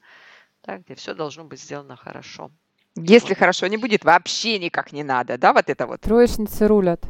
Да, 0.64 0.78
где 0.78 0.94
все 0.94 1.14
должно 1.14 1.44
быть 1.44 1.60
сделано 1.60 1.96
хорошо. 1.96 2.50
Если 2.94 3.34
хорошо 3.34 3.66
не 3.66 3.78
будет, 3.78 4.04
вообще 4.04 4.58
никак 4.58 4.92
не 4.92 5.02
надо, 5.02 5.38
да, 5.38 5.52
вот 5.52 5.68
это 5.68 5.86
вот. 5.86 6.00
Троечницы 6.02 6.66
рулят. 6.68 7.02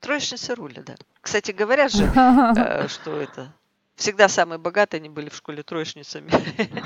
Троечницы 0.00 0.54
руля, 0.54 0.82
да. 0.82 0.94
Кстати, 1.20 1.52
говорят 1.52 1.92
же, 1.92 2.04
э, 2.04 2.88
что 2.88 3.20
это 3.20 3.52
всегда 3.94 4.28
самые 4.28 4.58
богатые 4.58 4.98
они 4.98 5.08
были 5.08 5.28
в 5.28 5.34
школе 5.36 5.62
троечницами. 5.62 6.30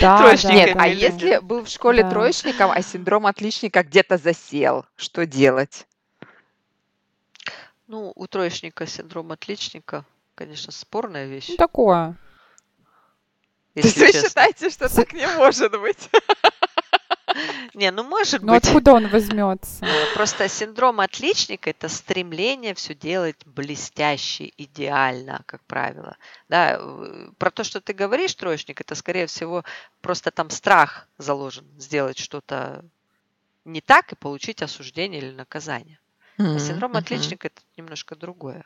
Да, 0.00 0.34
Нет, 0.44 0.76
а 0.78 0.86
если 0.86 1.38
был 1.38 1.64
в 1.64 1.68
школе 1.68 2.02
Да. 2.02 2.10
троечником, 2.10 2.70
а 2.70 2.82
синдром 2.82 3.26
отличника 3.26 3.82
где-то 3.82 4.18
засел, 4.18 4.84
что 4.96 5.24
делать? 5.24 5.86
Ну, 7.88 8.12
у 8.14 8.26
троечника 8.26 8.86
синдром 8.86 9.32
отличника, 9.32 10.04
конечно, 10.34 10.70
спорная 10.72 11.26
вещь. 11.26 11.48
Ну, 11.48 11.56
такое. 11.56 12.14
То 13.74 13.80
есть 13.80 13.96
если 13.96 14.18
вы 14.18 14.26
считаете, 14.28 14.70
что 14.70 14.94
так 14.94 15.12
не 15.12 15.26
может 15.36 15.72
быть? 15.72 16.08
Не, 17.74 17.90
ну 17.92 18.02
может 18.02 18.42
Ну 18.42 18.54
быть. 18.54 18.64
откуда 18.66 18.94
он 18.94 19.08
возьмется? 19.08 19.84
Э, 19.84 20.14
Просто 20.14 20.48
синдром 20.48 20.98
отличника– 20.98 21.70
это 21.70 21.88
стремление 21.88 22.74
все 22.74 22.94
делать 22.94 23.36
блестяще, 23.46 24.52
идеально, 24.56 25.42
как 25.46 25.62
правило. 25.64 26.16
Да, 26.48 26.78
э, 26.80 27.30
про 27.38 27.50
то, 27.52 27.62
что 27.62 27.80
ты 27.80 27.92
говоришь, 27.92 28.34
троечник, 28.34 28.80
это, 28.80 28.94
скорее 28.96 29.26
всего, 29.26 29.62
просто 30.00 30.30
там 30.32 30.50
страх 30.50 31.06
заложен 31.18 31.66
сделать 31.78 32.18
что-то 32.18 32.84
не 33.64 33.80
так 33.80 34.12
и 34.12 34.16
получить 34.16 34.62
осуждение 34.62 35.20
или 35.20 35.30
наказание. 35.30 36.00
А 36.38 36.58
синдром 36.58 36.92
Мгм. 36.92 36.98
отличника– 36.98 37.48
это 37.48 37.60
немножко 37.76 38.16
другое. 38.16 38.64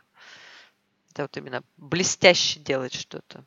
Это 1.10 1.22
вот 1.22 1.36
именно 1.36 1.62
блестяще 1.76 2.60
делать 2.60 2.94
что-то, 2.94 3.44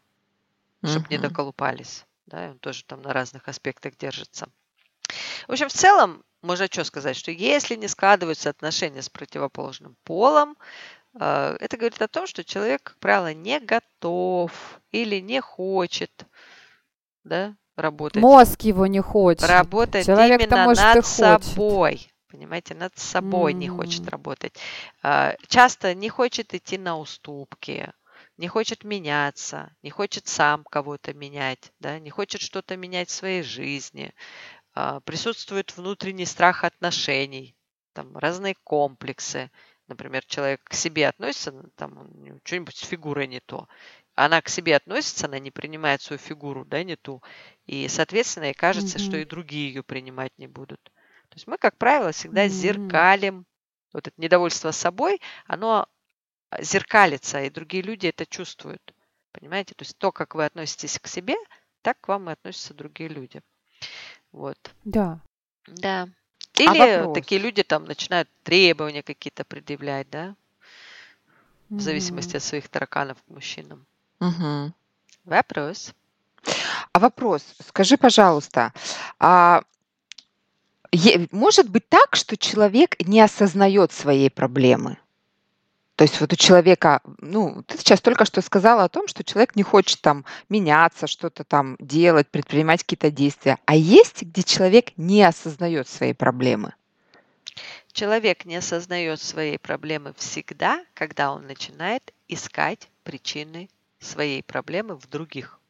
чтобы 0.84 1.07
не 1.09 1.17
доколупались. 1.17 2.05
Да, 2.26 2.47
и 2.47 2.49
он 2.49 2.59
тоже 2.59 2.84
там 2.86 3.01
на 3.01 3.13
разных 3.13 3.47
аспектах 3.47 3.95
держится. 3.97 4.49
В 5.47 5.51
общем, 5.51 5.69
в 5.69 5.73
целом, 5.73 6.23
можно 6.41 6.67
что 6.67 6.84
сказать, 6.84 7.15
что 7.15 7.32
если 7.32 7.76
не 7.76 7.88
складываются 7.88 8.49
отношения 8.49 9.01
с 9.01 9.09
противоположным 9.09 9.95
полом, 10.03 10.57
э, 11.19 11.57
это 11.59 11.78
говорит 11.78 12.01
о 12.01 12.07
том, 12.07 12.26
что 12.26 12.43
человек, 12.43 12.82
как 12.84 12.97
правило, 12.97 13.34
не 13.34 13.59
готов 13.59 14.80
или 14.91 15.19
не 15.19 15.41
хочет 15.41 16.26
да, 17.23 17.55
работать, 17.76 18.21
Мозг 18.21 18.61
его 18.61 18.88
не 18.88 19.01
хочет. 19.01 19.41
работать 19.41 20.05
Человек-то, 20.05 20.45
именно 20.45 20.63
может, 20.63 20.84
над 20.84 21.05
собой. 21.05 22.11
Понимаете, 22.36 22.75
над 22.75 22.97
собой 22.97 23.53
не 23.53 23.67
хочет 23.67 24.07
работать. 24.09 24.57
А, 25.01 25.36
Часто 25.47 25.93
не 25.95 26.09
хочет 26.09 26.53
идти 26.53 26.77
на 26.77 26.97
уступки, 26.97 27.91
не 28.38 28.47
хочет 28.49 28.83
меняться, 28.83 29.73
не 29.83 29.89
хочет 29.89 30.27
сам 30.27 30.63
кого-то 30.65 31.13
менять, 31.13 31.71
да, 31.79 31.97
не 31.99 32.09
хочет 32.09 32.41
что-то 32.41 32.75
менять 32.75 33.09
в 33.09 33.13
своей 33.13 33.41
жизни. 33.41 34.13
А, 34.73 34.99
Присутствует 35.01 35.75
внутренний 35.77 36.25
страх 36.25 36.63
отношений, 36.63 37.55
там 37.93 38.17
разные 38.17 38.55
комплексы. 38.63 39.51
Например, 39.88 40.23
человек 40.25 40.61
к 40.63 40.73
себе 40.73 41.07
относится, 41.07 41.51
ну, 41.51 41.69
там 41.75 42.39
что-нибудь 42.45 42.75
с 42.77 42.86
фигурой 42.88 43.27
не 43.27 43.39
то. 43.41 43.67
Она 44.15 44.41
к 44.41 44.49
себе 44.49 44.75
относится, 44.75 45.27
она 45.27 45.39
не 45.39 45.51
принимает 45.51 46.01
свою 46.01 46.19
фигуру, 46.19 46.65
да, 46.65 46.83
не 46.83 46.95
ту. 46.97 47.21
И, 47.65 47.88
соответственно, 47.88 48.45
ей 48.45 48.53
кажется, 48.53 48.99
что 48.99 49.17
Мгм. 49.17 49.19
и 49.19 49.25
другие 49.25 49.67
ее 49.69 49.83
принимать 49.83 50.33
не 50.38 50.47
будут. 50.47 50.91
То 51.36 51.39
есть 51.39 51.47
мы, 51.47 51.57
как 51.57 51.77
правило, 51.77 52.13
всегда 52.13 52.43
Мгм. 52.45 52.51
зеркалим. 52.53 53.45
Вот 53.91 54.07
это 54.07 54.13
недовольство 54.15 54.71
собой, 54.71 55.19
оно 55.47 55.86
а, 56.49 56.63
зеркалится, 56.63 57.41
и 57.41 57.49
другие 57.49 57.83
люди 57.83 58.07
это 58.07 58.25
чувствуют. 58.25 58.81
Понимаете? 59.33 59.73
То 59.75 59.83
есть 59.83 59.97
то, 59.97 60.13
как 60.13 60.33
вы 60.33 60.45
относитесь 60.45 60.97
к 60.97 61.07
себе, 61.07 61.36
так 61.81 61.99
к 61.99 62.07
вам 62.07 62.29
и 62.29 62.33
относятся 62.33 62.73
другие 62.73 63.09
люди. 63.09 63.41
Вот. 64.31 64.57
Да. 64.86 65.19
Да. 65.67 66.07
А 66.55 66.61
Или 66.61 66.99
вопрос? 66.99 67.15
такие 67.15 67.41
люди 67.41 67.63
там 67.63 67.83
начинают 67.83 68.29
требования 68.43 69.03
какие-то 69.03 69.43
предъявлять, 69.43 70.09
да, 70.09 70.38
в 71.69 71.81
зависимости 71.81 72.31
Мгм. 72.31 72.38
от 72.38 72.43
своих 72.43 72.69
тараканов 72.69 73.17
к 73.21 73.27
мужчинам. 73.27 73.86
Мгм. 74.21 74.73
Вопрос. 75.25 75.93
А 76.93 76.99
вопрос, 76.99 77.55
скажи, 77.67 77.97
пожалуйста, 77.97 78.71
а 79.19 79.63
может 81.31 81.69
быть 81.69 81.88
так, 81.89 82.15
что 82.15 82.38
человек 82.38 82.95
не 82.99 83.21
осознает 83.21 83.91
своей 83.91 84.29
проблемы? 84.29 84.97
То 85.95 86.03
есть 86.03 86.19
вот 86.19 86.33
у 86.33 86.36
человека, 86.36 87.01
ну, 87.19 87.63
ты 87.63 87.77
сейчас 87.77 88.01
только 88.01 88.25
что 88.25 88.41
сказала 88.41 88.83
о 88.83 88.89
том, 88.89 89.07
что 89.07 89.23
человек 89.23 89.55
не 89.55 89.63
хочет 89.63 90.01
там 90.01 90.25
меняться, 90.49 91.07
что-то 91.07 91.45
там 91.45 91.77
делать, 91.79 92.27
предпринимать 92.27 92.83
какие-то 92.83 93.11
действия. 93.11 93.59
А 93.65 93.75
есть, 93.75 94.23
где 94.23 94.43
человек 94.43 94.97
не 94.97 95.23
осознает 95.23 95.88
свои 95.88 96.11
проблемы? 96.11 96.73
Человек 97.93 98.43
не 98.43 98.57
осознает 98.57 99.21
своей 99.21 99.57
проблемы 99.57 100.13
всегда, 100.17 100.83
когда 100.93 101.31
он 101.31 101.47
начинает 101.47 102.13
искать 102.27 102.89
причины 103.05 103.69
своей 103.99 104.43
проблемы 104.43 104.95
в 104.95 105.07
других. 105.07 105.61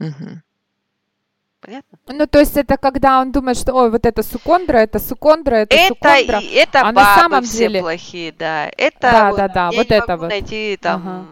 Угу. 0.00 0.40
Понятно? 1.62 1.98
Ну, 2.08 2.26
то 2.26 2.40
есть 2.40 2.56
это 2.56 2.76
когда 2.76 3.20
он 3.20 3.30
думает, 3.30 3.56
что, 3.56 3.72
ой, 3.72 3.90
вот 3.90 4.04
это 4.04 4.22
сукондра, 4.24 4.78
это 4.78 4.98
сукондра, 4.98 5.54
это, 5.54 5.76
Это, 5.76 5.94
сукондра. 5.94 6.38
и- 6.40 6.54
это 6.54 6.80
А 6.80 6.84
на 6.86 6.92
бабы 6.92 7.20
самом 7.20 7.44
все 7.44 7.58
деле- 7.58 7.80
плохие, 7.80 8.32
да. 8.32 8.68
Это 8.76 8.98
Да, 9.00 9.28
вот 9.30 9.36
да, 9.36 9.48
да, 9.48 9.70
я 9.70 9.76
вот 9.78 9.88
не 9.90 9.96
это 9.96 10.06
могу 10.12 10.22
вот. 10.22 10.28
найти 10.30 10.76
там 10.82 11.00
Ага. 11.08 11.26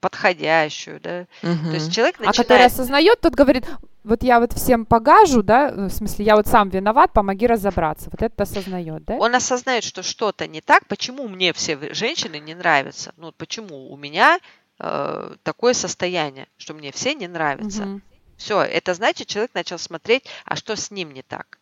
подходящую, 0.00 0.98
да. 1.00 1.26
То 1.42 1.74
есть 1.74 1.92
человек 1.92 2.16
А 2.20 2.24
который 2.32 2.42
начинает... 2.42 2.72
осознает, 2.72 3.20
тот 3.20 3.34
говорит, 3.34 3.66
вот 4.02 4.22
я 4.22 4.40
вот 4.40 4.54
всем 4.54 4.86
погажу, 4.86 5.42
да, 5.42 5.70
в 5.72 5.90
смысле, 5.90 6.24
я 6.24 6.36
вот 6.36 6.46
сам 6.46 6.70
виноват, 6.70 7.12
помоги 7.12 7.46
разобраться. 7.46 8.08
Вот 8.10 8.22
это 8.22 8.42
осознает, 8.42 9.04
да? 9.04 9.16
Он 9.16 9.34
осознает, 9.34 9.84
что 9.84 10.02
что-то 10.02 10.46
не 10.46 10.62
так. 10.62 10.86
Почему 10.86 11.28
мне 11.28 11.52
все 11.52 11.78
женщины 11.92 12.38
не 12.40 12.54
нравятся? 12.54 13.12
Ну, 13.18 13.32
почему 13.32 13.92
у 13.92 13.96
меня 13.98 14.38
э, 14.78 15.34
такое 15.42 15.74
состояние, 15.74 16.46
что 16.56 16.72
мне 16.72 16.90
все 16.92 17.14
не 17.14 17.28
нравятся? 17.28 17.82
Мгм. 17.82 18.02
Все, 18.40 18.62
это 18.62 18.94
значит, 18.94 19.28
человек 19.28 19.50
начал 19.52 19.78
смотреть, 19.78 20.24
а 20.46 20.56
что 20.56 20.74
с 20.74 20.90
ним 20.90 21.12
не 21.12 21.22
так. 21.22 21.58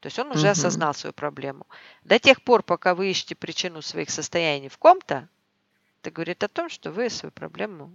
То 0.00 0.06
есть 0.06 0.18
он 0.18 0.30
уже 0.30 0.46
Мгм. 0.46 0.52
осознал 0.52 0.94
свою 0.94 1.12
проблему. 1.12 1.66
До 2.04 2.18
тех 2.18 2.40
пор, 2.40 2.62
пока 2.62 2.94
вы 2.94 3.10
ищете 3.10 3.34
причину 3.34 3.82
своих 3.82 4.08
состояний 4.08 4.70
в 4.70 4.78
ком-то, 4.78 5.28
это 6.00 6.10
говорит 6.10 6.42
о 6.42 6.48
том, 6.48 6.70
что 6.70 6.90
вы 6.90 7.10
свою 7.10 7.32
проблему 7.32 7.94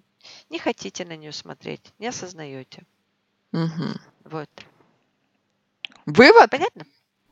не 0.52 0.60
хотите 0.60 1.04
на 1.04 1.18
нее 1.18 1.32
смотреть, 1.32 1.82
не 1.98 2.10
осознаете. 2.10 2.84
Мгм. 3.54 4.00
Вот. 4.26 4.50
Вывод? 6.06 6.52
Понятно? 6.52 6.86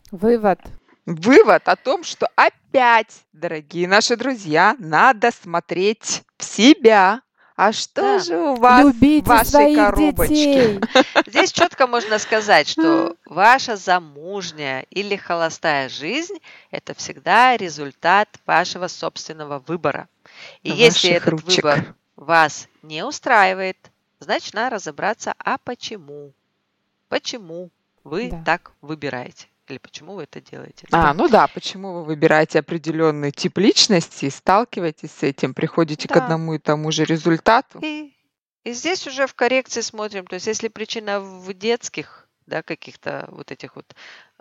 Вывод. 0.09 0.59
Вывод 1.05 1.67
о 1.67 1.75
том, 1.75 2.03
что 2.03 2.27
опять, 2.35 3.25
дорогие 3.31 3.87
наши 3.87 4.17
друзья, 4.17 4.75
надо 4.79 5.29
смотреть 5.29 6.23
в 6.39 6.43
себя. 6.43 7.21
А 7.55 7.71
что 7.71 8.01
Да. 8.01 8.19
же 8.19 8.37
у 8.37 8.55
вас 8.55 8.83
в 8.83 8.87
Любите 8.87 9.25
вашей 9.29 9.45
своих 9.45 9.77
коробочке? 9.77 10.35
детей. 10.35 10.81
Здесь 11.25 11.51
четко 11.53 11.87
можно 11.87 12.19
сказать, 12.19 12.67
что 12.67 13.15
ваша 13.25 13.77
замужняя 13.77 14.81
или 14.89 15.15
холостая 15.15 15.87
жизнь– 15.87 16.37
это 16.71 16.93
всегда 16.93 17.55
результат 17.55 18.27
вашего 18.45 18.87
собственного 18.87 19.59
выбора. 19.59 20.09
И 20.63 20.69
если 20.69 21.13
Ваших 21.13 21.27
этот 21.27 21.31
ручек. 21.45 21.63
выбор 21.63 21.95
вас 22.17 22.67
не 22.81 23.05
устраивает, 23.05 23.77
значит, 24.19 24.53
надо 24.53 24.75
разобраться, 24.75 25.33
а 25.37 25.57
почему? 25.57 26.33
Почему 27.07 27.69
вы 28.03 28.31
Да. 28.31 28.43
так 28.45 28.71
выбираете? 28.81 29.47
Или 29.67 29.79
почему 29.79 30.13
вы 30.13 30.23
это 30.23 30.41
делаете? 30.41 30.87
А, 30.91 31.13
ну 31.13 31.27
да, 31.27 31.47
почему 31.47 31.93
вы 31.93 32.03
выбираете 32.03 32.59
определенный 32.59 33.31
тип 33.31 33.57
личности, 33.57 34.29
сталкиваетесь 34.29 35.11
с 35.11 35.23
этим, 35.23 35.53
приходите 35.53 36.07
к 36.07 36.11
Да. 36.11 36.19
одному 36.19 36.53
и 36.53 36.59
тому 36.59 36.91
же 36.91 37.03
результату? 37.03 37.79
И, 37.81 38.13
и 38.63 38.73
здесь 38.73 39.07
уже 39.07 39.25
в 39.25 39.33
коррекции 39.33 39.81
смотрим. 39.81 40.27
То 40.27 40.35
есть 40.35 40.45
если 40.45 40.67
причина 40.67 41.19
в 41.19 41.51
детских, 41.53 42.27
да, 42.45 42.61
каких-то 42.61 43.27
вот 43.31 43.51
этих 43.51 43.75
вот 43.75 43.95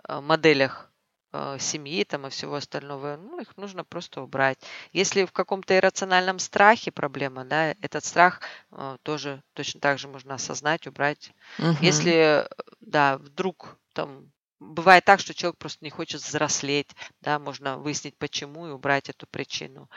э, 0.07 0.21
моделях 0.21 0.91
э, 1.33 1.57
семьи 1.59 2.03
там 2.03 2.27
и 2.27 2.29
всего 2.29 2.55
остального, 2.55 3.17
ну, 3.17 3.39
их 3.39 3.57
нужно 3.57 3.83
просто 3.83 4.21
убрать. 4.21 4.59
Если 4.93 5.25
в 5.25 5.31
каком-то 5.31 5.75
иррациональном 5.75 6.37
страхе 6.37 6.91
проблема, 6.91 7.45
да, 7.45 7.71
этот 7.81 8.05
страх 8.05 8.41
э, 8.71 8.97
тоже 9.01 9.41
точно 9.53 9.81
так 9.81 9.97
же 9.97 10.07
можно 10.07 10.35
осознать, 10.35 10.85
убрать. 10.85 11.33
Мгм. 11.57 11.77
Если, 11.81 12.47
да, 12.79 13.17
вдруг 13.17 13.79
там 13.93 14.31
бывает 14.59 15.05
так, 15.05 15.19
что 15.19 15.33
человек 15.33 15.57
просто 15.57 15.83
не 15.83 15.89
хочет 15.89 16.21
взрослеть, 16.21 16.89
да, 17.21 17.39
можно 17.39 17.77
выяснить 17.77 18.17
почему 18.17 18.67
и 18.67 18.71
убрать 18.71 19.09
эту 19.09 19.27
причину. 19.27 19.89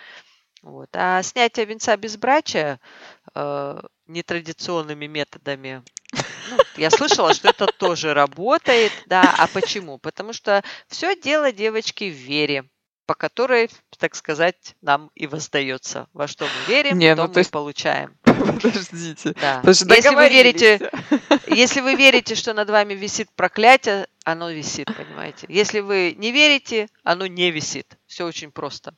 Вот. 0.63 0.89
А 0.93 1.23
снятие 1.23 1.67
венца 1.67 1.97
безбрачия 1.97 2.81
э, 3.35 3.81
нетрадиционными 4.07 5.07
методами, 5.07 5.85
ну, 6.51 6.57
я 6.77 6.91
слышала, 6.91 7.33
что 7.35 7.51
это 7.51 7.67
тоже 7.67 8.15
работает, 8.15 8.93
да. 9.07 9.35
А 9.39 9.47
почему? 9.47 9.99
Потому 9.99 10.33
что 10.33 10.65
все 10.89 11.15
дело, 11.15 11.53
девочки, 11.53 12.05
в 12.11 12.15
вере, 12.15 12.69
по 13.09 13.15
которой, 13.15 13.71
так 13.99 14.15
сказать, 14.15 14.77
нам 14.83 15.11
и 15.15 15.27
воздается. 15.27 16.09
Во 16.13 16.29
что 16.29 16.45
мы 16.45 16.73
верим, 16.75 16.99
Не, 16.99 17.17
то 17.17 17.23
ну, 17.23 17.29
мы 17.29 17.35
то 17.35 17.41
есть- 17.41 17.51
получаем. 17.51 18.15
Подождите. 18.23 19.33
Да. 19.41 19.63
Если 19.65 20.15
вы 20.15 20.29
верите, 20.29 20.91
если 21.47 21.81
вы 21.81 21.95
верите, 21.95 22.35
что 22.35 22.53
над 22.53 22.69
вами 22.69 22.93
висит 22.93 23.31
проклятие, 23.35 24.09
оно 24.25 24.51
висит, 24.51 24.95
понимаете? 24.95 25.47
Если 25.49 25.81
вы 25.81 26.15
не 26.19 26.33
верите, 26.33 26.89
оно 27.03 27.27
не 27.27 27.51
висит. 27.51 27.97
Все 28.07 28.27
очень 28.27 28.51
просто. 28.51 28.93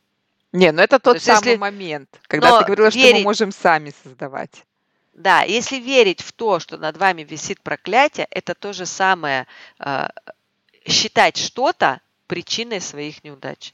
Не, 0.52 0.72
ну 0.72 0.82
это 0.82 0.98
тот 0.98 1.14
есть 1.14 1.26
самый 1.26 1.44
если- 1.50 1.56
момент, 1.56 2.08
когда 2.22 2.50
Но 2.50 2.58
ты 2.58 2.64
говорила, 2.64 2.90
что 2.90 2.98
мы 2.98 3.04
верить- 3.06 3.24
можем 3.24 3.52
сами 3.52 3.92
создавать. 4.02 4.64
Да, 5.12 5.42
если 5.42 5.76
верить 5.76 6.20
в 6.20 6.32
то, 6.32 6.58
что 6.58 6.78
над 6.78 6.96
вами 6.96 7.22
висит 7.22 7.62
проклятие, 7.62 8.26
это 8.30 8.56
то 8.56 8.72
же 8.72 8.86
самое 8.86 9.46
э, 9.78 10.08
считать 10.88 11.36
что-то 11.36 12.00
причиной 12.26 12.80
своих 12.80 13.22
неудач. 13.22 13.72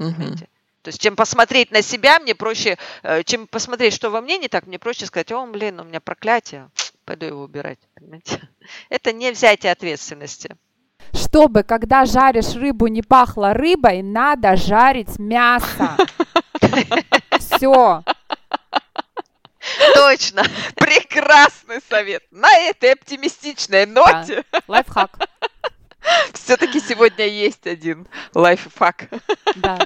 Понимаете? 0.00 0.48
То 0.82 0.88
есть, 0.88 1.00
чем 1.00 1.14
посмотреть 1.14 1.70
на 1.72 1.82
себя, 1.82 2.18
мне 2.18 2.34
проще, 2.34 2.78
э, 3.02 3.22
чем 3.24 3.46
посмотреть, 3.46 3.92
что 3.92 4.08
во 4.08 4.22
мне 4.22 4.38
не 4.38 4.48
так, 4.48 4.66
мне 4.66 4.78
проще 4.78 5.04
сказать, 5.04 5.30
о, 5.30 5.46
блин, 5.46 5.78
у 5.78 5.84
меня 5.84 6.00
проклятие, 6.00 6.70
пойду 7.04 7.26
его 7.26 7.42
убирать. 7.42 7.78
Понимаете? 7.94 8.40
Это 8.88 9.12
не 9.12 9.30
взятие 9.30 9.72
ответственности. 9.72 10.56
Чтобы, 11.12 11.64
когда 11.64 12.06
жаришь 12.06 12.54
рыбу, 12.54 12.86
не 12.86 13.02
пахло 13.02 13.52
рыбой, 13.52 14.02
надо 14.02 14.56
жарить 14.56 15.18
мясо. 15.18 15.96
Все. 17.38 18.02
Точно. 19.94 20.44
Прекрасный 20.76 21.80
совет. 21.88 22.22
На 22.30 22.52
этой 22.58 22.92
оптимистичной 22.92 23.86
ноте 23.86 24.44
Лайфхак. 24.66 25.29
все-таки 26.32 26.80
сегодня 26.80 27.26
есть 27.26 27.66
один 27.66 28.06
лайфхак. 28.34 29.08
Да. 29.56 29.78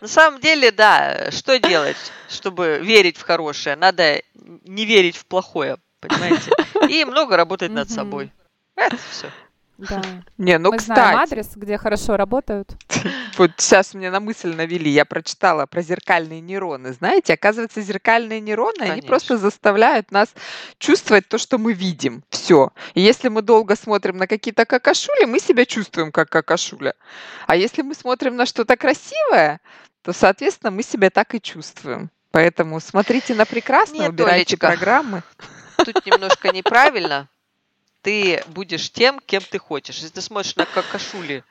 На 0.00 0.08
самом 0.08 0.40
деле, 0.40 0.70
да, 0.70 1.30
что 1.30 1.58
делать, 1.58 1.96
чтобы 2.28 2.80
верить 2.82 3.16
в 3.16 3.22
хорошее? 3.22 3.76
Надо 3.76 4.22
не 4.34 4.84
верить 4.84 5.16
в 5.16 5.24
плохое, 5.26 5.78
понимаете? 6.00 6.50
И 6.88 7.04
много 7.04 7.36
работать 7.36 7.70
над 7.70 7.90
собой. 7.90 8.30
Это 8.76 8.98
все. 9.10 9.30
Да. 9.78 10.00
Не, 10.38 10.58
ну 10.58 10.72
Мы 10.72 10.78
знаем 10.78 11.18
кстати, 11.18 11.32
адрес, 11.32 11.56
где 11.56 11.78
хорошо 11.78 12.16
работают. 12.16 12.76
вот 13.38 13.50
сейчас 13.56 13.94
мне 13.94 14.10
на 14.10 14.20
мысль 14.20 14.54
навели, 14.54 14.90
я 14.90 15.04
прочитала 15.04 15.66
про 15.66 15.82
зеркальные 15.82 16.40
нейроны. 16.40 16.92
Знаете, 16.92 17.34
оказывается, 17.34 17.80
зеркальные 17.80 18.40
нейроны, 18.40 18.80
они 18.80 18.88
Конечно. 18.90 19.08
просто 19.08 19.38
заставляют 19.38 20.10
нас 20.12 20.28
чувствовать 20.78 21.28
то, 21.28 21.38
что 21.38 21.58
мы 21.58 21.72
видим. 21.72 22.22
Все. 22.30 22.72
И 22.94 23.00
если 23.00 23.28
мы 23.28 23.42
долго 23.42 23.76
смотрим 23.76 24.16
на 24.16 24.26
какие-то 24.26 24.64
какашули, 24.64 25.24
мы 25.24 25.40
себя 25.40 25.66
чувствуем 25.66 26.12
как 26.12 26.28
какашуля. 26.28 26.94
А 27.46 27.56
если 27.56 27.82
мы 27.82 27.94
смотрим 27.94 28.36
на 28.36 28.46
что-то 28.46 28.76
красивое, 28.76 29.60
то, 30.02 30.12
соответственно, 30.12 30.70
мы 30.70 30.82
себя 30.82 31.10
так 31.10 31.34
и 31.34 31.40
чувствуем. 31.40 32.10
Поэтому 32.30 32.80
смотрите 32.80 33.34
на 33.34 33.44
прекрасное, 33.44 34.00
Нет, 34.00 34.10
убирайте 34.10 34.54
Олечка. 34.54 34.66
программы. 34.66 35.22
Тут 35.76 36.04
немножко 36.04 36.52
неправильно. 36.52 37.28
Ты 38.04 38.44
будешь 38.48 38.92
тем, 38.92 39.18
кем 39.18 39.42
ты 39.42 39.58
хочешь. 39.58 39.96
Если 39.96 40.10
ты 40.10 40.20
смотришь 40.20 40.56
на 40.56 40.66
какашули 40.66 41.42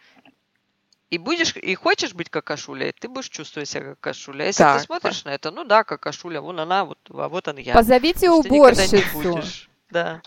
и 1.10 1.18
будешь 1.18 1.56
и 1.56 1.74
хочешь 1.74 2.14
быть 2.14 2.30
какашулей, 2.30 2.92
ты 2.92 3.08
будешь 3.08 3.30
чувствовать 3.30 3.68
себя 3.68 3.82
как 3.82 4.00
какашуля. 4.00 4.46
Если 4.46 4.62
Так, 4.62 4.80
ты 4.80 4.86
смотришь 4.86 5.26
на 5.26 5.34
это, 5.34 5.50
ну 5.50 5.64
да, 5.64 5.84
какашуля, 5.84 6.42
вон 6.42 6.60
она, 6.60 6.86
вот, 6.86 7.00
а 7.10 7.28
вот 7.28 7.48
он 7.48 7.58
я. 7.58 7.74
Позовите 7.74 8.30
Потому 8.30 8.44
что 8.44 8.54
уборщицу. 8.54 9.42
Да. 9.90 10.22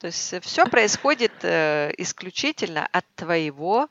То 0.00 0.08
есть 0.08 0.42
все 0.42 0.66
происходит 0.66 1.32
э, 1.42 1.92
исключительно 1.96 2.88
от 2.90 3.04
твоего 3.14 3.88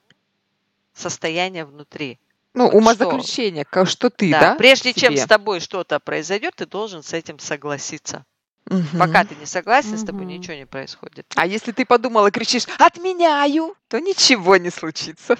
состояния 0.93 1.63
внутри. 1.63 2.19
Ну, 2.53 2.65
Вот 2.65 2.73
умозаключение, 2.73 3.63
ка- 3.63 3.85
что 3.85 4.09
ты, 4.09 4.31
да? 4.31 4.55
Прежде 4.55 4.93
чем 4.93 5.13
себе? 5.13 5.23
с 5.23 5.27
тобой 5.27 5.61
что-то 5.61 6.01
произойдет, 6.01 6.55
ты 6.57 6.65
должен 6.65 7.01
с 7.01 7.13
этим 7.13 7.39
согласиться. 7.39 8.25
Мгм. 8.69 8.99
Пока 8.99 9.23
ты 9.25 9.35
не 9.35 9.47
согласен, 9.47 9.97
с 9.97 10.03
тобой 10.03 10.25
ничего 10.25 10.53
не 10.53 10.65
происходит. 10.65 11.25
А 11.35 11.45
если 11.47 11.71
ты 11.71 11.85
подумал 11.85 12.27
и 12.27 12.31
кричишь 12.31 12.65
«отменяю», 12.77 13.75
то 13.87 13.99
ничего 13.99 14.57
не 14.57 14.69
случится. 14.69 15.37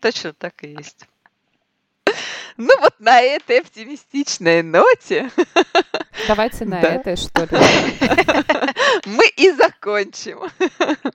Точно 0.00 0.32
так 0.34 0.62
и 0.62 0.68
есть. 0.68 1.06
Ну 2.56 2.78
вот 2.80 2.94
на 3.00 3.20
этой 3.20 3.60
оптимистичной 3.60 4.62
ноте 4.62 5.30
Давайте 6.28 6.64
на 6.64 6.80
Да. 6.80 6.88
этой, 6.94 7.16
что 7.16 7.42
ли. 7.44 7.48
мы 9.06 9.26
и 9.36 9.50
закончим. 9.52 10.38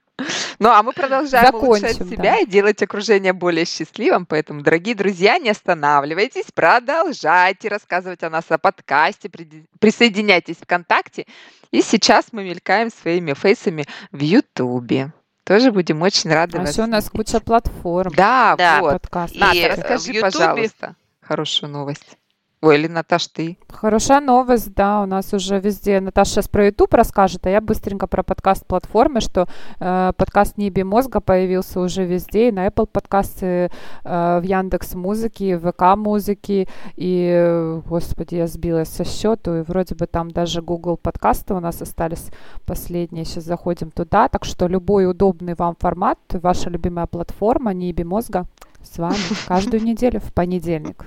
Ну, 0.62 0.68
а 0.68 0.84
мы 0.84 0.91
продолжаем 0.91 1.45
Закончим, 1.45 1.68
улучшать 1.70 1.97
да. 2.00 2.06
себя 2.06 2.39
и 2.39 2.45
делать 2.45 2.84
окружение 2.84 3.32
более 3.32 3.64
счастливым. 3.64 4.26
Поэтому, 4.26 4.62
дорогие 4.62 4.93
друзья, 4.93 5.38
не 5.38 5.50
останавливайтесь, 5.50 6.47
продолжайте 6.54 7.70
рассказывать 7.70 8.22
о 8.24 8.30
нас 8.30 8.43
о 8.50 8.58
подкасте, 8.58 9.30
приди- 9.30 9.64
присоединяйтесь 9.80 10.58
в 10.58 10.64
ВКонтакте. 10.66 11.26
И 11.72 11.82
сейчас 11.82 12.26
мы 12.34 12.43
мелькаем 12.43 12.89
своими 12.91 13.32
фейсами 13.34 13.86
в 14.12 14.20
Ютубе. 14.20 15.14
Тоже 15.45 15.72
будем 15.72 16.02
очень 16.02 16.30
рады 16.34 16.58
А 16.58 16.62
вас 16.62 16.74
еще 16.74 16.84
у 16.84 16.88
нас 16.88 17.10
куча 17.10 17.39
платформ. 17.39 18.12
Да, 18.14 18.56
Да. 18.58 18.82
вот. 18.82 18.91
подкаст. 19.02 19.34
И, 19.36 19.39
Ната, 19.39 19.56
э, 19.58 19.68
расскажи, 19.78 20.04
в 20.12 20.16
Ютубе- 20.16 20.22
пожалуйста, 20.22 20.95
хорошую 21.22 21.72
новость. 21.72 22.18
Ой, 22.62 22.78
или 22.78 22.88
Наташ, 22.88 23.28
ты? 23.28 23.57
Хорошая 23.70 24.20
новость, 24.20 24.74
да, 24.74 25.01
у 25.01 25.05
нас 25.05 25.34
уже 25.34 25.62
везде. 25.62 26.01
Наташа 26.01 26.32
сейчас 26.32 26.49
про 26.49 26.66
YouTube 26.66 26.93
расскажет, 26.93 27.47
а 27.47 27.49
я 27.49 27.62
быстренько 27.62 28.05
про 28.05 28.22
подкаст-платформы, 28.22 29.22
что 29.22 29.47
э, 29.80 30.12
подкаст 30.18 30.57
«Неби 30.57 30.84
мозга» 30.84 31.22
появился 31.22 31.80
уже 31.80 32.03
везде, 32.03 32.49
и 32.49 32.51
на 32.51 32.68
Apple 32.68 32.88
подкасты, 32.88 33.45
э, 33.45 34.39
в 34.39 34.43
Яндекс 34.43 34.95
Музыке, 34.95 35.57
в 35.57 35.72
ВК 35.72 35.95
Музыке, 35.95 36.68
и, 36.97 37.80
господи, 37.86 38.36
я 38.36 38.47
сбилась 38.47 38.89
со 38.89 39.05
счету, 39.05 39.55
и 39.55 39.62
вроде 39.62 39.95
бы 39.95 40.05
там 40.05 40.30
даже 40.30 40.62
Google 40.62 40.97
подкасты 40.97 41.53
у 41.53 41.62
нас 41.62 41.82
остались 41.82 42.28
последние, 42.66 43.24
сейчас 43.24 43.45
заходим 43.45 43.89
туда, 43.89 44.28
так 44.28 44.43
что 44.43 44.68
любой 44.68 45.10
удобный 45.10 45.55
вам 45.55 45.78
формат, 45.80 46.20
ваша 46.34 46.70
любимая 46.70 47.07
платформа 47.07 47.74
«Неби 47.74 48.03
мозга» 48.03 48.47
с 48.84 48.97
вами 48.97 49.16
каждую 49.47 49.82
неделю 49.82 50.20
в 50.20 50.34
понедельник. 50.34 51.05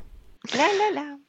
Ля-ля-ля. 0.50 1.21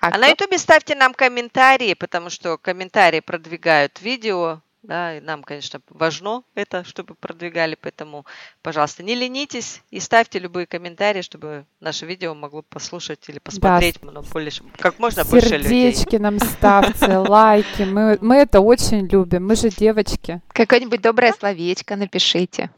А 0.00 0.08
А 0.08 0.10
кто- 0.10 0.20
на 0.20 0.26
Ютубе 0.28 0.58
ставьте 0.58 0.94
нам 0.94 1.14
комментарии, 1.14 1.94
потому 1.94 2.30
что 2.30 2.58
комментарии 2.58 3.20
продвигают 3.20 4.00
видео. 4.00 4.60
Да, 4.82 5.16
и 5.16 5.20
нам, 5.20 5.42
конечно, 5.42 5.80
важно 5.88 6.42
это, 6.54 6.84
чтобы 6.84 7.14
продвигали, 7.14 7.74
поэтому, 7.74 8.26
пожалуйста, 8.60 9.02
не 9.02 9.14
ленитесь 9.14 9.80
и 9.90 9.98
ставьте 9.98 10.38
любые 10.38 10.66
комментарии, 10.66 11.22
чтобы 11.22 11.64
наше 11.80 12.04
видео 12.04 12.34
могло 12.34 12.60
послушать 12.60 13.26
или 13.30 13.38
посмотреть 13.38 14.02
ну, 14.02 14.20
больше, 14.20 14.62
как 14.78 14.98
можно 14.98 15.24
больше 15.24 15.56
людей. 15.56 15.90
Сердечки 15.90 16.16
нам 16.16 16.38
ставьте, 16.38 17.16
лайки. 17.16 17.84
Мы, 17.84 18.18
мы 18.20 18.36
это 18.36 18.60
очень 18.60 19.08
любим. 19.08 19.46
Мы 19.46 19.56
же 19.56 19.70
девочки. 19.70 20.42
Какое-нибудь 20.48 21.00
доброе 21.00 21.32
словечко 21.32 21.96
напишите. 21.96 22.70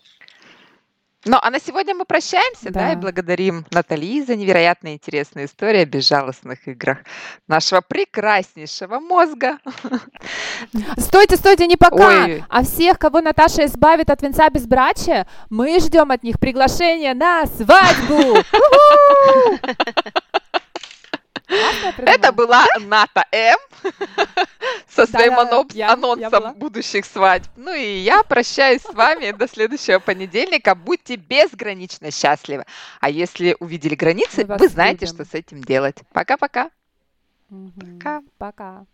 Ну, 1.29 1.39
а 1.43 1.51
на 1.51 1.59
сегодня 1.59 1.93
мы 1.95 2.05
прощаемся, 2.05 2.71
да, 2.71 2.81
Да. 2.81 2.93
и 2.93 2.97
благодарим 2.97 3.67
Натали 3.73 4.23
за 4.25 4.37
невероятно 4.37 4.95
интересную 4.95 5.47
историю 5.47 5.83
о 5.83 5.85
безжалостных 5.87 6.69
играх 6.69 6.99
нашего 7.49 7.81
прекраснейшего 7.81 9.01
мозга. 9.01 9.59
Стойте, 10.97 11.37
стойте, 11.37 11.67
не 11.67 11.77
пока. 11.77 12.25
Ой. 12.27 12.45
А 12.49 12.63
всех, 12.63 12.99
кого 13.01 13.21
Наташа 13.21 13.67
избавит 13.67 14.09
от 14.11 14.23
венца 14.23 14.49
безбрачия, 14.51 15.27
мы 15.51 15.81
ждем 15.81 16.13
от 16.13 16.23
них 16.23 16.39
приглашение 16.39 17.13
на 17.15 17.45
свадьбу. 17.47 18.39
Уху! 18.53 19.59
Классно 19.59 19.59
я 19.59 21.46
придумала? 21.46 21.46
Это 21.99 22.33
была 22.33 22.65
Ната 22.81 23.25
М 23.33 23.59
со 24.89 25.07
своим 25.07 25.39
анонсом 25.39 26.55
будущих 26.55 27.05
свадьб. 27.05 27.49
Ну 27.57 27.73
и 27.75 27.99
я 27.99 28.23
прощаюсь 28.23 28.83
с 28.83 28.93
вами 28.93 29.31
до 29.33 29.49
следующего 29.49 29.99
понедельника. 29.99 30.75
Будьте 30.75 31.17
безгранично 31.17 32.11
счастливы. 32.11 32.65
А 33.01 33.11
если 33.11 33.57
увидели 33.61 33.95
границы, 33.95 34.45
вы 34.45 34.69
знаете, 34.69 35.07
что 35.07 35.25
с 35.25 35.35
этим 35.35 35.63
делать. 35.63 35.97
Пока-пока. 36.13 36.71
Пока. 37.49 38.23
Пока. 38.39 38.87